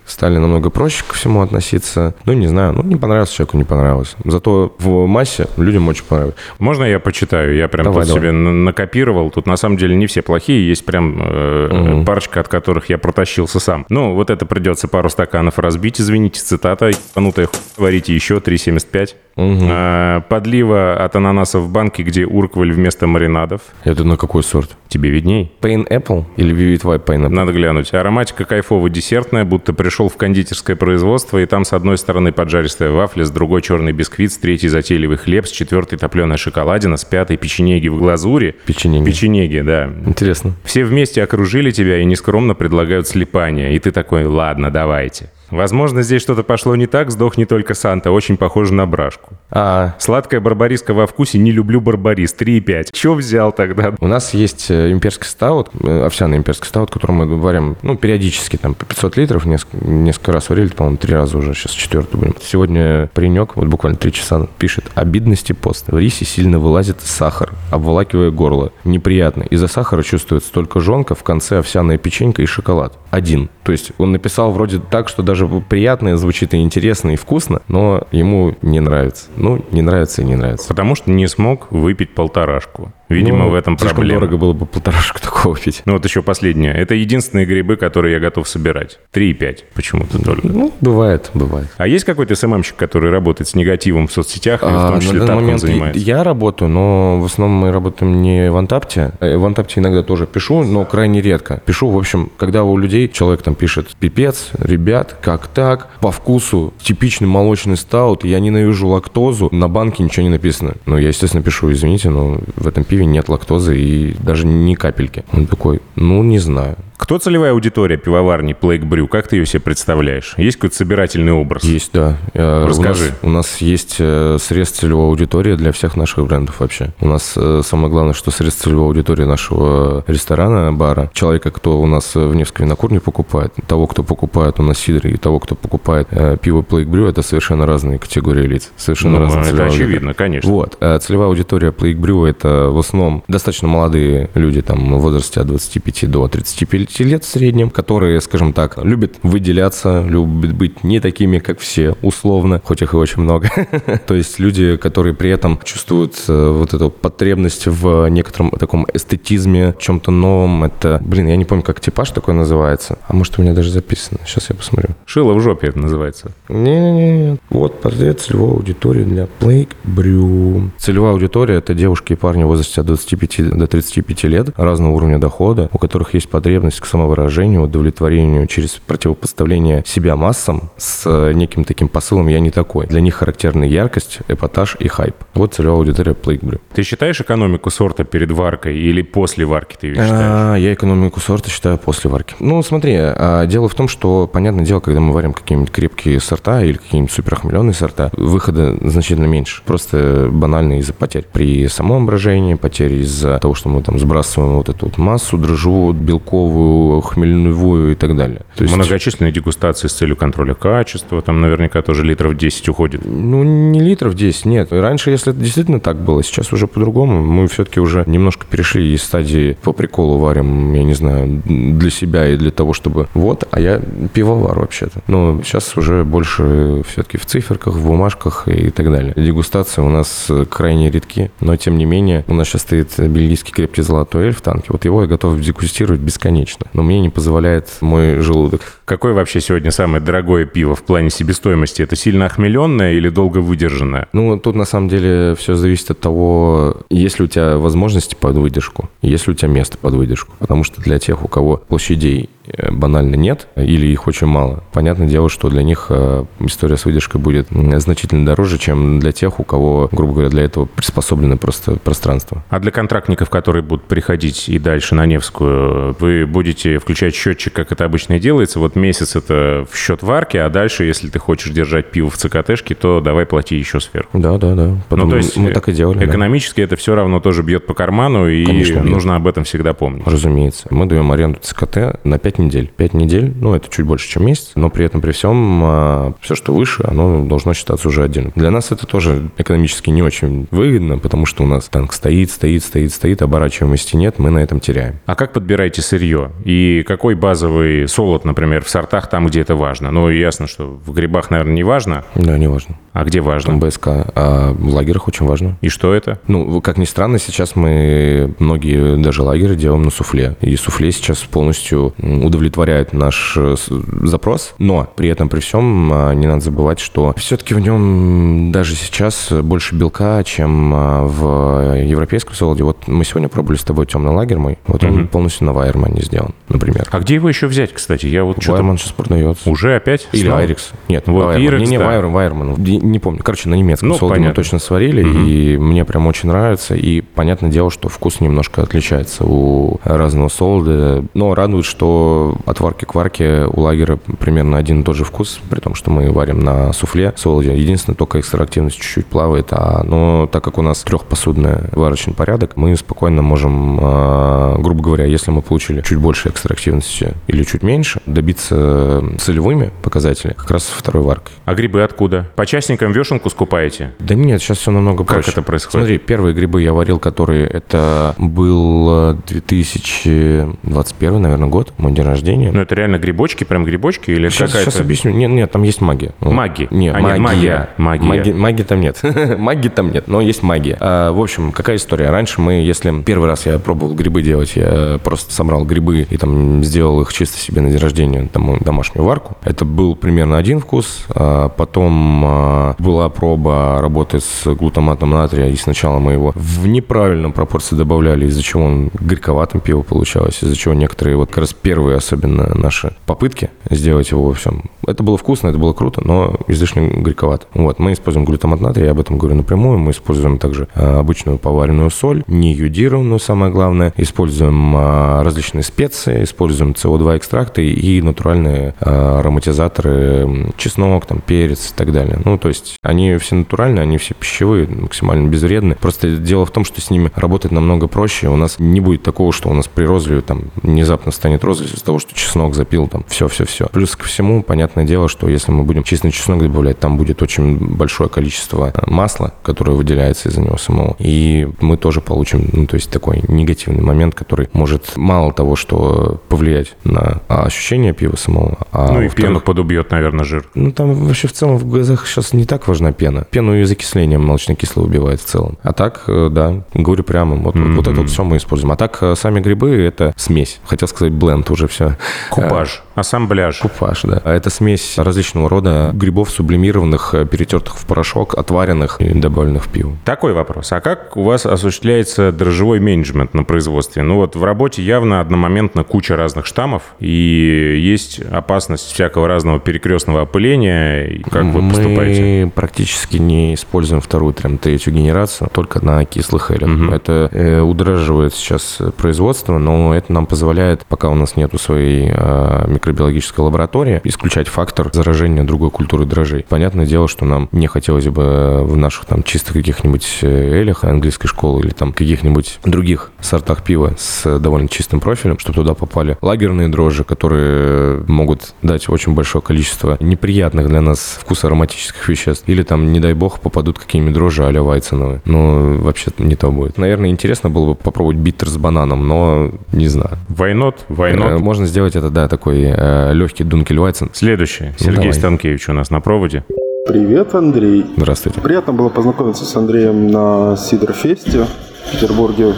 стали 0.06 0.36
намного 0.38 0.70
проще 0.70 1.02
ко 1.06 1.14
всему 1.14 1.40
относиться. 1.40 2.14
Ну, 2.26 2.32
не 2.34 2.46
знаю, 2.46 2.72
ну, 2.74 2.82
не 2.82 2.96
понравилось 2.96 3.30
человеку, 3.30 3.56
не 3.56 3.64
понравилось. 3.64 4.16
Зато 4.24 4.74
в 4.78 5.06
массе 5.06 5.46
людям 5.56 5.88
очень 5.88 6.04
понравилось. 6.04 6.36
Можно 6.58 6.84
я 6.84 6.98
почитаю? 7.00 7.56
Я 7.56 7.68
прям 7.68 7.84
Давай, 7.84 8.04
тут 8.04 8.08
давай. 8.14 8.20
себе 8.22 8.32
на- 8.32 8.52
накопировал. 8.52 9.30
Тут 9.30 9.46
на 9.46 9.56
самом 9.56 9.76
деле 9.78 9.96
не 9.96 10.06
все 10.06 10.20
плохие, 10.22 10.68
есть 10.68 10.84
прям 10.84 11.16
э, 11.20 11.68
Мгм. 11.72 12.04
парочка, 12.04 12.40
от 12.40 12.48
которых 12.48 12.90
я 12.90 12.98
протащился 12.98 13.60
сам. 13.60 13.86
Ну, 13.88 14.14
вот 14.14 14.30
это 14.30 14.44
придется 14.46 14.88
пару 14.88 15.08
стаканов 15.08 15.58
разбить, 15.58 15.83
извините, 15.90 16.40
цитата. 16.40 16.90
Ебанутая 16.90 17.46
хуй, 17.46 17.58
варите 17.76 18.14
еще 18.14 18.40
3,75. 18.40 19.16
Мгм. 19.36 19.68
Э, 19.68 20.22
подлива 20.28 21.04
от 21.04 21.16
ананаса 21.16 21.58
в 21.58 21.68
банке, 21.68 22.02
где 22.04 22.24
уркваль 22.24 22.72
вместо 22.72 23.06
маринадов. 23.06 23.62
Это 23.82 24.04
на 24.04 24.16
какой 24.16 24.44
сорт? 24.44 24.76
Тебе 24.88 25.10
видней. 25.10 25.50
Pain 25.60 25.88
Apple 25.88 26.24
или 26.36 26.54
Vivid 26.54 26.82
Vibe 26.82 27.04
Pain 27.04 27.26
Apple? 27.26 27.28
Надо 27.30 27.52
глянуть. 27.52 27.92
Ароматика 27.92 28.44
кайфово-десертная, 28.44 29.44
будто 29.44 29.72
пришел 29.72 30.08
в 30.08 30.16
кондитерское 30.16 30.76
производство, 30.76 31.38
и 31.38 31.46
там 31.46 31.64
с 31.64 31.72
одной 31.72 31.98
стороны 31.98 32.30
поджаристая 32.30 32.90
вафля, 32.90 33.24
с 33.24 33.30
другой 33.30 33.62
черный 33.62 33.92
бисквит, 33.92 34.32
с 34.32 34.38
третьей 34.38 34.68
затейливый 34.68 35.16
хлеб, 35.16 35.46
с 35.46 35.50
четвертой 35.50 35.98
топленая 35.98 36.36
шоколадина, 36.36 36.96
с 36.96 37.04
пятой 37.04 37.36
печенеги 37.36 37.88
в 37.88 37.98
глазури. 37.98 38.54
Печенье. 38.66 39.04
Печенеги, 39.04 39.60
да. 39.60 39.90
Интересно. 40.06 40.52
Все 40.64 40.84
вместе 40.84 41.22
окружили 41.22 41.72
тебя 41.72 41.98
и 41.98 42.04
нескромно 42.04 42.54
предлагают 42.54 43.08
слепание. 43.08 43.74
И 43.74 43.78
ты 43.80 43.90
такой, 43.90 44.24
ладно, 44.26 44.70
давайте. 44.70 45.30
Возможно, 45.54 46.02
здесь 46.02 46.20
что-то 46.20 46.42
пошло 46.42 46.74
не 46.74 46.86
так, 46.86 47.12
сдох 47.12 47.36
не 47.36 47.46
только 47.46 47.74
Санта, 47.74 48.10
очень 48.10 48.36
похоже 48.36 48.74
на 48.74 48.86
брашку. 48.86 49.34
А, 49.50 49.94
Сладкая 49.98 50.40
барбариска 50.40 50.94
во 50.94 51.06
вкусе, 51.06 51.38
не 51.38 51.52
люблю 51.52 51.80
барбарис, 51.80 52.34
3,5. 52.36 52.88
Че 52.92 53.14
взял 53.14 53.52
тогда? 53.52 53.94
у 54.00 54.08
нас 54.08 54.34
есть 54.34 54.68
э, 54.70 54.90
имперский 54.90 55.28
стаут, 55.28 55.70
э, 55.80 56.06
овсяный 56.06 56.38
имперский 56.38 56.66
стаут, 56.66 56.90
который 56.90 57.12
мы 57.12 57.38
варим, 57.38 57.76
ну, 57.82 57.96
периодически, 57.96 58.56
там, 58.56 58.74
по 58.74 58.84
500 58.84 59.16
литров, 59.16 59.46
несколько, 59.46 59.76
несколько 59.86 60.32
раз 60.32 60.48
варили, 60.48 60.68
по-моему, 60.68 60.96
три 60.96 61.14
раза 61.14 61.38
уже, 61.38 61.54
сейчас 61.54 61.70
четвертый 61.70 62.16
будем. 62.16 62.34
Сегодня 62.42 63.08
паренек, 63.14 63.54
вот 63.54 63.66
буквально 63.66 63.96
три 63.96 64.12
часа, 64.12 64.48
пишет, 64.58 64.86
обидности 64.96 65.52
пост. 65.52 65.86
В 65.86 65.96
рисе 65.96 66.24
сильно 66.24 66.58
вылазит 66.58 67.00
сахар, 67.00 67.52
обволакивая 67.70 68.30
горло. 68.30 68.72
Неприятно. 68.82 69.44
Из-за 69.44 69.68
сахара 69.68 70.02
чувствуется 70.02 70.52
только 70.52 70.80
жонка, 70.80 71.14
в 71.14 71.22
конце 71.22 71.58
овсяная 71.58 71.96
печенька 71.96 72.42
и 72.42 72.46
шоколад. 72.46 72.98
Один. 73.10 73.50
То 73.62 73.70
есть 73.70 73.92
он 73.98 74.10
написал 74.10 74.50
вроде 74.50 74.80
так, 74.80 75.08
что 75.08 75.22
даже 75.22 75.43
приятно 75.48 76.16
звучит 76.16 76.54
и 76.54 76.58
интересно, 76.58 77.10
и 77.10 77.16
вкусно, 77.16 77.62
но 77.68 78.06
ему 78.12 78.56
не 78.62 78.80
нравится. 78.80 79.26
Ну, 79.36 79.64
не 79.70 79.82
нравится 79.82 80.22
и 80.22 80.24
не 80.24 80.36
нравится. 80.36 80.68
Потому 80.68 80.94
что 80.94 81.10
не 81.10 81.26
смог 81.26 81.70
выпить 81.70 82.14
полторашку. 82.14 82.92
Видимо, 83.10 83.44
Ну, 83.44 83.50
в 83.50 83.54
этом 83.54 83.78
слишком 83.78 83.96
проблема. 83.98 84.20
дорого 84.20 84.38
было 84.38 84.52
бы 84.54 84.64
полторашку 84.66 85.20
такого 85.22 85.56
пить. 85.56 85.82
Ну 85.84 85.92
вот 85.92 86.04
еще 86.04 86.22
последнее. 86.22 86.72
Это 86.74 86.94
единственные 86.94 87.44
грибы, 87.46 87.76
которые 87.76 88.14
я 88.14 88.20
готов 88.20 88.48
собирать. 88.48 88.98
3,5 89.12 89.58
почему-то 89.74 90.18
только. 90.22 90.48
Ну, 90.48 90.72
бывает, 90.80 91.30
бывает. 91.34 91.68
А 91.76 91.86
есть 91.86 92.04
какой-то 92.04 92.34
СММщик, 92.34 92.76
который 92.76 93.10
работает 93.10 93.46
с 93.48 93.54
негативом 93.54 94.08
в 94.08 94.12
соцсетях, 94.12 94.62
и 94.62 94.66
в 94.66 94.68
А, 94.68 94.88
том 94.92 95.00
числе 95.00 95.20
тапком 95.20 95.36
момент 95.36 95.60
занимается? 95.60 96.00
я 96.00 96.24
работаю, 96.24 96.70
но 96.70 97.20
в 97.20 97.26
основном 97.26 97.58
мы 97.58 97.72
работаем 97.72 98.22
не 98.22 98.50
в 98.50 98.56
Антапте. 98.56 99.12
Э, 99.20 99.36
В 99.36 99.44
Антапте 99.44 99.80
иногда 99.80 100.02
тоже 100.02 100.26
пишу, 100.26 100.64
но 100.64 100.84
крайне 100.86 101.20
редко. 101.20 101.60
Пишу, 101.66 101.90
в 101.90 101.98
общем, 101.98 102.30
когда 102.38 102.64
у 102.64 102.76
людей 102.78 103.08
человек 103.08 103.42
там 103.42 103.54
пишет 103.54 103.88
«Пипец, 104.00 104.48
ребят, 104.58 105.14
как 105.24 105.46
так? 105.46 105.88
По 106.00 106.10
вкусу 106.10 106.74
типичный 106.82 107.26
молочный 107.26 107.78
стаут, 107.78 108.26
я 108.26 108.40
ненавижу 108.40 108.88
лактозу, 108.88 109.48
на 109.52 109.68
банке 109.68 110.02
ничего 110.02 110.24
не 110.24 110.28
написано». 110.28 110.74
Ну, 110.84 110.98
я, 110.98 111.08
естественно, 111.08 111.42
пишу 111.42 111.72
«Извините, 111.72 112.10
но 112.10 112.40
в 112.56 112.68
этом 112.68 112.84
пиве 112.84 113.06
нет 113.06 113.30
лактозы 113.30 113.80
и 113.80 114.14
даже 114.20 114.46
ни 114.46 114.74
капельки». 114.74 115.24
Он 115.32 115.46
такой 115.46 115.80
«Ну, 115.96 116.22
не 116.22 116.38
знаю». 116.38 116.76
Кто 116.96 117.18
целевая 117.18 117.50
аудитория 117.52 117.96
пивоварни 117.96 118.54
Plague 118.58 118.88
Brew? 118.88 119.08
Как 119.08 119.26
ты 119.26 119.36
ее 119.36 119.46
себе 119.46 119.60
представляешь? 119.60 120.34
Есть 120.38 120.56
какой-то 120.58 120.76
собирательный 120.76 121.32
образ? 121.32 121.64
Есть, 121.64 121.90
да. 121.92 122.16
Э, 122.34 122.66
Расскажи. 122.66 123.06
У 123.06 123.06
нас, 123.06 123.18
у 123.22 123.28
нас 123.28 123.56
есть 123.58 123.96
э, 123.98 124.38
срез 124.40 124.70
целевой 124.70 125.06
аудитории 125.08 125.56
для 125.56 125.72
всех 125.72 125.96
наших 125.96 126.24
брендов 126.26 126.60
вообще. 126.60 126.92
У 127.00 127.08
нас 127.08 127.34
э, 127.36 127.62
самое 127.64 127.90
главное, 127.90 128.14
что 128.14 128.30
срез 128.30 128.54
целевой 128.54 128.86
аудитории 128.86 129.24
нашего 129.24 130.04
ресторана, 130.06 130.72
бара, 130.72 131.10
человека, 131.12 131.50
кто 131.50 131.80
у 131.80 131.86
нас 131.86 132.14
в 132.14 132.32
Невской 132.34 132.64
винокурне 132.64 133.00
покупает, 133.00 133.52
того, 133.66 133.86
кто 133.88 134.04
покупает 134.04 134.60
у 134.60 134.62
нас 134.62 134.78
сидр, 134.78 135.08
и 135.08 135.16
того, 135.16 135.40
кто 135.40 135.56
покупает 135.56 136.08
пиво 136.40 136.62
Plague 136.62 136.86
Brew, 136.86 137.08
это 137.08 137.22
совершенно 137.22 137.66
разные 137.66 137.98
категории 137.98 138.46
лиц. 138.46 138.70
Совершенно 138.76 139.18
Ну, 139.18 139.24
разные 139.24 139.40
это 139.40 139.48
целевая 139.50 139.68
аудитория. 139.68 139.86
очевидно, 139.88 140.14
конечно. 140.14 140.50
Вот. 140.50 140.78
Целевая 141.02 141.28
аудитория 141.28 141.68
Plague 141.70 141.96
Brew 141.98 142.26
это 142.28 142.70
в 142.70 142.78
основном 142.78 143.24
достаточно 143.26 143.66
молодые 143.68 144.30
люди, 144.34 144.62
там, 144.62 144.94
в 144.96 145.00
возрасте 145.00 145.40
от 145.40 145.48
25 145.48 146.08
до 146.10 146.28
35 146.28 146.80
лет 146.80 146.83
в 146.86 147.24
среднем, 147.24 147.70
которые, 147.70 148.20
скажем 148.20 148.52
так, 148.52 148.78
любят 148.82 149.14
выделяться, 149.22 150.04
любят 150.06 150.54
быть 150.54 150.84
не 150.84 151.00
такими, 151.00 151.38
как 151.38 151.58
все, 151.58 151.96
условно, 152.02 152.60
хоть 152.64 152.82
их 152.82 152.94
и 152.94 152.96
очень 152.96 153.22
много. 153.22 153.50
То 154.06 154.14
есть 154.14 154.38
люди, 154.38 154.76
которые 154.76 155.14
при 155.14 155.30
этом 155.30 155.60
чувствуют 155.64 156.14
э, 156.28 156.50
вот 156.50 156.74
эту 156.74 156.90
потребность 156.90 157.66
в 157.66 158.08
некотором 158.08 158.50
таком 158.50 158.86
эстетизме, 158.92 159.74
чем-то 159.78 160.10
новом. 160.10 160.64
Это, 160.64 161.00
блин, 161.04 161.26
я 161.28 161.36
не 161.36 161.44
помню, 161.44 161.62
как 161.62 161.80
типаж 161.80 162.10
такой 162.10 162.34
называется. 162.34 162.98
А 163.06 163.14
может, 163.14 163.38
у 163.38 163.42
меня 163.42 163.52
даже 163.52 163.70
записано. 163.70 164.20
Сейчас 164.26 164.50
я 164.50 164.56
посмотрю. 164.56 164.90
Шило 165.06 165.34
в 165.34 165.40
жопе 165.40 165.68
это 165.68 165.78
называется. 165.78 166.32
Не-не-не. 166.48 167.38
Вот 167.50 167.80
портрет 167.80 168.20
целевой 168.20 168.52
аудитории 168.52 169.04
для 169.04 169.28
Plague 169.40 169.70
Brew. 169.84 170.70
Целевая 170.78 171.12
аудитория– 171.12 171.54
это 171.56 171.74
девушки 171.74 172.12
и 172.12 172.16
парни 172.16 172.44
в 172.44 172.48
возрасте 172.48 172.80
от 172.80 172.86
25 172.86 173.58
до 173.58 173.66
35 173.66 174.24
лет, 174.24 174.48
разного 174.56 174.92
уровня 174.92 175.18
дохода, 175.18 175.68
у 175.72 175.78
которых 175.78 176.14
есть 176.14 176.28
потребность 176.28 176.73
способность 176.74 176.80
к 176.80 176.86
самовыражению, 176.86 177.62
удовлетворению 177.62 178.46
через 178.46 178.70
противопоставление 178.86 179.82
себя 179.86 180.16
массам 180.16 180.70
с 180.76 181.02
э, 181.06 181.32
неким 181.32 181.64
таким 181.64 181.88
посылом 181.88 182.28
«я 182.28 182.40
не 182.40 182.50
такой». 182.50 182.86
Для 182.86 183.00
них 183.00 183.14
характерны 183.14 183.64
яркость, 183.64 184.18
эпатаж 184.28 184.76
и 184.80 184.88
хайп. 184.88 185.14
Вот 185.34 185.54
целевая 185.54 185.78
аудитория 185.78 186.12
Plague 186.12 186.60
Ты 186.74 186.82
считаешь 186.82 187.20
экономику 187.20 187.70
сорта 187.70 188.04
перед 188.04 188.30
варкой 188.30 188.78
или 188.78 189.02
после 189.02 189.44
варки 189.44 189.76
ты 189.80 189.88
ее 189.88 189.94
считаешь? 189.94 190.12
А, 190.12 190.54
я 190.56 190.72
экономику 190.72 191.20
сорта 191.20 191.50
считаю 191.50 191.78
после 191.78 192.10
варки. 192.10 192.34
Ну, 192.40 192.62
смотри, 192.62 192.94
а, 192.96 193.46
дело 193.46 193.68
в 193.68 193.74
том, 193.74 193.88
что, 193.88 194.28
понятное 194.32 194.64
дело, 194.64 194.80
когда 194.80 195.00
мы 195.00 195.12
варим 195.12 195.32
какие-нибудь 195.32 195.70
крепкие 195.70 196.20
сорта 196.20 196.62
или 196.62 196.74
какие-нибудь 196.74 197.12
суперохмеленные 197.12 197.74
сорта, 197.74 198.10
выхода 198.16 198.76
значительно 198.80 199.26
меньше. 199.26 199.62
Просто 199.64 200.28
банально 200.30 200.78
из-за 200.78 200.92
потерь. 200.92 201.24
При 201.32 201.68
самом 201.68 202.06
брожении, 202.06 202.54
потери 202.54 202.96
из-за 202.96 203.38
того, 203.38 203.54
что 203.54 203.68
мы 203.68 203.82
там 203.82 203.98
сбрасываем 203.98 204.54
вот 204.54 204.68
эту 204.68 204.86
вот 204.86 204.98
массу 204.98 205.38
дрожжевую, 205.38 205.94
белковую, 205.94 206.63
хмельновую 207.02 207.92
и 207.92 207.94
так 207.94 208.16
далее. 208.16 208.42
То 208.56 208.64
есть... 208.64 208.74
Многочисленные 208.74 209.32
дегустации 209.32 209.88
с 209.88 209.92
целью 209.92 210.16
контроля 210.16 210.54
качества, 210.54 211.22
там 211.22 211.40
наверняка 211.40 211.82
тоже 211.82 212.04
литров 212.04 212.36
10 212.36 212.68
уходит. 212.68 213.02
Ну, 213.04 213.42
не 213.42 213.80
литров 213.80 214.14
10, 214.14 214.44
нет. 214.46 214.72
Раньше, 214.72 215.10
если 215.10 215.32
это 215.32 215.40
действительно 215.40 215.80
так 215.80 215.96
было, 215.96 216.22
сейчас 216.22 216.52
уже 216.52 216.66
по-другому. 216.66 217.22
Мы 217.22 217.46
все-таки 217.48 217.80
уже 217.80 218.04
немножко 218.06 218.46
перешли 218.46 218.92
из 218.92 219.02
стадии 219.02 219.56
по 219.62 219.72
приколу 219.72 220.18
варим, 220.18 220.72
я 220.74 220.84
не 220.84 220.94
знаю, 220.94 221.42
для 221.44 221.90
себя 221.90 222.28
и 222.28 222.36
для 222.36 222.50
того, 222.50 222.72
чтобы 222.72 223.08
вот, 223.14 223.44
а 223.50 223.60
я 223.60 223.80
пивовар 224.12 224.58
вообще-то. 224.58 225.00
Но 225.06 225.40
сейчас 225.42 225.76
уже 225.76 226.04
больше 226.04 226.82
все-таки 226.88 227.18
в 227.18 227.26
циферках, 227.26 227.74
в 227.74 227.86
бумажках 227.86 228.48
и 228.48 228.70
так 228.70 228.90
далее. 228.90 229.12
Дегустации 229.16 229.80
у 229.80 229.88
нас 229.88 230.30
крайне 230.50 230.90
редки, 230.90 231.30
но 231.40 231.56
тем 231.56 231.78
не 231.78 231.84
менее 231.84 232.24
у 232.28 232.34
нас 232.34 232.48
сейчас 232.48 232.62
стоит 232.62 232.98
бельгийский 232.98 233.52
крепкий 233.52 233.82
золотой 233.82 234.26
эль 234.26 234.34
в 234.34 234.40
танке. 234.40 234.66
Вот 234.68 234.84
его 234.84 235.02
я 235.02 235.08
готов 235.08 235.40
дегустировать 235.40 236.00
бесконечно, 236.00 236.53
но 236.72 236.82
мне 236.82 237.00
не 237.00 237.10
позволяет 237.10 237.68
мой 237.80 238.20
желудок. 238.20 238.80
Какое 238.84 239.14
вообще 239.14 239.40
сегодня 239.40 239.70
самое 239.70 240.02
дорогое 240.02 240.44
пиво 240.44 240.74
в 240.74 240.82
плане 240.82 241.08
себестоимости? 241.08 241.80
Это 241.80 241.96
сильно 241.96 242.26
охмеленное 242.26 242.92
или 242.92 243.08
долго 243.08 243.38
выдержанное? 243.38 244.08
Ну, 244.12 244.38
тут 244.38 244.56
на 244.56 244.66
самом 244.66 244.90
деле 244.90 245.34
все 245.36 245.54
зависит 245.54 245.90
от 245.92 246.00
того, 246.00 246.82
есть 246.90 247.18
ли 247.18 247.24
у 247.24 247.28
тебя 247.28 247.56
возможности 247.56 248.14
под 248.14 248.36
выдержку, 248.36 248.90
есть 249.00 249.26
ли 249.26 249.32
у 249.32 249.36
тебя 249.36 249.48
место 249.48 249.78
под 249.78 249.94
выдержку. 249.94 250.34
Потому 250.38 250.64
что 250.64 250.82
для 250.82 250.98
тех, 250.98 251.24
у 251.24 251.28
кого 251.28 251.56
площадей 251.56 252.28
Э, 252.46 252.70
банально 252.70 253.14
нет, 253.16 253.48
или 253.56 253.86
их 253.86 254.06
очень 254.06 254.26
мало. 254.26 254.62
Понятное 254.72 255.08
дело, 255.08 255.28
что 255.28 255.48
для 255.48 255.62
них 255.62 255.86
э, 255.88 256.24
история 256.40 256.76
с 256.76 256.84
выдержкой 256.84 257.20
будет 257.20 257.48
значительно 257.50 258.26
дороже, 258.26 258.58
чем 258.58 259.00
для 259.00 259.12
тех, 259.12 259.40
у 259.40 259.44
кого, 259.44 259.88
грубо 259.90 260.12
говоря, 260.12 260.28
для 260.28 260.42
этого 260.42 260.66
приспособлено 260.66 261.36
просто 261.36 261.76
пространство. 261.76 262.44
А 262.50 262.60
для 262.60 262.70
контрактников, 262.70 263.30
которые 263.30 263.62
будут 263.62 263.84
приходить 263.84 264.48
и 264.48 264.58
дальше 264.58 264.94
на 264.94 265.06
Невскую, 265.06 265.96
вы 265.98 266.26
будете 266.26 266.78
включать 266.78 267.14
счетчик, 267.14 267.52
как 267.52 267.72
это 267.72 267.84
обычно 267.84 268.14
и 268.14 268.20
делается? 268.20 268.58
Вот 268.58 268.73
месяц 268.76 269.16
это 269.16 269.66
в 269.70 269.76
счет 269.76 270.02
варки, 270.02 270.36
а 270.36 270.48
дальше, 270.50 270.84
если 270.84 271.08
ты 271.08 271.18
хочешь 271.18 271.50
держать 271.52 271.90
пиво 271.90 272.10
в 272.10 272.16
ЦКТшке, 272.16 272.74
то 272.74 273.00
давай 273.00 273.26
плати 273.26 273.56
еще 273.56 273.80
сверху. 273.80 274.18
Да, 274.18 274.36
да, 274.36 274.54
да. 274.54 274.76
Потом 274.88 275.06
ну, 275.06 275.10
то 275.12 275.16
есть 275.16 275.36
мы 275.36 275.52
так 275.52 275.68
и 275.68 275.72
делали. 275.72 276.04
Экономически 276.04 276.60
да. 276.60 276.64
это 276.64 276.76
все 276.76 276.94
равно 276.94 277.20
тоже 277.20 277.42
бьет 277.42 277.66
по 277.66 277.74
карману, 277.74 278.28
и 278.28 278.44
Конечно, 278.44 278.82
нужно 278.82 279.16
об 279.16 279.26
этом 279.26 279.44
всегда 279.44 279.72
помнить. 279.72 280.06
Разумеется. 280.06 280.66
Мы 280.70 280.86
даем 280.86 281.10
аренду 281.10 281.38
ЦКТ 281.40 282.04
на 282.04 282.18
5 282.18 282.34
5 282.34 282.38
недель. 282.38 282.70
5 282.76 282.94
недель, 282.94 283.32
ну, 283.40 283.54
это 283.54 283.68
чуть 283.70 283.86
больше, 283.86 284.08
чем 284.08 284.26
месяц, 284.26 284.52
но 284.54 284.70
при 284.70 284.84
этом, 284.84 285.00
при 285.00 285.12
всем, 285.12 285.60
а, 285.62 286.12
все, 286.20 286.34
что 286.34 286.52
выше, 286.52 286.84
оно 286.86 287.24
должно 287.24 287.54
считаться 287.54 287.88
уже 287.88 288.02
отдельно. 288.02 288.32
Для 288.34 288.50
нас 288.50 288.72
это 288.72 288.86
тоже 288.86 289.30
экономически 289.38 289.90
не 289.90 290.02
очень 290.02 290.48
выгодно, 290.50 290.98
потому 290.98 291.26
что 291.26 291.44
у 291.44 291.46
нас 291.46 291.68
танк 291.68 291.92
стоит, 291.92 292.30
стоит, 292.30 292.64
стоит, 292.64 292.92
стоит, 292.92 293.22
оборачиваемости 293.22 293.96
нет, 293.96 294.18
мы 294.18 294.30
на 294.30 294.38
этом 294.38 294.60
теряем. 294.60 294.96
А 295.06 295.14
как 295.14 295.32
подбираете 295.32 295.82
сырье? 295.82 296.32
И 296.44 296.82
какой 296.86 297.14
базовый 297.14 297.86
солод, 297.88 298.24
например, 298.24 298.63
в 298.64 298.70
сортах 298.70 299.08
там, 299.08 299.26
где 299.26 299.40
это 299.40 299.54
важно? 299.54 299.90
Ну, 299.90 300.08
ясно, 300.08 300.46
что 300.46 300.80
в 300.84 300.92
грибах, 300.92 301.30
наверное, 301.30 301.54
не 301.54 301.64
важно. 301.64 302.04
Да, 302.14 302.38
не 302.38 302.48
важно. 302.48 302.76
А 302.92 303.04
где 303.04 303.20
важно? 303.20 303.50
Там 303.50 303.60
БСК. 303.60 303.88
А 304.14 304.52
в 304.52 304.68
лагерях 304.72 305.08
очень 305.08 305.26
важно. 305.26 305.58
И 305.60 305.68
что 305.68 305.92
это? 305.92 306.20
Ну, 306.28 306.60
как 306.60 306.78
ни 306.78 306.84
странно, 306.84 307.18
сейчас 307.18 307.56
мы 307.56 308.34
многие 308.38 309.02
даже 309.02 309.22
лагеры 309.22 309.56
делаем 309.56 309.82
на 309.82 309.90
суфле. 309.90 310.36
И 310.40 310.54
суфле 310.56 310.92
сейчас 310.92 311.18
полностью 311.18 311.92
удовлетворяет 311.98 312.92
наш 312.92 313.34
э, 313.36 313.56
запрос, 314.02 314.54
но 314.58 314.88
при 314.94 315.08
этом, 315.08 315.28
при 315.28 315.40
всем, 315.40 315.90
а, 315.92 316.12
не 316.12 316.26
надо 316.28 316.40
забывать, 316.40 316.78
что 316.78 317.12
все-таки 317.16 317.54
в 317.54 317.60
нем 317.60 318.52
даже 318.52 318.76
сейчас 318.76 319.32
больше 319.32 319.74
белка, 319.74 320.22
чем 320.22 320.72
а, 320.72 321.04
в 321.04 321.76
европейском 321.84 322.34
солоде. 322.34 322.62
Вот 322.62 322.86
мы 322.86 323.04
сегодня 323.04 323.28
пробовали 323.28 323.58
с 323.58 323.64
тобой 323.64 323.86
темный 323.86 324.12
лагерь 324.12 324.38
мой, 324.38 324.58
вот 324.66 324.84
он 324.84 325.00
угу. 325.00 325.08
полностью 325.08 325.46
на 325.46 325.52
Вайермане 325.52 326.00
сделан, 326.02 326.32
например. 326.48 326.88
А 326.92 327.00
где 327.00 327.14
его 327.14 327.28
еще 327.28 327.48
взять, 327.48 327.72
кстати? 327.72 328.06
Я 328.06 328.24
вот 328.24 328.38
Вайерман 328.54 328.78
сейчас 328.78 328.92
продается. 328.92 329.50
Уже 329.50 329.76
опять? 329.76 330.08
Или 330.12 330.24
Снова? 330.26 330.38
Айрекс. 330.40 330.72
Нет, 330.88 331.04
вот 331.06 331.24
Вайерман. 331.24 331.60
Не, 331.60 331.66
не, 331.66 331.78
да. 331.78 331.86
Вайерман, 331.86 332.12
Вайерман. 332.12 332.54
Не 332.58 332.98
помню. 332.98 333.20
Короче, 333.22 333.48
на 333.48 333.54
немецком 333.54 333.90
ну, 333.90 333.98
понятно. 333.98 334.28
мы 334.28 334.34
точно 334.34 334.58
сварили, 334.58 335.02
угу. 335.02 335.18
и 335.18 335.56
мне 335.56 335.84
прям 335.84 336.06
очень 336.06 336.28
нравится. 336.28 336.74
И 336.74 337.00
понятное 337.00 337.50
дело, 337.50 337.70
что 337.70 337.88
вкус 337.88 338.20
немножко 338.20 338.62
отличается 338.62 339.24
у 339.24 339.80
разного 339.84 340.28
солода. 340.28 341.04
Но 341.14 341.34
радует, 341.34 341.64
что 341.64 342.36
от 342.46 342.60
варки 342.60 342.84
к 342.84 342.94
варке 342.94 343.44
у 343.46 343.60
лагера 343.60 343.98
примерно 344.18 344.58
один 344.58 344.80
и 344.80 344.84
тот 344.84 344.96
же 344.96 345.04
вкус, 345.04 345.40
при 345.50 345.60
том, 345.60 345.74
что 345.74 345.90
мы 345.90 346.10
варим 346.10 346.40
на 346.40 346.72
суфле 346.72 347.12
солоде. 347.16 347.56
Единственное, 347.56 347.96
только 347.96 348.20
экстрактивность 348.20 348.76
чуть-чуть 348.76 349.06
плавает, 349.06 349.48
а, 349.50 349.82
но 349.84 350.28
так 350.30 350.44
как 350.44 350.58
у 350.58 350.62
нас 350.62 350.82
трехпосудный 350.82 351.68
варочный 351.72 352.14
порядок, 352.14 352.56
мы 352.56 352.76
спокойно 352.76 353.22
можем, 353.22 353.78
а, 353.80 354.56
грубо 354.58 354.82
говоря, 354.82 355.04
если 355.04 355.30
мы 355.30 355.42
получили 355.42 355.80
чуть 355.82 355.98
больше 355.98 356.28
экстрактивности 356.28 357.14
или 357.26 357.44
чуть 357.44 357.62
меньше, 357.62 358.00
добиться 358.06 358.43
солевыми 358.46 359.72
показателями 359.82 360.34
как 360.34 360.50
раз 360.50 360.64
второй 360.64 361.02
варкой. 361.04 361.34
А 361.44 361.54
грибы 361.54 361.82
откуда? 361.82 362.28
По 362.36 362.46
частникам 362.46 362.92
вешенку 362.92 363.30
скупаете? 363.30 363.92
Да 363.98 364.14
нет, 364.14 364.40
сейчас 364.40 364.58
все 364.58 364.70
намного 364.70 365.04
проще. 365.04 365.26
Как 365.26 365.32
это 365.32 365.42
происходит? 365.42 365.86
Смотри, 365.86 365.98
первые 365.98 366.34
грибы 366.34 366.62
я 366.62 366.72
варил, 366.72 366.98
которые 366.98 367.46
это 367.46 368.14
был 368.18 369.14
2021, 369.26 371.22
наверное, 371.22 371.48
год, 371.48 371.72
мой 371.78 371.92
день 371.92 372.04
рождения. 372.04 372.50
Ну, 372.52 372.60
это 372.60 372.74
реально 372.74 372.98
грибочки, 372.98 373.44
прям 373.44 373.64
грибочки 373.64 374.10
или 374.10 374.28
сейчас, 374.28 374.50
какая-то... 374.50 374.70
Сейчас 374.70 374.80
объясню. 374.80 375.12
Нет, 375.12 375.30
нет, 375.30 375.50
там 375.50 375.62
есть 375.62 375.80
магия. 375.80 376.12
Магия? 376.20 376.68
Нет, 376.70 376.94
а 376.96 377.00
магия. 377.00 377.20
магия. 377.20 377.68
Магия. 377.76 378.04
Маги, 378.04 378.32
магии 378.32 378.62
там 378.62 378.80
нет. 378.80 379.00
магии 379.38 379.68
там 379.68 379.92
нет, 379.92 380.08
но 380.08 380.20
есть 380.20 380.42
магия. 380.42 380.76
А, 380.80 381.12
в 381.12 381.20
общем, 381.20 381.52
какая 381.52 381.76
история? 381.76 382.10
Раньше 382.10 382.40
мы, 382.40 382.54
если 382.54 383.02
первый 383.02 383.28
раз 383.28 383.46
я 383.46 383.58
пробовал 383.58 383.94
грибы 383.94 384.22
делать, 384.22 384.56
я 384.56 384.98
просто 385.02 385.32
собрал 385.32 385.64
грибы 385.64 386.06
и 386.08 386.16
там 386.16 386.64
сделал 386.64 387.00
их 387.02 387.12
чисто 387.12 387.38
себе 387.38 387.60
на 387.60 387.70
день 387.70 387.78
рождения, 387.78 388.28
там, 388.34 388.58
домашнюю 388.58 389.06
варку. 389.06 389.36
Это 389.42 389.64
был 389.64 389.94
примерно 389.94 390.36
один 390.36 390.60
вкус. 390.60 391.06
А 391.14 391.48
потом 391.48 392.22
а, 392.24 392.74
была 392.78 393.08
проба 393.08 393.78
работы 393.80 394.18
с 394.20 394.44
глутаматом 394.54 395.10
натрия, 395.10 395.48
и 395.48 395.56
сначала 395.56 395.98
мы 395.98 396.12
его 396.12 396.32
в 396.34 396.66
неправильном 396.66 397.32
пропорции 397.32 397.76
добавляли, 397.76 398.26
из-за 398.26 398.42
чего 398.42 398.64
он 398.64 398.90
горьковатым 398.92 399.60
пиво 399.60 399.82
получалось, 399.82 400.42
из-за 400.42 400.56
чего 400.56 400.74
некоторые, 400.74 401.16
вот 401.16 401.28
как 401.28 401.38
раз 401.38 401.52
первые 401.52 401.96
особенно 401.96 402.54
наши 402.54 402.96
попытки 403.06 403.50
сделать 403.70 404.10
его 404.10 404.24
во 404.24 404.34
всем. 404.34 404.64
Это 404.86 405.02
было 405.02 405.16
вкусно, 405.16 405.48
это 405.48 405.58
было 405.58 405.72
круто, 405.72 406.02
но 406.04 406.34
излишне 406.48 406.88
горьковато. 406.88 407.46
Вот, 407.54 407.78
мы 407.78 407.92
используем 407.92 408.26
глютамат 408.26 408.60
натрия, 408.60 408.86
я 408.86 408.90
об 408.90 409.00
этом 409.00 409.16
говорю 409.16 409.36
напрямую. 409.36 409.78
Мы 409.78 409.92
используем 409.92 410.38
также 410.38 410.68
а, 410.74 410.98
обычную 410.98 411.38
поваренную 411.38 411.90
соль, 411.90 412.24
не 412.26 412.52
йодированную, 412.52 413.20
самое 413.20 413.52
главное. 413.52 413.92
Используем 413.96 414.76
различные 415.22 415.62
специи, 415.62 416.24
используем 416.24 416.72
CO2 416.72 417.16
экстракты 417.16 417.70
и 417.70 418.02
натуральные 418.02 418.23
а, 418.26 419.20
ароматизаторы, 419.20 420.52
чеснок, 420.56 421.06
там, 421.06 421.20
перец 421.20 421.70
и 421.70 421.74
так 421.74 421.92
далее. 421.92 422.20
Ну, 422.24 422.38
то 422.38 422.48
есть 422.48 422.76
они 422.82 423.16
все 423.18 423.36
натуральные, 423.36 423.82
они 423.82 423.98
все 423.98 424.14
пищевые, 424.14 424.66
максимально 424.66 425.28
безвредные. 425.28 425.76
Просто 425.76 426.16
дело 426.16 426.46
в 426.46 426.50
том, 426.50 426.64
что 426.64 426.80
с 426.80 426.90
ними 426.90 427.10
работать 427.14 427.52
намного 427.52 427.88
проще. 427.88 428.28
У 428.28 428.36
нас 428.36 428.56
не 428.58 428.80
будет 428.80 429.02
такого, 429.02 429.32
что 429.32 429.48
у 429.48 429.52
нас 429.52 429.68
при 429.68 429.84
розливе 429.84 430.20
там 430.20 430.44
внезапно 430.62 431.12
станет 431.12 431.44
розлив 431.44 431.72
из-за 431.72 431.84
того, 431.84 431.98
что 431.98 432.14
чеснок 432.14 432.54
запил 432.54 432.88
там 432.88 433.04
все-все-все. 433.08 433.66
Плюс 433.72 433.96
ко 433.96 434.04
всему, 434.04 434.42
понятное 434.42 434.84
дело, 434.84 435.08
что 435.08 435.28
если 435.28 435.52
мы 435.52 435.64
будем 435.64 435.82
чистый 435.82 436.10
чеснок 436.10 436.42
добавлять, 436.42 436.78
там 436.78 436.96
будет 436.96 437.22
очень 437.22 437.56
большое 437.56 438.08
количество 438.08 438.72
э, 438.74 438.90
масла, 438.90 439.34
которое 439.42 439.72
выделяется 439.72 440.28
из-за 440.28 440.40
него 440.40 440.56
самого. 440.56 440.96
И 440.98 441.48
мы 441.60 441.76
тоже 441.76 442.00
получим, 442.00 442.48
ну, 442.52 442.66
то 442.66 442.76
есть 442.76 442.90
такой 442.90 443.22
негативный 443.28 443.82
момент, 443.82 444.14
который 444.14 444.48
может 444.52 444.96
мало 444.96 445.32
того, 445.32 445.56
что 445.56 446.20
повлиять 446.28 446.74
на 446.84 447.20
ощущение 447.28 447.92
пива 447.92 448.13
самого, 448.16 448.58
а 448.72 448.92
Ну 448.92 449.02
и 449.02 449.08
пену 449.08 449.40
подубьет, 449.40 449.90
наверное, 449.90 450.24
жир. 450.24 450.46
Ну 450.54 450.72
там 450.72 450.94
вообще 450.94 451.28
в 451.28 451.32
целом 451.32 451.58
в 451.58 451.66
глазах 451.66 452.06
сейчас 452.06 452.32
не, 452.32 452.44
так 452.44 452.68
важна 452.68 452.92
пена. 452.92 453.26
Пену 453.30 453.54
и 453.56 453.64
закисление 453.64 454.18
молочно-кисло 454.18 454.82
убивает 454.82 455.20
в 455.20 455.24
целом. 455.24 455.58
А 455.62 455.72
так, 455.72 456.04
э, 456.08 456.28
да, 456.30 456.62
говорю 456.74 457.04
прямо, 457.04 457.36
вот, 457.36 457.54
mm-hmm. 457.54 457.74
вот 457.74 457.88
это 457.88 458.00
вот 458.00 458.10
все 458.10 458.24
мы 458.24 458.36
используем. 458.36 458.72
А 458.72 458.76
так, 458.76 458.98
э, 459.00 459.14
сами 459.16 459.40
грибы— 459.40 459.70
это 459.82 460.12
смесь. 460.16 460.60
Хотел 460.66 460.88
сказать 460.88 461.12
бленд 461.12 461.50
уже 461.50 461.68
все. 461.68 461.96
Купаж. 462.30 462.82
Ассамбляж. 462.94 463.58
Купаж, 463.58 464.02
да. 464.02 464.20
А 464.24 464.32
это 464.32 464.50
смесь 464.50 464.98
различного 464.98 465.48
рода 465.48 465.90
грибов 465.92 466.30
сублимированных, 466.30 467.14
перетертых 467.30 467.76
в 467.76 467.86
порошок, 467.86 468.36
отваренных 468.36 469.00
и 469.00 469.12
добавленных 469.12 469.64
в 469.64 469.68
пиво. 469.68 469.96
Такой 470.04 470.32
вопрос. 470.32 470.72
А 470.72 470.80
как 470.80 471.16
у 471.16 471.22
вас 471.22 471.46
осуществляется 471.46 472.32
дрожжевой 472.32 472.80
менеджмент 472.80 473.34
на 473.34 473.44
производстве? 473.44 474.02
Ну 474.02 474.16
вот 474.16 474.36
в 474.36 474.44
работе 474.44 474.82
явно 474.82 475.20
одномоментно 475.20 475.84
куча 475.84 476.16
разных 476.16 476.46
штаммов, 476.46 476.94
и 477.00 477.80
есть 477.80 478.03
опасность 478.30 478.92
всякого 478.92 479.28
разного 479.28 479.60
перекрестного 479.60 480.22
опыления. 480.22 481.22
Как 481.30 481.44
вы 481.44 481.68
поступаете? 481.68 482.44
Мы 482.44 482.50
практически 482.50 483.16
не 483.16 483.54
используем 483.54 484.00
вторую, 484.00 484.34
прям 484.34 484.58
третью 484.58 484.92
генерацию, 484.92 485.48
только 485.52 485.84
на 485.84 486.04
кислых 486.04 486.50
элях. 486.50 486.68
Угу. 486.68 486.92
Это 486.92 487.28
э, 487.32 487.60
удороживает 487.60 488.34
сейчас 488.34 488.78
производство, 488.96 489.58
но 489.58 489.94
это 489.94 490.12
нам 490.12 490.26
позволяет, 490.26 490.84
пока 490.86 491.08
у 491.08 491.14
нас 491.14 491.36
нету 491.36 491.58
своей 491.58 492.10
э, 492.12 492.64
микробиологической 492.68 493.44
лаборатории, 493.44 494.00
исключать 494.04 494.48
фактор 494.48 494.90
заражения 494.92 495.44
другой 495.44 495.70
культуры 495.70 496.04
дрожжей. 496.04 496.44
Понятное 496.48 496.86
дело, 496.86 497.08
что 497.08 497.24
нам 497.24 497.48
не 497.52 497.66
хотелось 497.66 498.06
бы 498.08 498.62
в 498.64 498.76
наших 498.76 499.06
там 499.06 499.22
чисто 499.22 499.52
каких-нибудь 499.52 500.18
э, 500.22 500.60
элях 500.60 500.84
английской 500.84 501.28
школы 501.28 501.60
или 501.62 501.70
там 501.70 501.92
каких-нибудь 501.92 502.58
других 502.64 503.10
сортах 503.20 503.62
пива 503.62 503.94
с 503.98 504.38
довольно 504.38 504.68
чистым 504.68 505.00
профилем, 505.00 505.38
чтобы 505.38 505.56
туда 505.56 505.74
попали 505.74 506.16
лагерные 506.20 506.68
дрожжи, 506.68 507.04
которые 507.04 507.83
могут 508.06 508.54
дать 508.62 508.88
очень 508.88 509.14
большое 509.14 509.42
количество 509.42 509.96
неприятных 510.00 510.68
для 510.68 510.80
нас 510.80 511.18
вкус 511.20 511.44
ароматических 511.44 512.08
веществ. 512.08 512.44
Или 512.48 512.62
там, 512.62 512.92
не 512.92 513.00
дай 513.00 513.14
бог, 513.14 513.40
попадут 513.40 513.78
какие-нибудь 513.78 514.14
дрожжи 514.14 514.44
а-ля 514.44 514.62
Вайценовые. 514.62 515.22
Ну, 515.24 515.78
вообще 515.78 516.10
не 516.18 516.36
то 516.36 516.50
будет. 516.50 516.78
Наверное, 516.78 517.10
интересно 517.10 517.50
было 517.50 517.70
бы 517.70 517.74
попробовать 517.74 518.16
биттер 518.18 518.48
с 518.48 518.56
бананом, 518.56 519.06
но 519.06 519.50
не 519.72 519.88
знаю. 519.88 520.18
Вайнот? 520.28 520.84
Вайнот? 520.88 521.26
Э, 521.26 521.38
можно 521.38 521.66
сделать 521.66 521.96
это, 521.96 522.10
да, 522.10 522.28
такой 522.28 522.62
э, 522.62 523.12
легкий 523.12 523.44
Дункель 523.44 523.78
Вайцен. 523.78 524.10
Следующий. 524.12 524.64
Ну, 524.64 524.72
Сергей 524.78 524.96
давай. 524.96 525.12
Станкевич 525.12 525.68
у 525.68 525.72
нас 525.72 525.90
на 525.90 526.00
проводе. 526.00 526.44
Привет, 526.86 527.34
Андрей. 527.34 527.86
Здравствуйте. 527.96 528.40
Приятно 528.40 528.74
было 528.74 528.90
познакомиться 528.90 529.44
с 529.46 529.56
Андреем 529.56 530.08
на 530.08 530.56
Сидорфесте 530.56 531.46
в 531.86 531.92
Петербурге. 531.92 532.54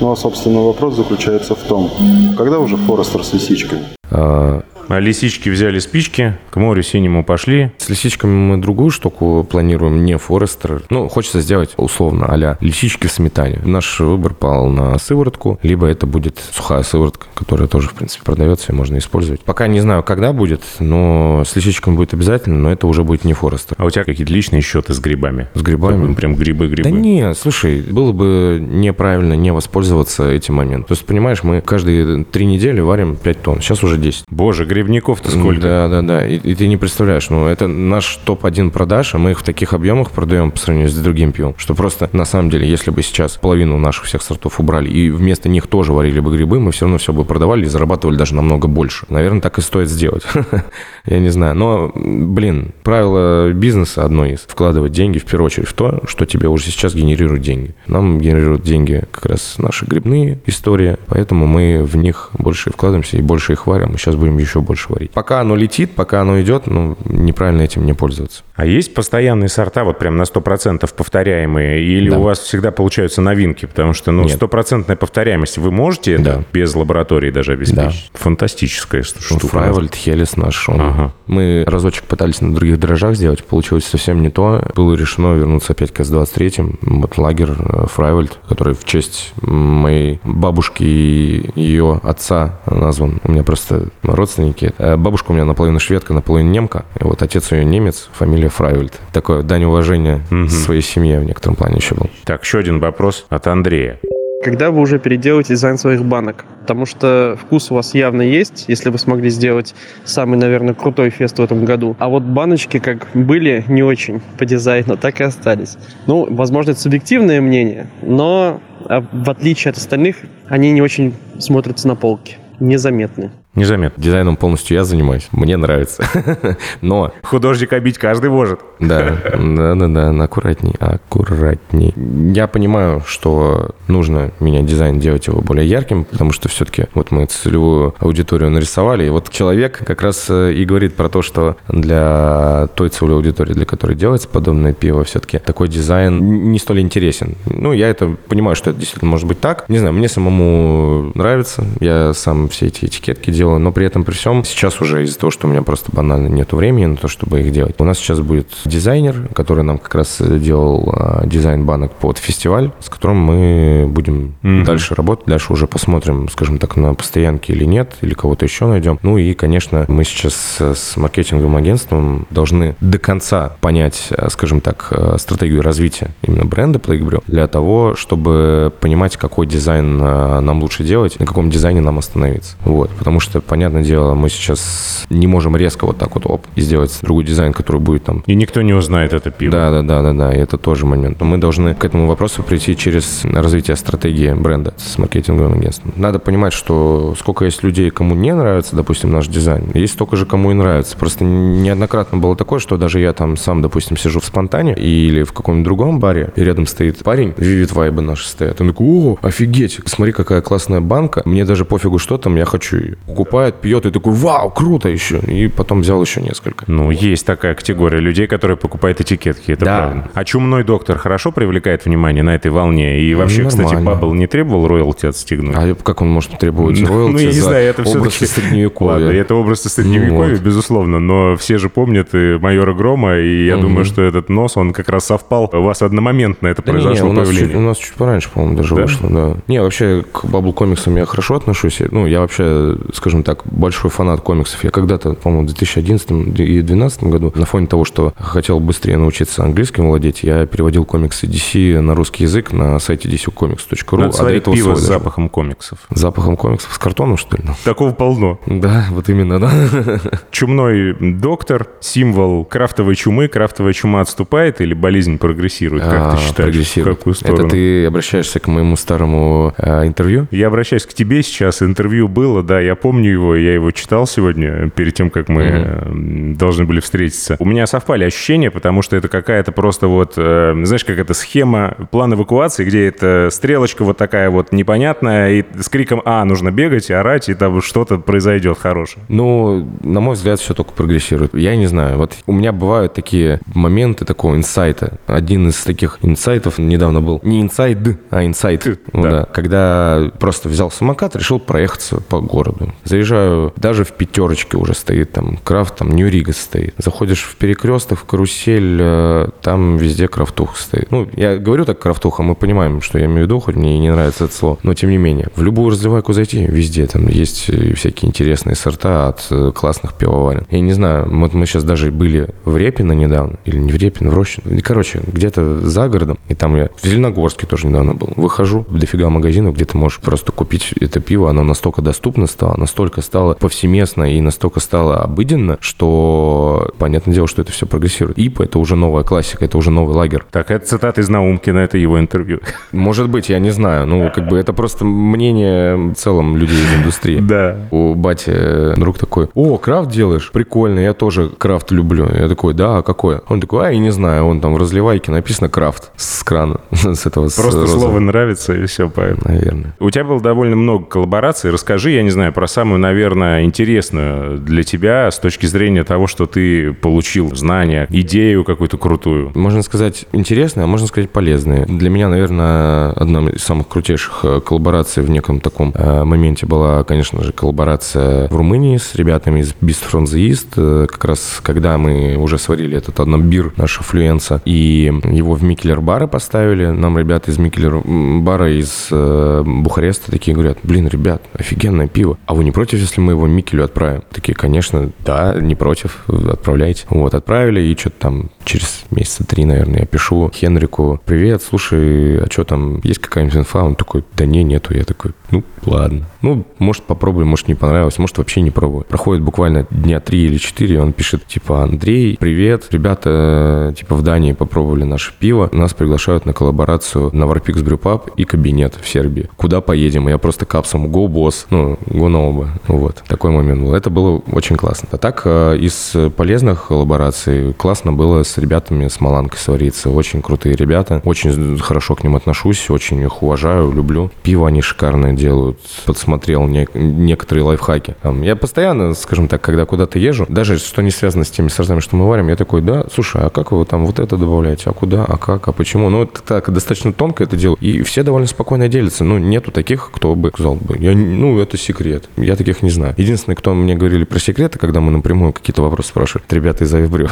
Ну 0.00 0.12
а, 0.12 0.16
собственно, 0.16 0.60
вопрос 0.60 0.96
заключается 0.96 1.54
в 1.54 1.62
том, 1.62 1.90
когда 2.36 2.58
уже 2.58 2.76
Форестер 2.76 3.24
с 3.24 3.32
лисичками? 3.32 3.82
А 4.10 4.62
лисички 4.98 5.48
взяли 5.48 5.78
спички, 5.78 6.36
к 6.50 6.56
морю 6.56 6.82
синему 6.82 7.24
пошли. 7.24 7.70
С 7.78 7.88
лисичками 7.88 8.32
мы 8.32 8.56
другую 8.56 8.90
штуку 8.90 9.46
планируем, 9.48 10.04
не 10.04 10.18
Форестер. 10.18 10.82
Ну, 10.90 11.08
хочется 11.08 11.40
сделать 11.40 11.74
условно 11.76 12.26
а 12.28 12.56
лисички 12.60 13.06
в 13.06 13.12
сметане. 13.12 13.60
Наш 13.64 14.00
выбор 14.00 14.34
пал 14.34 14.68
на 14.68 14.98
сыворотку, 14.98 15.58
либо 15.62 15.86
это 15.86 16.06
будет 16.06 16.38
сухая 16.52 16.82
сыворотка, 16.82 17.26
которая 17.34 17.68
тоже, 17.68 17.88
в 17.88 17.94
принципе, 17.94 18.24
продается 18.24 18.72
и 18.72 18.74
можно 18.74 18.98
использовать. 18.98 19.40
Пока 19.42 19.66
не 19.66 19.80
знаю, 19.80 20.02
когда 20.02 20.32
будет, 20.32 20.62
но 20.78 21.42
с 21.46 21.54
лисичками 21.56 21.96
будет 21.96 22.14
обязательно, 22.14 22.58
но 22.58 22.72
это 22.72 22.86
уже 22.86 23.04
будет 23.04 23.24
не 23.24 23.32
Форестер. 23.32 23.76
А 23.78 23.84
у 23.84 23.90
тебя 23.90 24.04
какие-то 24.04 24.32
личные 24.32 24.62
счеты 24.62 24.94
с 24.94 25.00
грибами? 25.00 25.48
С 25.54 25.62
грибами? 25.62 26.06
Там, 26.06 26.14
прям 26.14 26.34
грибы-грибы? 26.34 26.88
Да 26.88 26.90
не, 26.90 27.34
слушай, 27.34 27.80
было 27.82 28.12
бы 28.12 28.58
неправильно 28.60 29.34
не 29.34 29.52
воспользоваться 29.52 30.30
этим 30.30 30.54
моментом. 30.54 30.88
То 30.88 30.92
есть, 30.92 31.06
понимаешь, 31.06 31.42
мы 31.42 31.60
каждые 31.60 32.24
три 32.24 32.46
недели 32.46 32.80
варим 32.80 33.16
5 33.16 33.42
тонн, 33.42 33.60
сейчас 33.60 33.82
уже 33.84 33.98
10. 33.98 34.24
Боже, 34.28 34.64
грибников-то 34.80 35.30
сколько? 35.30 35.60
Да, 35.60 35.88
да, 35.88 36.02
да. 36.02 36.26
И, 36.26 36.36
и 36.36 36.54
ты 36.54 36.66
не 36.66 36.76
представляешь, 36.76 37.28
ну, 37.30 37.46
это 37.46 37.66
наш 37.66 38.16
топ-1 38.24 38.70
продаж, 38.70 39.14
а 39.14 39.18
мы 39.18 39.32
их 39.32 39.40
в 39.40 39.42
таких 39.42 39.72
объемах 39.72 40.10
продаем 40.10 40.50
по 40.50 40.58
сравнению 40.58 40.90
с 40.90 40.94
другим 40.94 41.32
пивом, 41.32 41.54
что 41.58 41.74
просто, 41.74 42.08
на 42.12 42.24
самом 42.24 42.50
деле, 42.50 42.68
если 42.68 42.90
бы 42.90 43.02
сейчас 43.02 43.36
половину 43.36 43.78
наших 43.78 44.04
всех 44.04 44.22
сортов 44.22 44.58
убрали 44.60 44.88
и 44.88 45.10
вместо 45.10 45.48
них 45.48 45.66
тоже 45.66 45.92
варили 45.92 46.20
бы 46.20 46.34
грибы, 46.34 46.60
мы 46.60 46.72
все 46.72 46.86
равно 46.86 46.98
все 46.98 47.12
бы 47.12 47.24
продавали 47.24 47.64
и 47.64 47.68
зарабатывали 47.68 48.16
даже 48.16 48.34
намного 48.34 48.68
больше. 48.68 49.06
Наверное, 49.08 49.40
так 49.40 49.58
и 49.58 49.60
стоит 49.60 49.88
сделать. 49.88 50.22
Я 51.10 51.18
не 51.18 51.28
знаю. 51.28 51.56
Но, 51.56 51.90
блин, 51.94 52.70
правило 52.84 53.52
бизнеса 53.52 54.04
одно 54.04 54.26
из. 54.26 54.40
Вкладывать 54.40 54.92
деньги 54.92 55.18
в 55.18 55.24
первую 55.24 55.46
очередь 55.46 55.68
в 55.68 55.72
то, 55.72 56.00
что 56.06 56.24
тебе 56.24 56.48
уже 56.48 56.66
сейчас 56.66 56.94
генерирует 56.94 57.42
деньги. 57.42 57.74
Нам 57.88 58.20
генерируют 58.20 58.62
деньги 58.62 59.02
как 59.10 59.26
раз 59.26 59.56
наши 59.58 59.86
грибные 59.86 60.38
истории, 60.46 60.96
поэтому 61.08 61.46
мы 61.46 61.82
в 61.82 61.96
них 61.96 62.30
больше 62.38 62.70
вкладываемся 62.70 63.16
и 63.16 63.22
больше 63.22 63.52
их 63.52 63.66
варим. 63.66 63.90
Мы 63.90 63.98
сейчас 63.98 64.14
будем 64.14 64.38
еще 64.38 64.60
больше 64.60 64.92
варить. 64.92 65.10
Пока 65.10 65.40
оно 65.40 65.56
летит, 65.56 65.90
пока 65.96 66.20
оно 66.20 66.40
идет, 66.40 66.68
ну, 66.68 66.96
неправильно 67.04 67.62
этим 67.62 67.84
не 67.84 67.92
пользоваться. 67.92 68.44
А 68.54 68.64
есть 68.64 68.94
постоянные 68.94 69.48
сорта, 69.48 69.82
вот 69.84 69.98
прям 69.98 70.16
на 70.16 70.22
100% 70.22 70.88
повторяемые, 70.94 71.82
или 71.82 72.10
да. 72.10 72.18
у 72.18 72.22
вас 72.22 72.38
всегда 72.38 72.70
получаются 72.70 73.20
новинки? 73.20 73.66
Потому 73.66 73.94
что, 73.94 74.12
ну, 74.12 74.28
стопроцентная 74.28 74.96
повторяемость 74.96 75.58
вы 75.58 75.72
можете 75.72 76.18
да. 76.18 76.34
это 76.34 76.44
без 76.52 76.74
лаборатории 76.74 77.30
даже 77.30 77.52
обеспечить? 77.54 78.10
Да. 78.12 78.18
Фантастическая 78.20 79.02
штука. 79.02 79.48
Фрайвальд, 79.48 79.94
Хелес 79.94 80.36
наш, 80.36 80.68
он. 80.68 80.80
Ага. 80.80 80.99
Мы 81.26 81.64
разочек 81.66 82.04
пытались 82.04 82.40
на 82.40 82.54
других 82.54 82.78
дрожжах 82.78 83.14
сделать, 83.14 83.44
получилось 83.44 83.84
совсем 83.84 84.22
не 84.22 84.30
то. 84.30 84.62
Было 84.74 84.94
решено 84.94 85.34
вернуться 85.34 85.72
опять 85.72 85.92
к 85.92 86.00
С-23. 86.04 86.78
Вот 86.82 87.18
лагерь 87.18 87.50
э, 87.58 87.86
Фрайвальд, 87.86 88.38
который 88.48 88.74
в 88.74 88.84
честь 88.84 89.32
моей 89.40 90.20
бабушки 90.24 90.82
и 90.82 91.50
ее 91.54 92.00
отца 92.02 92.60
назван. 92.66 93.20
У 93.24 93.32
меня 93.32 93.42
просто 93.42 93.88
родственники. 94.02 94.72
Э, 94.78 94.96
бабушка 94.96 95.30
у 95.30 95.34
меня 95.34 95.44
наполовину 95.44 95.78
шведка, 95.80 96.12
наполовину 96.12 96.50
немка. 96.50 96.84
И 96.98 97.04
вот 97.04 97.22
отец 97.22 97.52
ее 97.52 97.64
немец, 97.64 98.08
фамилия 98.12 98.48
Фрайвельд. 98.48 98.98
Такое 99.12 99.42
дань 99.42 99.64
уважения 99.64 100.22
угу. 100.30 100.48
своей 100.48 100.82
семье 100.82 101.20
в 101.20 101.24
некотором 101.24 101.56
плане 101.56 101.76
еще 101.76 101.94
был. 101.94 102.10
Так, 102.24 102.44
еще 102.44 102.58
один 102.58 102.80
вопрос 102.80 103.26
от 103.28 103.46
Андрея. 103.46 103.98
Когда 104.42 104.70
вы 104.70 104.80
уже 104.80 104.98
переделаете 104.98 105.52
дизайн 105.52 105.76
своих 105.76 106.02
банок? 106.02 106.46
Потому 106.62 106.86
что 106.86 107.36
вкус 107.38 107.70
у 107.70 107.74
вас 107.74 107.92
явно 107.94 108.22
есть, 108.22 108.64
если 108.68 108.88
вы 108.88 108.98
смогли 108.98 109.28
сделать 109.28 109.74
самый, 110.04 110.38
наверное, 110.38 110.72
крутой 110.72 111.10
фест 111.10 111.38
в 111.38 111.42
этом 111.42 111.66
году. 111.66 111.94
А 111.98 112.08
вот 112.08 112.22
баночки 112.22 112.78
как 112.78 113.08
были 113.12 113.62
не 113.68 113.82
очень 113.82 114.22
по 114.38 114.46
дизайну, 114.46 114.96
так 114.96 115.20
и 115.20 115.24
остались. 115.24 115.76
Ну, 116.06 116.26
возможно, 116.30 116.70
это 116.70 116.80
субъективное 116.80 117.42
мнение, 117.42 117.88
но 118.00 118.62
а 118.86 119.04
в 119.12 119.28
отличие 119.28 119.72
от 119.72 119.76
остальных, 119.76 120.16
они 120.48 120.72
не 120.72 120.80
очень 120.80 121.12
смотрятся 121.38 121.86
на 121.86 121.94
полке, 121.94 122.38
незаметны. 122.60 123.30
Незаметно. 123.54 124.02
Дизайном 124.02 124.36
полностью 124.36 124.76
я 124.76 124.84
занимаюсь. 124.84 125.28
Мне 125.32 125.56
нравится. 125.56 126.04
Но... 126.80 127.12
Художник 127.22 127.72
обить 127.72 127.98
каждый 127.98 128.30
может. 128.30 128.60
Да, 128.78 129.18
да, 129.36 129.74
да, 129.74 129.88
да. 129.88 130.24
Аккуратней, 130.24 130.74
аккуратней. 130.78 131.92
Я 132.32 132.46
понимаю, 132.46 133.02
что 133.06 133.70
нужно 133.88 134.30
менять 134.38 134.66
дизайн, 134.66 135.00
делать 135.00 135.26
его 135.26 135.40
более 135.40 135.68
ярким, 135.68 136.04
потому 136.04 136.32
что 136.32 136.48
все-таки 136.48 136.86
вот 136.94 137.10
мы 137.10 137.26
целевую 137.26 137.94
аудиторию 137.98 138.50
нарисовали, 138.50 139.06
и 139.06 139.10
вот 139.10 139.30
человек 139.30 139.82
как 139.84 140.02
раз 140.02 140.26
э, 140.28 140.52
и 140.52 140.64
говорит 140.64 140.94
про 140.94 141.08
то, 141.08 141.22
что 141.22 141.56
для 141.68 142.68
той 142.74 142.88
целевой 142.88 143.16
аудитории, 143.16 143.52
для 143.52 143.66
которой 143.66 143.96
делается 143.96 144.28
подобное 144.28 144.72
пиво, 144.72 145.02
все-таки 145.04 145.38
такой 145.38 145.68
дизайн 145.68 146.52
не 146.52 146.58
столь 146.58 146.80
интересен. 146.80 147.36
Ну, 147.46 147.72
я 147.72 147.88
это 147.88 148.16
понимаю, 148.28 148.54
что 148.54 148.70
это 148.70 148.78
действительно 148.78 149.10
может 149.10 149.26
быть 149.26 149.40
так. 149.40 149.68
Не 149.68 149.78
знаю, 149.78 149.94
мне 149.94 150.08
самому 150.08 151.10
нравится. 151.14 151.64
Я 151.80 152.14
сам 152.14 152.48
все 152.48 152.66
эти 152.66 152.84
этикетки 152.84 153.30
делаю, 153.30 153.39
но 153.42 153.72
при 153.72 153.86
этом 153.86 154.04
при 154.04 154.14
всем 154.14 154.44
сейчас 154.44 154.80
уже 154.80 155.04
из-за 155.04 155.18
того, 155.18 155.30
что 155.30 155.46
у 155.46 155.50
меня 155.50 155.62
просто 155.62 155.90
банально 155.92 156.28
нет 156.28 156.52
времени 156.52 156.86
на 156.86 156.96
то, 156.96 157.08
чтобы 157.08 157.40
их 157.40 157.52
делать. 157.52 157.74
У 157.78 157.84
нас 157.84 157.98
сейчас 157.98 158.20
будет 158.20 158.48
дизайнер, 158.64 159.28
который 159.34 159.64
нам 159.64 159.78
как 159.78 159.94
раз 159.94 160.20
делал 160.20 160.92
а, 160.94 161.26
дизайн 161.26 161.64
банок 161.64 161.92
под 161.92 162.18
фестиваль, 162.18 162.72
с 162.80 162.88
которым 162.88 163.18
мы 163.18 163.86
будем 163.88 164.34
mm-hmm. 164.42 164.64
дальше 164.64 164.94
работать, 164.94 165.26
дальше 165.26 165.52
уже 165.52 165.66
посмотрим, 165.66 166.28
скажем 166.28 166.58
так, 166.58 166.76
на 166.76 166.94
постоянки 166.94 167.52
или 167.52 167.64
нет, 167.64 167.96
или 168.00 168.14
кого-то 168.14 168.44
еще 168.44 168.66
найдем. 168.66 168.98
Ну 169.02 169.18
и, 169.18 169.34
конечно, 169.34 169.84
мы 169.88 170.04
сейчас 170.04 170.60
с 170.60 170.96
маркетинговым 170.96 171.56
агентством 171.56 172.26
должны 172.30 172.76
до 172.80 172.98
конца 172.98 173.56
понять, 173.60 174.08
а, 174.10 174.28
скажем 174.30 174.60
так, 174.60 174.92
стратегию 175.18 175.62
развития 175.62 176.10
именно 176.22 176.44
бренда 176.44 176.78
Plague 176.78 177.00
Brew 177.00 177.22
для 177.26 177.46
того, 177.46 177.94
чтобы 177.96 178.72
понимать, 178.80 179.16
какой 179.16 179.46
дизайн 179.46 179.98
нам 179.98 180.62
лучше 180.62 180.84
делать, 180.84 181.18
на 181.18 181.26
каком 181.26 181.50
дизайне 181.50 181.80
нам 181.80 181.98
остановиться. 181.98 182.56
Вот, 182.64 182.90
потому 182.90 183.20
что 183.20 183.29
что, 183.30 183.40
понятное 183.40 183.82
дело, 183.82 184.14
мы 184.14 184.28
сейчас 184.28 185.04
не 185.08 185.26
можем 185.26 185.56
резко 185.56 185.86
вот 185.86 185.98
так 185.98 186.14
вот 186.14 186.26
оп, 186.26 186.46
и 186.56 186.60
сделать 186.60 186.98
другой 187.02 187.24
дизайн, 187.24 187.52
который 187.52 187.80
будет 187.80 188.04
там... 188.04 188.24
И 188.26 188.34
никто 188.34 188.60
не 188.62 188.74
узнает 188.74 189.12
это 189.12 189.30
пиво. 189.30 189.52
Да, 189.52 189.70
да, 189.70 189.82
да, 189.82 190.02
да, 190.02 190.12
да, 190.12 190.34
и 190.34 190.38
это 190.38 190.58
тоже 190.58 190.84
момент. 190.84 191.20
Но 191.20 191.26
мы 191.26 191.38
должны 191.38 191.74
к 191.74 191.84
этому 191.84 192.08
вопросу 192.08 192.42
прийти 192.42 192.76
через 192.76 193.24
развитие 193.24 193.76
стратегии 193.76 194.32
бренда 194.32 194.74
с 194.76 194.98
маркетинговым 194.98 195.58
агентством. 195.58 195.92
Надо 195.96 196.18
понимать, 196.18 196.52
что 196.52 197.14
сколько 197.18 197.44
есть 197.44 197.62
людей, 197.62 197.90
кому 197.90 198.14
не 198.14 198.34
нравится, 198.34 198.74
допустим, 198.74 199.12
наш 199.12 199.28
дизайн, 199.28 199.70
есть 199.74 199.94
столько 199.94 200.16
же, 200.16 200.26
кому 200.26 200.50
и 200.50 200.54
нравится. 200.54 200.96
Просто 200.96 201.24
неоднократно 201.24 202.18
было 202.18 202.34
такое, 202.34 202.58
что 202.58 202.76
даже 202.76 203.00
я 203.00 203.12
там 203.12 203.36
сам, 203.36 203.62
допустим, 203.62 203.96
сижу 203.96 204.18
в 204.18 204.24
спонтане 204.24 204.74
или 204.74 205.22
в 205.22 205.32
каком-нибудь 205.32 205.64
другом 205.64 206.00
баре, 206.00 206.32
и 206.34 206.42
рядом 206.42 206.66
стоит 206.66 206.98
парень, 207.04 207.30
Vivid 207.36 207.72
Vibe 207.72 208.00
наши 208.00 208.26
стоят. 208.26 208.60
Он 208.60 208.70
такой, 208.70 208.86
о, 208.86 209.18
офигеть, 209.22 209.78
смотри, 209.84 210.12
какая 210.12 210.40
классная 210.40 210.80
банка, 210.80 211.22
мне 211.24 211.44
даже 211.44 211.64
пофигу, 211.64 211.98
что 211.98 212.18
там, 212.18 212.36
я 212.36 212.44
хочу 212.44 212.76
ее 212.76 212.96
покупает, 213.20 213.56
пьет 213.56 213.84
и 213.86 213.90
такой, 213.90 214.14
вау, 214.14 214.50
круто 214.50 214.88
еще. 214.88 215.18
И 215.18 215.48
потом 215.48 215.80
взял 215.82 216.00
еще 216.02 216.20
несколько. 216.22 216.64
Ну, 216.68 216.90
есть 216.90 217.26
такая 217.26 217.54
категория 217.54 217.98
людей, 218.00 218.26
которые 218.26 218.56
покупают 218.56 219.00
этикетки, 219.00 219.52
это 219.52 219.64
Да. 219.64 219.78
правильно. 219.78 220.08
А 220.14 220.24
чумной 220.24 220.64
доктор 220.64 220.96
хорошо 220.96 221.30
привлекает 221.32 221.84
внимание 221.84 222.22
на 222.22 222.34
этой 222.34 222.50
волне? 222.50 223.00
И 223.00 223.14
вообще, 223.14 223.44
кстати, 223.44 223.74
Нормально. 223.74 223.90
Баббл 223.90 224.14
не 224.14 224.26
требовал 224.26 224.66
роялти 224.68 225.06
отстегнуть? 225.06 225.54
А 225.56 225.74
как 225.74 226.00
он 226.00 226.08
может 226.08 226.38
требовать 226.38 226.78
роялти 226.82 227.12
Ну, 227.12 227.18
я 227.18 227.26
не 227.26 227.32
знаю, 227.32 227.66
это 227.68 227.84
все-таки... 227.84 228.24
средневековья? 228.26 228.92
Ладно, 229.06 229.10
это 229.10 229.34
образ 229.34 229.66
из 229.66 229.74
средневековья, 229.74 230.28
Ну 230.28 230.34
вот. 230.36 230.40
безусловно, 230.40 230.98
но 230.98 231.36
все 231.36 231.58
же 231.58 231.68
помнят 231.68 232.14
и 232.14 232.38
майора 232.38 232.72
Грома, 232.72 233.18
и 233.18 233.44
я 233.46 233.56
думаю, 233.58 233.84
что 233.84 234.02
этот 234.02 234.28
нос, 234.30 234.56
он 234.56 234.72
как 234.72 234.88
раз 234.88 235.04
совпал. 235.06 235.50
У 235.52 235.62
вас 235.62 235.82
одномоментно 235.82 236.48
это 236.48 236.62
Да 236.62 236.72
не, 236.72 236.78
произошло 236.80 237.10
у, 237.10 237.12
нас 237.12 237.28
чуть, 237.28 237.36
появление. 237.38 237.62
у 237.64 237.66
нас 237.68 237.76
чуть 237.78 237.94
пораньше, 237.94 238.30
по-моему, 238.32 238.56
даже 238.56 238.74
Да? 238.74 238.82
вышло, 238.82 239.10
да. 239.10 239.36
Не, 239.46 239.60
вообще 239.62 240.04
к 240.10 240.24
бабл 240.24 240.52
комиксам 240.52 240.96
я 240.96 241.04
хорошо 241.06 241.34
отношусь. 241.36 241.80
Ну, 241.90 242.06
я 242.06 242.20
вообще, 242.20 242.76
скажем 243.10 243.24
так, 243.24 243.42
большой 243.44 243.90
фанат 243.90 244.20
комиксов. 244.20 244.62
Я 244.62 244.70
когда-то, 244.70 245.14
по-моему, 245.14 245.42
в 245.42 245.46
2011 245.46 246.10
и 246.10 246.14
2012 246.62 247.02
году, 247.04 247.32
на 247.34 247.44
фоне 247.44 247.66
того, 247.66 247.84
что 247.84 248.14
хотел 248.16 248.60
быстрее 248.60 248.98
научиться 248.98 249.42
английским 249.42 249.88
владеть, 249.88 250.22
я 250.22 250.46
переводил 250.46 250.84
комиксы 250.84 251.26
DC 251.26 251.80
на 251.80 251.96
русский 251.96 252.22
язык 252.22 252.52
на 252.52 252.78
сайте 252.78 253.08
dccomics.ru. 253.08 253.96
Надо 253.96 254.10
а 254.10 254.12
сварить 254.12 254.42
этого 254.42 254.54
пиво 254.54 254.74
с 254.76 254.80
запахом 254.80 255.28
комиксов. 255.28 255.80
Запахом 255.90 256.36
комиксов 256.36 256.72
с 256.72 256.78
картоном, 256.78 257.16
что 257.16 257.36
ли? 257.36 257.42
Такого 257.64 257.90
полно. 257.92 258.38
Да, 258.46 258.86
вот 258.90 259.08
именно, 259.08 259.40
да. 259.40 259.50
Чумной 260.30 260.94
доктор, 261.00 261.66
символ 261.80 262.44
крафтовой 262.44 262.94
чумы. 262.94 263.26
Крафтовая 263.26 263.72
чума 263.72 264.02
отступает 264.02 264.60
или 264.60 264.72
болезнь 264.72 265.18
прогрессирует? 265.18 265.82
Как 265.82 266.00
А, 266.00 266.10
ты 266.12 266.22
считаешь? 266.22 266.52
прогрессирует. 266.52 266.96
В 266.96 266.98
какую 266.98 267.14
сторону? 267.14 267.40
Это 267.40 267.48
ты 267.50 267.86
обращаешься 267.86 268.38
к 268.38 268.46
моему 268.46 268.76
старому 268.76 269.52
э, 269.58 269.88
интервью? 269.88 270.28
Я 270.30 270.46
обращаюсь 270.46 270.86
к 270.86 270.94
тебе 270.94 271.24
сейчас. 271.24 271.60
Интервью 271.60 272.06
было, 272.06 272.44
да, 272.44 272.60
я 272.60 272.76
помню 272.76 272.99
его, 273.08 273.34
я 273.34 273.54
его 273.54 273.70
читал 273.70 274.06
сегодня, 274.06 274.70
перед 274.70 274.94
тем, 274.94 275.10
как 275.10 275.28
мы 275.28 275.42
э, 275.42 276.34
должны 276.34 276.64
были 276.64 276.80
встретиться. 276.80 277.36
У 277.38 277.44
меня 277.44 277.66
совпали 277.66 278.04
ощущения, 278.04 278.50
потому 278.50 278.82
что 278.82 278.96
это 278.96 279.08
какая-то 279.08 279.52
просто 279.52 279.88
вот, 279.88 280.14
э, 280.16 280.54
знаешь, 280.64 280.84
как 280.84 280.98
это 280.98 281.14
схема, 281.14 281.76
план 281.90 282.14
эвакуации, 282.14 282.64
где 282.64 282.86
эта 282.86 283.28
стрелочка 283.30 283.84
вот 283.84 283.96
такая 283.96 284.30
вот 284.30 284.52
непонятная, 284.52 285.32
и 285.32 285.44
с 285.58 285.68
криком 285.68 286.02
«А!» 286.04 286.24
нужно 286.24 286.50
бегать 286.50 286.90
и 286.90 286.92
орать, 286.92 287.28
и 287.28 287.34
там 287.34 287.60
что-то 287.62 287.98
произойдет 287.98 288.58
хорошее. 288.58 289.04
Ну, 289.08 289.68
на 289.82 290.00
мой 290.00 290.14
взгляд, 290.14 290.40
все 290.40 290.54
только 290.54 290.72
прогрессирует. 290.72 291.34
Я 291.34 291.56
не 291.56 291.66
знаю. 291.66 291.98
Вот 291.98 292.14
у 292.26 292.32
меня 292.32 292.52
бывают 292.52 292.94
такие 292.94 293.40
моменты 293.46 294.04
такого 294.04 294.34
инсайта. 294.36 294.98
Один 295.06 295.48
из 295.48 295.62
таких 295.62 295.98
инсайтов 296.02 296.58
недавно 296.58 297.00
был. 297.00 297.20
Не 297.22 297.40
инсайд, 297.40 297.78
а 298.10 298.24
инсайт. 298.24 298.66
Ну 298.92 299.02
да. 299.02 299.10
да. 299.10 299.24
Когда 299.24 300.10
просто 300.18 300.48
взял 300.48 300.70
самокат, 300.70 301.16
решил 301.16 301.38
проехаться 301.38 302.00
по 302.00 302.20
городу. 302.20 302.72
Заезжаю, 302.90 303.52
даже 303.56 303.84
в 303.84 303.92
пятерочке 303.92 304.56
уже 304.56 304.74
стоит 304.74 305.12
там 305.12 305.38
крафт, 305.44 305.76
там 305.76 305.92
Нью-Рига 305.92 306.32
стоит. 306.32 306.74
Заходишь 306.76 307.22
в 307.22 307.36
перекресток, 307.36 308.00
в 308.00 308.04
карусель, 308.04 308.78
э, 308.80 309.28
там 309.42 309.76
везде 309.76 310.08
крафтуха 310.08 310.60
стоит. 310.60 310.90
Ну, 310.90 311.08
я 311.14 311.36
говорю 311.36 311.64
так 311.64 311.78
крафтуха, 311.78 312.24
мы 312.24 312.34
понимаем, 312.34 312.82
что 312.82 312.98
я 312.98 313.04
имею 313.04 313.20
в 313.20 313.22
виду, 313.26 313.38
хоть 313.38 313.54
мне 313.54 313.76
и 313.76 313.78
не 313.78 313.92
нравится 313.92 314.24
это 314.24 314.34
слово. 314.34 314.58
Но 314.64 314.74
тем 314.74 314.90
не 314.90 314.96
менее, 314.96 315.28
в 315.36 315.42
любую 315.44 315.70
разливайку 315.70 316.12
зайти, 316.12 316.44
везде 316.44 316.84
там 316.88 317.06
есть 317.06 317.48
э, 317.48 317.74
всякие 317.74 318.08
интересные 318.08 318.56
сорта 318.56 319.06
от 319.06 319.24
э, 319.30 319.52
классных 319.54 319.94
пивоварен. 319.94 320.48
Я 320.50 320.58
не 320.58 320.72
знаю, 320.72 321.08
вот 321.08 321.32
мы 321.32 321.46
сейчас 321.46 321.62
даже 321.62 321.92
были 321.92 322.30
в 322.44 322.56
Репино 322.56 322.90
недавно, 322.90 323.38
или 323.44 323.58
не 323.58 323.70
в 323.70 323.76
Репино, 323.76 324.10
в 324.10 324.14
Рощино. 324.14 324.60
Короче, 324.62 325.00
где-то 325.06 325.60
за 325.60 325.88
городом, 325.88 326.18
и 326.28 326.34
там 326.34 326.56
я 326.56 326.70
в 326.74 326.84
Зеленогорске 326.84 327.46
тоже 327.46 327.68
недавно 327.68 327.94
был. 327.94 328.12
Выхожу, 328.16 328.66
дофига 328.68 329.10
магазинов, 329.10 329.54
где 329.54 329.64
ты 329.64 329.78
можешь 329.78 330.00
просто 330.00 330.32
купить 330.32 330.74
это 330.80 330.98
пиво, 330.98 331.30
оно 331.30 331.44
настолько 331.44 331.82
доступно 331.82 332.26
стало, 332.26 332.56
настолько 332.56 332.79
стало 333.00 333.34
повсеместно 333.34 334.14
и 334.14 334.20
настолько 334.20 334.60
стало 334.60 334.98
обыденно, 334.98 335.58
что 335.60 336.70
понятное 336.78 337.14
дело, 337.14 337.28
что 337.28 337.42
это 337.42 337.52
все 337.52 337.66
прогрессирует. 337.66 338.18
ИПа— 338.18 338.42
это 338.44 338.58
уже 338.58 338.76
новая 338.76 339.04
классика, 339.04 339.44
это 339.44 339.58
уже 339.58 339.70
новый 339.70 339.94
лагерь. 339.94 340.22
Так, 340.30 340.50
это 340.50 340.66
цитата 340.66 341.00
из 341.00 341.08
Наумкина, 341.08 341.58
это 341.58 341.78
его 341.78 341.98
интервью. 341.98 342.40
Может 342.72 343.08
быть, 343.08 343.28
я 343.28 343.38
не 343.38 343.50
знаю. 343.50 343.86
Ну, 343.86 344.10
как 344.14 344.28
бы 344.28 344.38
это 344.38 344.52
просто 344.52 344.84
мнение 344.84 345.76
в 345.76 345.94
целом 345.94 346.36
людей 346.36 346.58
из 346.58 346.74
индустрии. 346.74 347.20
Да. 347.30 347.56
У 347.70 347.94
бати 347.94 348.32
э, 348.34 348.74
друг 348.76 348.98
такой, 348.98 349.28
о, 349.34 349.56
крафт 349.56 349.90
делаешь? 349.90 350.30
Прикольно, 350.32 350.80
я 350.80 350.94
тоже 350.94 351.28
крафт 351.28 351.70
люблю. 351.70 352.08
Я 352.12 352.28
такой, 352.28 352.54
да, 352.54 352.78
а 352.78 352.82
какой? 352.82 353.20
Он 353.28 353.40
такой, 353.40 353.68
а, 353.68 353.70
я 353.70 353.78
не 353.78 353.90
знаю, 353.90 354.26
он 354.26 354.40
там 354.40 354.54
в 354.54 354.56
разливайке 354.56 355.12
написано 355.12 355.48
крафт 355.48 355.92
с 355.96 356.24
крана, 356.24 356.60
с 356.72 357.06
этого, 357.06 357.24
Просто 357.24 357.60
розового». 357.60 357.66
слово 357.66 357.98
нравится, 358.00 358.54
и 358.54 358.66
все, 358.66 358.88
поэтому. 358.88 359.22
Наверное. 359.32 359.76
У 359.78 359.90
тебя 359.90 360.04
было 360.04 360.20
довольно 360.20 360.56
много 360.56 360.86
коллабораций. 360.86 361.50
Расскажи, 361.50 361.90
я 361.90 362.02
не 362.02 362.10
знаю, 362.10 362.32
про 362.32 362.48
самую, 362.60 362.78
наверное, 362.78 363.44
интересную 363.44 364.36
для 364.36 364.64
тебя 364.64 365.10
с 365.10 365.18
точки 365.18 365.46
зрения 365.46 365.82
того, 365.82 366.06
что 366.06 366.26
ты 366.26 366.74
получил 366.74 367.34
знания, 367.34 367.86
идею 367.88 368.44
какую-то 368.44 368.76
крутую. 368.76 369.32
Можно 369.34 369.62
сказать 369.62 370.04
интересные, 370.12 370.64
а 370.64 370.66
можно 370.66 370.86
сказать 370.86 371.08
полезные. 371.08 371.64
Для 371.64 371.88
меня, 371.88 372.10
наверное, 372.10 372.90
одна 372.90 373.30
из 373.30 373.42
самых 373.42 373.68
крутейших 373.68 374.20
э, 374.24 374.40
коллабораций 374.44 375.02
в 375.02 375.08
неком 375.08 375.40
таком 375.40 375.72
э, 375.74 376.04
моменте 376.04 376.44
была, 376.44 376.84
конечно 376.84 377.24
же, 377.24 377.32
коллаборация 377.32 378.28
в 378.28 378.36
Румынии 378.36 378.76
с 378.76 378.94
ребятами 378.94 379.40
из 379.40 379.54
Beast 379.62 379.90
from 379.90 380.04
the 380.04 380.28
East. 380.28 380.48
Э, 380.56 380.86
Как 380.86 381.02
раз 381.06 381.40
когда 381.42 381.78
мы 381.78 382.16
уже 382.16 382.36
сварили 382.36 382.76
этот 382.76 383.00
однобир 383.00 383.54
наша 383.56 383.82
флюенса, 383.82 384.42
и 384.44 384.92
его 385.04 385.32
в 385.32 385.42
Микелер 385.42 385.80
бары 385.80 386.08
поставили, 386.08 386.66
нам 386.66 386.98
ребята 386.98 387.30
из 387.30 387.38
Микелер 387.38 387.80
бара 388.20 388.52
из 388.52 388.88
Бухареста 388.90 390.10
такие 390.10 390.34
говорят, 390.34 390.58
блин, 390.62 390.88
ребят, 390.88 391.22
офигенное 391.32 391.88
пиво. 391.88 392.18
А 392.26 392.34
вы 392.34 392.44
не 392.50 392.52
против, 392.52 392.80
если 392.80 393.00
мы 393.00 393.12
его 393.12 393.28
Микелю 393.28 393.64
отправим? 393.64 394.02
Такие, 394.10 394.34
конечно, 394.34 394.90
да, 395.04 395.34
не 395.40 395.54
против, 395.54 396.04
отправляйте. 396.08 396.84
Вот, 396.90 397.14
отправили, 397.14 397.60
и 397.60 397.76
что-то 397.76 397.96
там 398.00 398.30
через 398.44 398.84
месяца 398.90 399.24
три, 399.24 399.44
наверное, 399.44 399.80
я 399.80 399.86
пишу 399.86 400.30
Хенрику, 400.34 401.00
привет, 401.04 401.42
слушай, 401.42 402.22
а 402.22 402.26
что 402.30 402.44
там, 402.44 402.80
есть 402.82 403.00
какая-нибудь 403.00 403.38
инфа? 403.38 403.62
Он 403.62 403.74
такой, 403.74 404.04
да 404.16 404.26
не, 404.26 404.42
нету. 404.42 404.74
Я 404.74 404.84
такой, 404.84 405.12
ну, 405.30 405.44
ладно. 405.64 406.06
Ну, 406.22 406.44
может, 406.58 406.84
попробуем, 406.84 407.28
может, 407.28 407.48
не 407.48 407.54
понравилось, 407.54 407.98
может, 407.98 408.18
вообще 408.18 408.40
не 408.40 408.50
пробую. 408.50 408.84
Проходит 408.84 409.22
буквально 409.22 409.66
дня 409.70 410.00
три 410.00 410.24
или 410.26 410.38
четыре, 410.38 410.80
он 410.80 410.92
пишет, 410.92 411.26
типа, 411.26 411.62
Андрей, 411.62 412.16
привет, 412.18 412.66
ребята, 412.70 413.74
типа, 413.76 413.94
в 413.94 414.02
Дании 414.02 414.32
попробовали 414.32 414.84
наше 414.84 415.12
пиво, 415.18 415.48
нас 415.52 415.74
приглашают 415.74 416.26
на 416.26 416.32
коллаборацию 416.32 417.10
на 417.12 417.24
Warpix 417.24 417.64
Brew 417.64 417.78
Pub 417.78 418.12
и 418.16 418.24
кабинет 418.24 418.74
в 418.80 418.88
Сербии. 418.88 419.28
Куда 419.36 419.60
поедем? 419.60 420.08
Я 420.08 420.18
просто 420.18 420.46
капсом, 420.46 420.86
go, 420.86 421.08
босс, 421.08 421.46
ну, 421.50 421.78
go 421.86 422.08
на 422.08 422.28
оба. 422.28 422.50
Вот, 422.66 423.02
такой 423.06 423.30
момент 423.30 423.62
был. 423.62 423.74
Это 423.74 423.90
было 423.90 424.22
очень 424.32 424.56
классно. 424.56 424.88
А 424.92 424.98
так, 424.98 425.22
э, 425.24 425.58
из 425.58 425.94
полезных 426.16 426.68
коллабораций 426.68 427.52
классно 427.54 427.92
было 427.92 428.22
с 428.30 428.38
ребятами 428.38 428.88
с 428.88 429.00
Маланкой 429.00 429.38
свариться. 429.38 429.90
Очень 429.90 430.22
крутые 430.22 430.54
ребята. 430.56 431.00
Очень 431.04 431.58
хорошо 431.58 431.94
к 431.94 432.02
ним 432.04 432.16
отношусь, 432.16 432.70
очень 432.70 433.00
их 433.02 433.22
уважаю, 433.22 433.72
люблю. 433.72 434.10
Пиво 434.22 434.48
они 434.48 434.62
шикарное 434.62 435.12
делают. 435.12 435.58
Подсмотрел 435.86 436.46
не- 436.46 436.68
некоторые 436.74 437.44
лайфхаки. 437.44 437.96
Я 438.22 438.36
постоянно, 438.36 438.94
скажем 438.94 439.28
так, 439.28 439.40
когда 439.40 439.64
куда-то 439.66 439.98
езжу, 439.98 440.26
даже 440.28 440.58
что 440.58 440.82
не 440.82 440.90
связано 440.90 441.24
с 441.24 441.30
теми 441.30 441.48
сортами, 441.48 441.80
что 441.80 441.96
мы 441.96 442.08
варим, 442.08 442.28
я 442.28 442.36
такой, 442.36 442.60
да, 442.62 442.84
слушай, 442.92 443.22
а 443.22 443.30
как 443.30 443.52
вы 443.52 443.64
там 443.64 443.86
вот 443.86 443.98
это 443.98 444.16
добавляете? 444.16 444.70
А 444.70 444.72
куда? 444.72 445.04
А 445.04 445.16
как? 445.16 445.48
А 445.48 445.52
почему? 445.52 445.90
Ну, 445.90 446.02
это 446.04 446.22
так, 446.22 446.50
достаточно 446.52 446.92
тонко 446.92 447.24
это 447.24 447.36
дело. 447.36 447.56
И 447.60 447.82
все 447.82 448.02
довольно 448.02 448.26
спокойно 448.28 448.68
делятся. 448.68 449.04
Ну, 449.04 449.18
нету 449.18 449.50
таких, 449.50 449.90
кто 449.92 450.14
бы 450.14 450.30
сказал 450.30 450.54
бы, 450.54 450.76
я, 450.78 450.92
ну, 450.92 451.38
это 451.38 451.56
секрет. 451.56 452.08
Я 452.16 452.36
таких 452.36 452.62
не 452.62 452.70
знаю. 452.70 452.94
Единственное, 452.96 453.36
кто 453.36 453.54
мне 453.54 453.74
говорили 453.74 454.04
про 454.04 454.18
секреты, 454.18 454.58
когда 454.58 454.80
мы 454.80 454.90
напрямую 454.92 455.32
какие-то 455.32 455.62
вопросы 455.62 455.88
спрашивали, 455.88 456.24
ребята 456.30 456.64
из 456.64 456.72
Авибрю. 456.74 457.08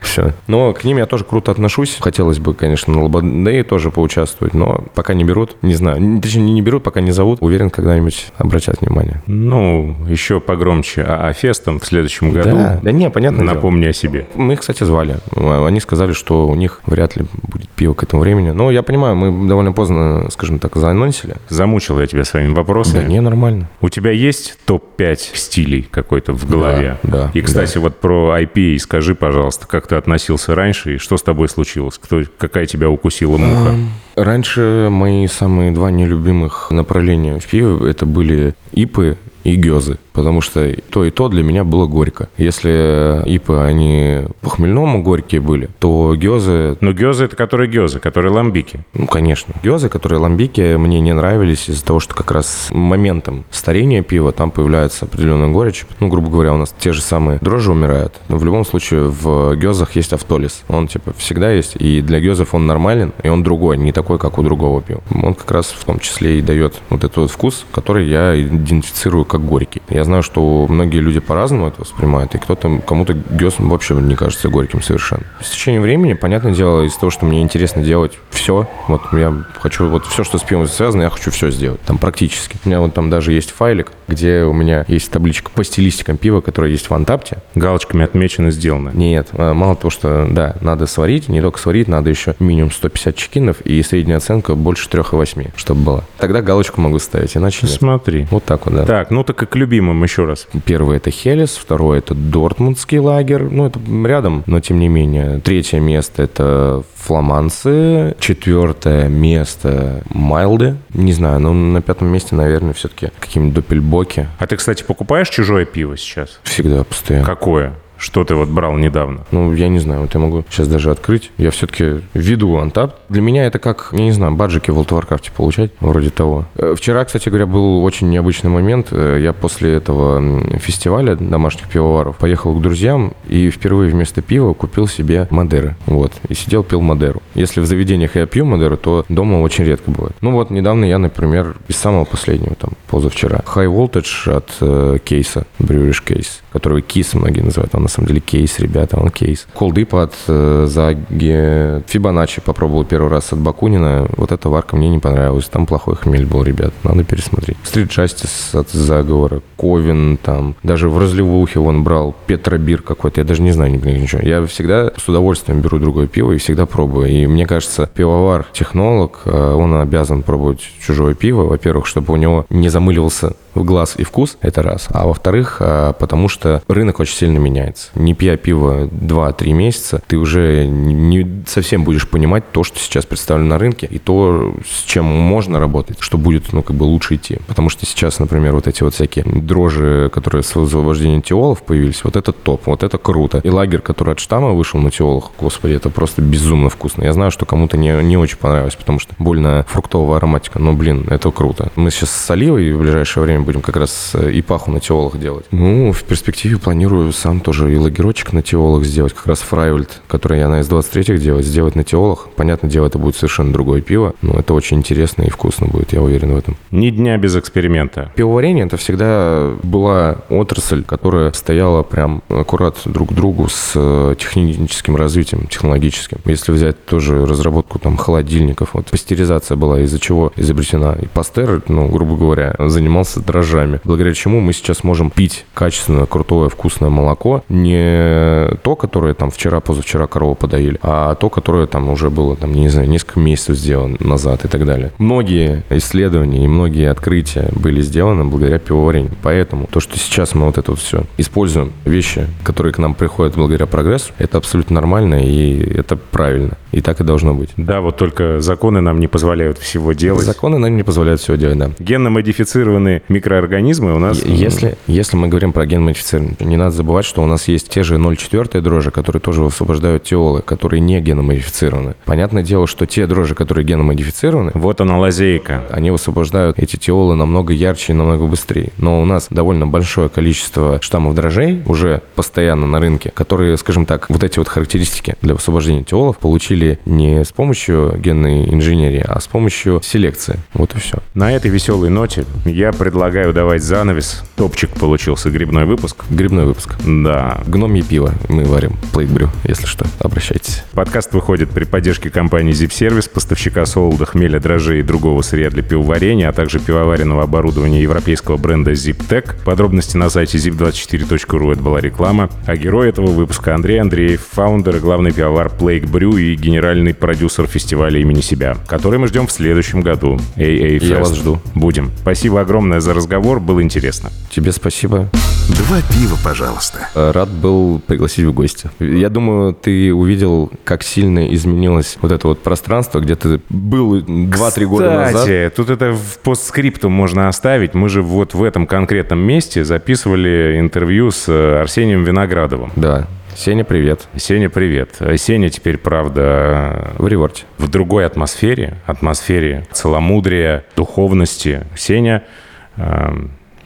Все. 0.00 0.34
Но 0.58 0.72
к 0.72 0.82
ним 0.82 0.96
я 0.98 1.06
тоже 1.06 1.22
круто 1.22 1.52
отношусь. 1.52 1.96
Хотелось 2.00 2.40
бы, 2.40 2.52
конечно, 2.52 2.92
на 2.92 3.04
Лободее 3.04 3.62
тоже 3.62 3.92
поучаствовать, 3.92 4.54
но 4.54 4.84
пока 4.92 5.14
не 5.14 5.22
берут, 5.22 5.54
не 5.62 5.74
знаю. 5.74 6.20
Точнее, 6.20 6.42
не 6.52 6.62
берут, 6.62 6.82
пока 6.82 7.00
не 7.00 7.12
зовут. 7.12 7.38
Уверен, 7.40 7.70
когда-нибудь 7.70 8.32
обратят 8.38 8.80
внимание. 8.80 9.22
Ну, 9.28 9.94
еще 10.08 10.40
погромче. 10.40 11.02
А, 11.06 11.28
а 11.28 11.32
фестом 11.32 11.78
в 11.78 11.86
следующем 11.86 12.32
году 12.32 12.56
Да, 12.56 12.80
да 12.82 12.90
не, 12.90 13.08
понятно. 13.08 13.44
дело. 13.44 13.54
напомни 13.54 13.86
о 13.86 13.92
себе. 13.92 14.26
Мы 14.34 14.54
их, 14.54 14.60
кстати, 14.60 14.82
звали. 14.82 15.18
Они 15.36 15.78
сказали, 15.78 16.12
что 16.12 16.48
у 16.48 16.56
них 16.56 16.80
вряд 16.86 17.14
ли 17.14 17.24
будет 17.44 17.68
пиво 17.68 17.94
к 17.94 18.02
этому 18.02 18.22
времени. 18.22 18.50
Но 18.50 18.72
я 18.72 18.82
понимаю, 18.82 19.14
мы 19.14 19.46
довольно 19.46 19.72
поздно, 19.72 20.26
скажем 20.30 20.58
так, 20.58 20.74
заанонсили. 20.74 21.36
Замучил 21.48 22.00
я 22.00 22.08
тебя 22.08 22.24
своими 22.24 22.52
вопросами. 22.52 23.02
Да 23.02 23.06
не, 23.06 23.20
нормально. 23.20 23.68
У 23.80 23.88
тебя 23.90 24.10
есть 24.10 24.58
топ-5 24.64 25.18
стилей 25.34 25.86
какой-то 25.88 26.32
в 26.32 26.50
голове? 26.50 26.98
да, 27.04 27.30
И, 27.32 27.42
кстати, 27.42 27.78
вот 27.78 28.00
про 28.00 28.36
IPA 28.40 28.78
скажи, 28.80 29.14
пожалуйста, 29.14 29.68
как 29.68 29.86
ты 29.86 29.94
относился 29.94 30.47
раньше 30.54 30.94
и 30.94 30.98
что 30.98 31.16
с 31.16 31.22
тобой 31.22 31.48
случилось? 31.48 31.98
Кто, 31.98 32.22
какая 32.38 32.66
тебя 32.66 32.90
укусила 32.90 33.36
муха? 33.36 33.74
Раньше 34.16 34.88
мои 34.90 35.26
самые 35.26 35.70
два 35.72 35.90
нелюбимых 35.90 36.70
направления 36.70 37.38
в 37.38 37.46
пиве 37.46 37.90
это 37.90 38.06
были 38.06 38.54
ипы 38.72 39.16
и 39.44 39.54
гёзы. 39.54 39.98
Потому 40.18 40.40
что 40.40 40.74
то 40.90 41.04
и 41.04 41.10
то 41.10 41.28
для 41.28 41.44
меня 41.44 41.62
было 41.62 41.86
горько. 41.86 42.28
Если 42.36 43.22
ипы, 43.24 43.56
они 43.58 44.22
по 44.40 44.50
хмельному 44.50 45.02
горькие 45.02 45.40
были, 45.40 45.70
то 45.78 46.14
гёзы... 46.16 46.76
Ну, 46.80 46.92
гёзы— 46.92 47.24
это 47.26 47.36
которые 47.36 47.70
гёзы, 47.70 48.00
которые 48.00 48.32
ламбики. 48.32 48.80
Ну, 48.94 49.06
конечно. 49.06 49.54
Гёзы, 49.62 49.88
которые 49.88 50.18
ламбики, 50.18 50.76
мне 50.76 51.00
не 51.00 51.12
нравились 51.12 51.68
из-за 51.68 51.84
того, 51.84 52.00
что 52.00 52.14
как 52.14 52.32
раз 52.32 52.68
моментом 52.72 53.44
старения 53.50 54.02
пива 54.02 54.32
там 54.32 54.50
появляется 54.50 55.04
определенная 55.04 55.50
горечь. 55.50 55.86
Ну, 56.00 56.08
грубо 56.08 56.30
говоря, 56.30 56.52
у 56.54 56.56
нас 56.56 56.74
те 56.76 56.92
же 56.92 57.00
самые 57.00 57.38
дрожжи 57.38 57.70
умирают. 57.70 58.14
Но 58.28 58.38
в 58.38 58.44
любом 58.44 58.64
случае 58.64 59.04
в 59.04 59.54
гёзах 59.54 59.94
есть 59.94 60.12
автолиз. 60.12 60.64
Он, 60.66 60.88
типа, 60.88 61.12
всегда 61.16 61.52
есть. 61.52 61.76
И 61.76 62.02
для 62.02 62.18
гёзов 62.18 62.54
он 62.54 62.66
нормален, 62.66 63.12
и 63.22 63.28
он 63.28 63.44
другой, 63.44 63.78
не 63.78 63.92
такой, 63.92 64.18
как 64.18 64.36
у 64.38 64.42
другого 64.42 64.82
пива. 64.82 65.00
Он 65.22 65.34
как 65.34 65.50
раз 65.52 65.66
в 65.66 65.84
том 65.84 66.00
числе 66.00 66.40
и 66.40 66.42
дает 66.42 66.74
вот 66.90 67.04
этот 67.04 67.16
вот 67.16 67.30
вкус, 67.30 67.64
который 67.70 68.08
я 68.08 68.40
идентифицирую 68.40 69.24
как 69.24 69.44
горький. 69.44 69.80
Я 69.88 70.04
знаю, 70.08 70.22
что 70.22 70.66
многие 70.68 70.98
люди 70.98 71.20
по-разному 71.20 71.68
это 71.68 71.80
воспринимают, 71.80 72.34
и 72.34 72.38
кто-то, 72.38 72.80
кому-то 72.86 73.14
гёз 73.14 73.54
вообще 73.58 73.94
не 73.94 74.16
кажется 74.16 74.48
горьким 74.48 74.82
совершенно. 74.82 75.22
С 75.40 75.50
течением 75.50 75.82
времени, 75.82 76.14
понятное 76.14 76.52
дело, 76.54 76.82
из-за 76.82 76.98
того, 76.98 77.10
что 77.10 77.26
мне 77.26 77.42
интересно 77.42 77.82
делать 77.82 78.18
все, 78.30 78.68
вот 78.88 79.02
я 79.12 79.34
хочу, 79.60 79.88
вот 79.88 80.06
все, 80.06 80.24
что 80.24 80.38
с 80.38 80.42
пивом 80.42 80.66
связано, 80.66 81.02
я 81.02 81.10
хочу 81.10 81.30
все 81.30 81.50
сделать, 81.50 81.80
там 81.82 81.98
практически. 81.98 82.56
У 82.64 82.68
меня 82.68 82.80
вот 82.80 82.94
там 82.94 83.10
даже 83.10 83.32
есть 83.32 83.50
файлик, 83.50 83.92
где 84.08 84.42
у 84.44 84.52
меня 84.52 84.84
есть 84.88 85.10
табличка 85.10 85.50
по 85.50 85.62
стилистикам 85.62 86.16
пива, 86.16 86.40
которая 86.40 86.70
есть 86.70 86.88
в 86.88 86.94
Антапте. 86.94 87.38
Галочками 87.54 88.04
отмечено, 88.04 88.50
сделано. 88.50 88.90
Нет, 88.94 89.28
а, 89.32 89.52
мало 89.54 89.76
того, 89.76 89.90
что, 89.90 90.26
да, 90.30 90.56
надо 90.60 90.86
сварить, 90.86 91.28
не 91.28 91.40
только 91.40 91.58
сварить, 91.58 91.88
надо 91.88 92.10
еще 92.10 92.34
минимум 92.38 92.70
150 92.70 93.16
чекинов 93.16 93.60
и 93.60 93.82
средняя 93.82 94.18
оценка 94.18 94.54
больше 94.54 94.88
3,8, 94.88 95.50
чтобы 95.56 95.80
была. 95.82 96.04
Тогда 96.18 96.40
галочку 96.40 96.80
могу 96.80 96.98
ставить, 96.98 97.36
иначе 97.36 97.66
нет. 97.66 97.76
Смотри. 97.76 98.26
Вот 98.30 98.44
так 98.44 98.66
вот, 98.66 98.74
да. 98.74 98.86
Так, 98.86 99.10
ну 99.10 99.22
так 99.24 99.42
и 99.42 99.46
к 99.46 99.56
любимым 99.56 99.97
еще 100.02 100.24
раз. 100.24 100.46
Первый 100.64 100.96
это 100.96 101.10
Хелес, 101.10 101.56
второй 101.56 101.98
это 101.98 102.14
Дортмундский 102.14 102.98
лагерь, 102.98 103.44
ну 103.44 103.66
это 103.66 103.80
рядом, 104.06 104.42
но 104.46 104.60
тем 104.60 104.78
не 104.78 104.88
менее. 104.88 105.40
Третье 105.40 105.80
место 105.80 106.22
это 106.22 106.82
фламанцы, 106.94 108.16
четвертое 108.20 109.08
место 109.08 110.02
Майлды, 110.10 110.76
не 110.92 111.12
знаю, 111.12 111.40
но 111.40 111.52
на 111.52 111.82
пятом 111.82 112.08
месте, 112.08 112.34
наверное, 112.34 112.72
все-таки 112.72 113.10
какие-нибудь 113.18 113.54
Доппельбоки. 113.54 114.28
А 114.38 114.46
ты, 114.46 114.56
кстати, 114.56 114.82
покупаешь 114.82 115.28
чужое 115.28 115.64
пиво 115.64 115.96
сейчас? 115.96 116.40
Всегда, 116.42 116.84
постоянно. 116.84 117.24
Какое? 117.26 117.74
Что 117.98 118.24
ты 118.24 118.34
вот 118.36 118.48
брал 118.48 118.76
недавно? 118.76 119.20
Ну, 119.32 119.52
я 119.52 119.68
не 119.68 119.80
знаю, 119.80 120.02
вот 120.02 120.14
я 120.14 120.20
могу 120.20 120.44
сейчас 120.50 120.68
даже 120.68 120.90
открыть. 120.92 121.32
Я 121.36 121.50
все-таки 121.50 122.00
веду 122.14 122.56
антап. 122.56 122.96
Для 123.08 123.20
меня 123.20 123.44
это 123.46 123.58
как, 123.58 123.88
я 123.92 124.04
не 124.04 124.12
знаю, 124.12 124.34
баджики 124.36 124.70
в 124.70 124.78
World 124.78 124.88
of 124.90 125.04
Warcraft 125.08 125.32
получать, 125.36 125.72
вроде 125.80 126.10
того. 126.10 126.44
Э, 126.54 126.74
Вчера, 126.76 127.04
кстати 127.04 127.28
говоря, 127.28 127.46
был 127.46 127.82
очень 127.82 128.08
необычный 128.08 128.50
момент. 128.50 128.88
Э, 128.92 129.18
Я 129.20 129.32
после 129.32 129.74
этого 129.74 130.40
фестиваля 130.58 131.16
домашних 131.16 131.68
пивоваров 131.68 132.16
поехал 132.18 132.54
к 132.56 132.62
друзьям 132.62 133.14
и 133.26 133.50
впервые 133.50 133.90
вместо 133.90 134.22
пива 134.22 134.54
купил 134.54 134.86
себе 134.86 135.26
Мадеры. 135.30 135.74
Вот. 135.86 136.12
И 136.28 136.34
сидел, 136.34 136.62
пил 136.62 136.80
Мадеру. 136.80 137.20
Если 137.34 137.60
в 137.60 137.66
заведениях 137.66 138.14
я 138.14 138.26
пью 138.26 138.44
Мадеру, 138.44 138.76
то 138.76 139.04
дома 139.08 139.40
очень 139.40 139.64
редко 139.64 139.90
бывает. 139.90 140.14
Ну 140.20 140.30
вот, 140.32 140.50
недавно 140.50 140.84
я, 140.84 140.98
например, 140.98 141.56
из 141.66 141.76
самого 141.76 142.04
последнего, 142.04 142.54
там, 142.54 142.70
позавчера, 142.88 143.40
High 143.54 143.66
Voltage 143.74 144.30
от 144.36 144.50
э, 144.60 144.98
Кейса, 145.04 145.46
Brewerish 145.58 146.04
Case, 146.06 146.40
который 146.52 146.82
Кис 146.82 147.14
многие 147.14 147.40
называют, 147.40 147.74
он 147.74 147.87
на 147.88 147.90
самом 147.90 148.08
деле 148.08 148.20
кейс, 148.20 148.58
ребята, 148.58 148.98
он 148.98 149.08
кейс. 149.08 149.46
Колдып 149.54 149.94
от 149.94 150.12
э, 150.26 150.66
Заги, 150.68 151.82
Фибоначчи 151.86 152.42
попробовал 152.42 152.84
первый 152.84 153.10
раз 153.10 153.32
от 153.32 153.38
Бакунина, 153.38 154.06
вот 154.16 154.30
эта 154.30 154.50
варка 154.50 154.76
мне 154.76 154.90
не 154.90 154.98
понравилась, 154.98 155.46
там 155.46 155.64
плохой 155.64 155.96
хмель 155.96 156.26
был, 156.26 156.42
ребят, 156.42 156.74
надо 156.84 157.02
пересмотреть. 157.02 157.56
Стрит 157.64 157.88
Justice 157.88 158.58
от 158.58 158.68
Заговора, 158.68 159.40
Ковен 159.56 160.18
там, 160.22 160.54
даже 160.62 160.90
в 160.90 160.98
разливухе 160.98 161.60
он 161.60 161.82
брал 161.82 162.14
Петробир 162.26 162.82
какой-то, 162.82 163.22
я 163.22 163.24
даже 163.24 163.40
не 163.40 163.52
знаю 163.52 163.72
ничего. 163.72 164.20
Я 164.20 164.44
всегда 164.44 164.92
с 164.98 165.08
удовольствием 165.08 165.62
беру 165.62 165.78
другое 165.78 166.08
пиво 166.08 166.32
и 166.32 166.36
всегда 166.36 166.66
пробую. 166.66 167.08
И 167.08 167.26
мне 167.26 167.46
кажется, 167.46 167.88
пивовар, 167.94 168.44
технолог, 168.52 169.22
э, 169.24 169.54
он 169.54 169.74
обязан 169.76 170.22
пробовать 170.22 170.60
чужое 170.78 171.14
пиво, 171.14 171.44
во-первых, 171.44 171.86
чтобы 171.86 172.12
у 172.12 172.16
него 172.16 172.44
не 172.50 172.68
замыливался 172.68 173.32
в 173.54 173.64
глаз 173.64 173.94
и 173.96 174.04
вкус, 174.04 174.36
это 174.40 174.62
раз. 174.62 174.88
А 174.90 175.06
во-вторых, 175.06 175.58
а, 175.60 175.92
потому 175.92 176.28
что 176.28 176.62
рынок 176.68 177.00
очень 177.00 177.16
сильно 177.16 177.38
меняется. 177.38 177.90
Не 177.94 178.14
пья 178.14 178.36
пиво 178.36 178.86
2-3 178.86 179.52
месяца, 179.52 180.02
ты 180.06 180.16
уже 180.16 180.66
не 180.66 181.44
совсем 181.46 181.84
будешь 181.84 182.08
понимать 182.08 182.50
то, 182.52 182.64
что 182.64 182.78
сейчас 182.78 183.06
представлено 183.06 183.48
на 183.48 183.58
рынке, 183.58 183.86
и 183.90 183.98
то, 183.98 184.54
с 184.66 184.84
чем 184.84 185.04
можно 185.04 185.58
работать, 185.58 185.98
что 186.00 186.18
будет, 186.18 186.52
ну, 186.52 186.62
как 186.62 186.76
бы 186.76 186.84
лучше 186.84 187.16
идти. 187.16 187.38
Потому 187.46 187.68
что 187.68 187.86
сейчас, 187.86 188.18
например, 188.18 188.54
вот 188.54 188.66
эти 188.66 188.82
вот 188.82 188.94
всякие 188.94 189.24
дрожжи, 189.24 190.10
которые 190.12 190.42
с 190.42 190.56
освобождением 190.56 191.22
теолов 191.22 191.62
появились, 191.62 192.04
вот 192.04 192.16
это 192.16 192.32
топ, 192.32 192.66
вот 192.66 192.82
это 192.82 192.98
круто. 192.98 193.40
И 193.44 193.50
лагерь, 193.50 193.80
который 193.80 194.12
от 194.12 194.20
штамма 194.20 194.52
вышел 194.52 194.80
на 194.80 194.90
теолах, 194.90 195.30
господи, 195.38 195.74
это 195.74 195.90
просто 195.90 196.22
безумно 196.22 196.70
вкусно. 196.70 197.04
Я 197.04 197.12
знаю, 197.12 197.30
что 197.30 197.46
кому-то 197.46 197.76
не, 197.76 197.92
не 198.02 198.16
очень 198.16 198.36
понравилось, 198.38 198.76
потому 198.76 198.98
что 198.98 199.14
больно 199.18 199.64
фруктовая 199.68 200.18
ароматика, 200.18 200.58
но, 200.58 200.72
блин, 200.72 201.06
это 201.10 201.30
круто. 201.30 201.70
Мы 201.76 201.90
сейчас 201.90 202.10
с 202.10 202.30
Оливой 202.30 202.72
в 202.72 202.80
ближайшее 202.80 203.24
время 203.24 203.37
будем 203.44 203.60
как 203.60 203.76
раз 203.76 204.12
э, 204.14 204.32
и 204.32 204.42
паху 204.42 204.70
на 204.70 204.80
теолах 204.80 205.18
делать. 205.18 205.46
Ну, 205.50 205.92
в 205.92 206.02
перспективе 206.04 206.58
планирую 206.58 207.12
сам 207.12 207.40
тоже 207.40 207.72
и 207.72 207.76
лагерочек 207.76 208.32
на 208.32 208.42
теолах 208.42 208.84
сделать, 208.84 209.12
как 209.12 209.26
раз 209.26 209.40
фрайвельд, 209.40 210.00
который 210.06 210.38
я 210.38 210.48
на 210.48 210.60
S23 210.60 211.18
делать, 211.18 211.46
сделать 211.46 211.74
на 211.74 211.84
теолах. 211.84 212.28
Понятное 212.36 212.70
дело, 212.70 212.86
это 212.86 212.98
будет 212.98 213.16
совершенно 213.16 213.52
другое 213.52 213.80
пиво, 213.80 214.14
но 214.22 214.38
это 214.38 214.54
очень 214.54 214.78
интересно 214.78 215.22
и 215.22 215.30
вкусно 215.30 215.66
будет, 215.66 215.92
я 215.92 216.02
уверен 216.02 216.34
в 216.34 216.36
этом. 216.36 216.56
Ни 216.70 216.90
дня 216.90 217.16
без 217.16 217.36
эксперимента. 217.36 218.12
Пивоварение 218.14 218.66
это 218.66 218.76
всегда 218.76 219.52
была 219.62 220.18
отрасль, 220.28 220.84
которая 220.84 221.32
стояла 221.32 221.82
прям 221.82 222.22
аккурат 222.28 222.76
друг 222.84 223.10
к 223.10 223.12
другу 223.12 223.48
с 223.48 223.72
э, 223.74 224.14
техническим 224.18 224.96
развитием, 224.96 225.46
технологическим. 225.46 226.18
Если 226.24 226.52
взять 226.52 226.84
тоже 226.84 227.26
разработку 227.26 227.78
там 227.78 227.96
холодильников, 227.96 228.70
вот 228.74 228.86
пастеризация 228.86 229.56
была 229.56 229.80
из-за 229.80 229.98
чего 229.98 230.32
изобретена. 230.36 230.96
И 231.00 231.06
Пастер, 231.06 231.62
ну, 231.68 231.88
грубо 231.88 232.16
говоря, 232.16 232.54
занимался 232.58 233.20
дрожжами, 233.28 233.80
благодаря 233.84 234.14
чему 234.14 234.40
мы 234.40 234.52
сейчас 234.52 234.82
можем 234.82 235.10
пить 235.10 235.44
качественное, 235.54 236.06
крутое, 236.06 236.48
вкусное 236.48 236.90
молоко, 236.90 237.44
не 237.48 238.48
то, 238.62 238.74
которое 238.74 239.14
там 239.14 239.30
вчера, 239.30 239.60
позавчера 239.60 240.06
корову 240.06 240.34
подоили, 240.34 240.78
а 240.82 241.14
то, 241.14 241.28
которое 241.28 241.66
там 241.66 241.88
уже 241.90 242.10
было, 242.10 242.36
там, 242.36 242.52
не 242.52 242.68
знаю, 242.68 242.88
несколько 242.88 243.20
месяцев 243.20 243.56
сделано 243.56 243.96
назад 244.00 244.44
и 244.44 244.48
так 244.48 244.64
далее. 244.64 244.92
Многие 244.98 245.62
исследования 245.70 246.44
и 246.44 246.48
многие 246.48 246.88
открытия 246.90 247.50
были 247.52 247.82
сделаны 247.82 248.24
благодаря 248.24 248.58
пивоварению. 248.58 249.12
Поэтому 249.22 249.66
то, 249.70 249.80
что 249.80 249.98
сейчас 249.98 250.34
мы 250.34 250.46
вот 250.46 250.58
это 250.58 250.72
вот 250.72 250.80
все 250.80 251.04
используем, 251.18 251.72
вещи, 251.84 252.26
которые 252.42 252.72
к 252.72 252.78
нам 252.78 252.94
приходят 252.94 253.34
благодаря 253.34 253.66
прогрессу, 253.66 254.12
это 254.18 254.38
абсолютно 254.38 254.74
нормально 254.74 255.22
и 255.22 255.78
это 255.78 255.96
правильно. 255.96 256.56
И 256.72 256.80
так 256.80 257.00
и 257.00 257.04
должно 257.04 257.34
быть. 257.34 257.50
Да, 257.56 257.80
вот 257.80 257.96
только 257.96 258.40
законы 258.40 258.80
нам 258.80 259.00
не 259.00 259.08
позволяют 259.08 259.58
всего 259.58 259.92
делать. 259.92 260.24
Законы 260.24 260.58
нам 260.58 260.76
не 260.76 260.82
позволяют 260.82 261.20
всего 261.20 261.36
делать, 261.36 261.58
да. 261.58 261.70
Генно-модифицированные 261.78 263.02
микроорганизмы 263.18 263.94
у 263.94 263.98
нас... 263.98 264.22
Если, 264.22 264.78
если 264.86 265.16
мы 265.16 265.28
говорим 265.28 265.52
про 265.52 265.66
ген-модифицирование, 265.66 266.36
не 266.40 266.56
надо 266.56 266.70
забывать, 266.70 267.04
что 267.04 267.22
у 267.22 267.26
нас 267.26 267.48
есть 267.48 267.68
те 267.68 267.82
же 267.82 267.96
0,4 267.96 268.60
дрожжи, 268.60 268.90
которые 268.90 269.20
тоже 269.20 269.42
высвобождают 269.42 270.04
теолы, 270.04 270.42
которые 270.42 270.80
не 270.80 271.00
геномодифицированы. 271.00 271.94
Понятное 272.04 272.42
дело, 272.42 272.66
что 272.66 272.86
те 272.86 273.06
дрожжи, 273.06 273.34
которые 273.34 273.64
геномодифицированы, 273.64 274.52
Вот 274.54 274.80
она 274.80 274.98
лазейка. 274.98 275.64
они 275.70 275.90
высвобождают 275.90 276.58
эти 276.58 276.76
теолы 276.76 277.16
намного 277.16 277.52
ярче 277.52 277.92
и 277.92 277.96
намного 277.96 278.26
быстрее. 278.26 278.70
Но 278.78 279.02
у 279.02 279.04
нас 279.04 279.26
довольно 279.30 279.66
большое 279.66 280.08
количество 280.08 280.78
штаммов 280.80 281.14
дрожжей 281.14 281.62
уже 281.66 282.02
постоянно 282.14 282.66
на 282.66 282.78
рынке, 282.78 283.10
которые, 283.14 283.56
скажем 283.56 283.84
так, 283.86 284.08
вот 284.08 284.22
эти 284.22 284.38
вот 284.38 284.48
характеристики 284.48 285.16
для 285.22 285.34
высвобождения 285.34 285.82
теолов 285.82 286.18
получили 286.18 286.78
не 286.84 287.24
с 287.24 287.32
помощью 287.32 287.96
генной 287.98 288.52
инженерии, 288.52 289.04
а 289.06 289.20
с 289.20 289.26
помощью 289.26 289.80
селекции. 289.82 290.38
Вот 290.54 290.74
и 290.74 290.78
все. 290.78 290.98
На 291.14 291.32
этой 291.32 291.50
веселой 291.50 291.90
ноте 291.90 292.24
я 292.44 292.72
предлагаю 292.72 293.07
давать 293.10 293.62
занавес. 293.62 294.22
Топчик 294.36 294.70
получился 294.70 295.30
грибной 295.30 295.64
выпуск. 295.64 296.04
Грибной 296.10 296.44
выпуск. 296.44 296.76
Да. 296.86 297.40
Гномье 297.46 297.82
пиво 297.82 298.14
мы 298.28 298.44
варим. 298.44 298.76
Плейкбрю, 298.92 299.30
если 299.44 299.66
что, 299.66 299.86
обращайтесь. 300.00 300.62
Подкаст 300.72 301.12
выходит 301.12 301.50
при 301.50 301.64
поддержке 301.64 302.10
компании 302.10 302.52
Zip 302.52 302.70
Service, 302.70 303.10
поставщика 303.10 303.66
солода, 303.66 304.06
хмеля, 304.06 304.40
дрожжей 304.40 304.80
и 304.80 304.82
другого 304.82 305.22
сырья 305.22 305.50
для 305.50 305.62
пивоварения, 305.62 306.28
а 306.28 306.32
также 306.32 306.60
пивоваренного 306.60 307.24
оборудования 307.24 307.82
европейского 307.82 308.36
бренда 308.36 308.72
ZipTech. 308.72 309.44
Подробности 309.44 309.96
на 309.96 310.10
сайте 310.10 310.38
zip24.ru. 310.38 311.52
Это 311.52 311.62
была 311.62 311.80
реклама. 311.80 312.30
А 312.46 312.56
герой 312.56 312.88
этого 312.88 313.06
выпуска 313.06 313.54
Андрей 313.54 313.80
Андреев, 313.80 314.26
фаундер 314.32 314.76
и 314.76 314.80
главный 314.80 315.12
пивовар 315.12 315.50
Brew 315.58 316.20
и 316.20 316.34
генеральный 316.34 316.94
продюсер 316.94 317.46
фестиваля 317.46 318.00
имени 318.00 318.20
себя, 318.20 318.56
который 318.66 318.98
мы 318.98 319.08
ждем 319.08 319.26
в 319.26 319.32
следующем 319.32 319.80
году. 319.80 320.18
AA 320.36 320.78
Fest. 320.78 320.86
Я 320.86 320.98
вас 320.98 321.14
жду. 321.14 321.40
Будем. 321.54 321.90
Спасибо 322.00 322.40
огромное 322.40 322.80
за 322.80 322.94
разговор, 322.98 323.40
было 323.40 323.62
интересно. 323.62 324.10
Тебе 324.30 324.52
спасибо. 324.52 325.08
Два 325.48 325.78
пива, 325.90 326.18
пожалуйста. 326.22 326.88
Э, 326.94 327.10
рад 327.12 327.30
был 327.30 327.78
пригласить 327.78 328.24
в 328.24 328.32
гости. 328.32 328.70
Я 328.80 329.08
думаю, 329.08 329.54
ты 329.54 329.94
увидел, 329.94 330.50
как 330.64 330.82
сильно 330.82 331.32
изменилось 331.34 331.96
вот 332.02 332.12
это 332.12 332.28
вот 332.28 332.42
пространство, 332.42 333.00
где 333.00 333.14
ты 333.14 333.40
был 333.48 333.98
2-3 334.00 334.64
года 334.66 334.90
назад. 334.90 335.22
Кстати, 335.22 335.52
тут 335.54 335.70
это 335.70 335.92
в 335.92 336.18
постскриптум 336.18 336.92
можно 336.92 337.28
оставить. 337.28 337.74
Мы 337.74 337.88
же 337.88 338.02
вот 338.02 338.34
в 338.34 338.42
этом 338.42 338.66
конкретном 338.66 339.20
месте 339.20 339.64
записывали 339.64 340.56
интервью 340.58 341.10
с 341.10 341.28
э, 341.28 341.60
Арсением 341.60 342.04
Виноградовым. 342.04 342.72
Да. 342.76 343.06
Сеня, 343.36 343.64
привет. 343.64 344.08
Сеня, 344.16 344.50
привет. 344.50 344.96
Сеня 345.16 345.48
теперь, 345.48 345.78
правда, 345.78 346.92
в 346.98 347.06
реворте. 347.06 347.44
В 347.56 347.68
другой 347.68 348.04
атмосфере, 348.04 348.78
атмосфере 348.84 349.64
целомудрия, 349.70 350.64
духовности. 350.74 351.64
Сеня, 351.76 352.24
э, 352.24 352.47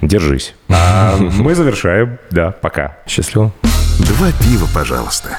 держись. 0.00 0.54
А 0.68 1.16
мы 1.18 1.54
завершаем. 1.54 2.18
Да, 2.30 2.50
пока. 2.50 2.96
Счастливо. 3.06 3.52
Два 3.98 4.28
пива, 4.40 4.66
пожалуйста. 4.74 5.38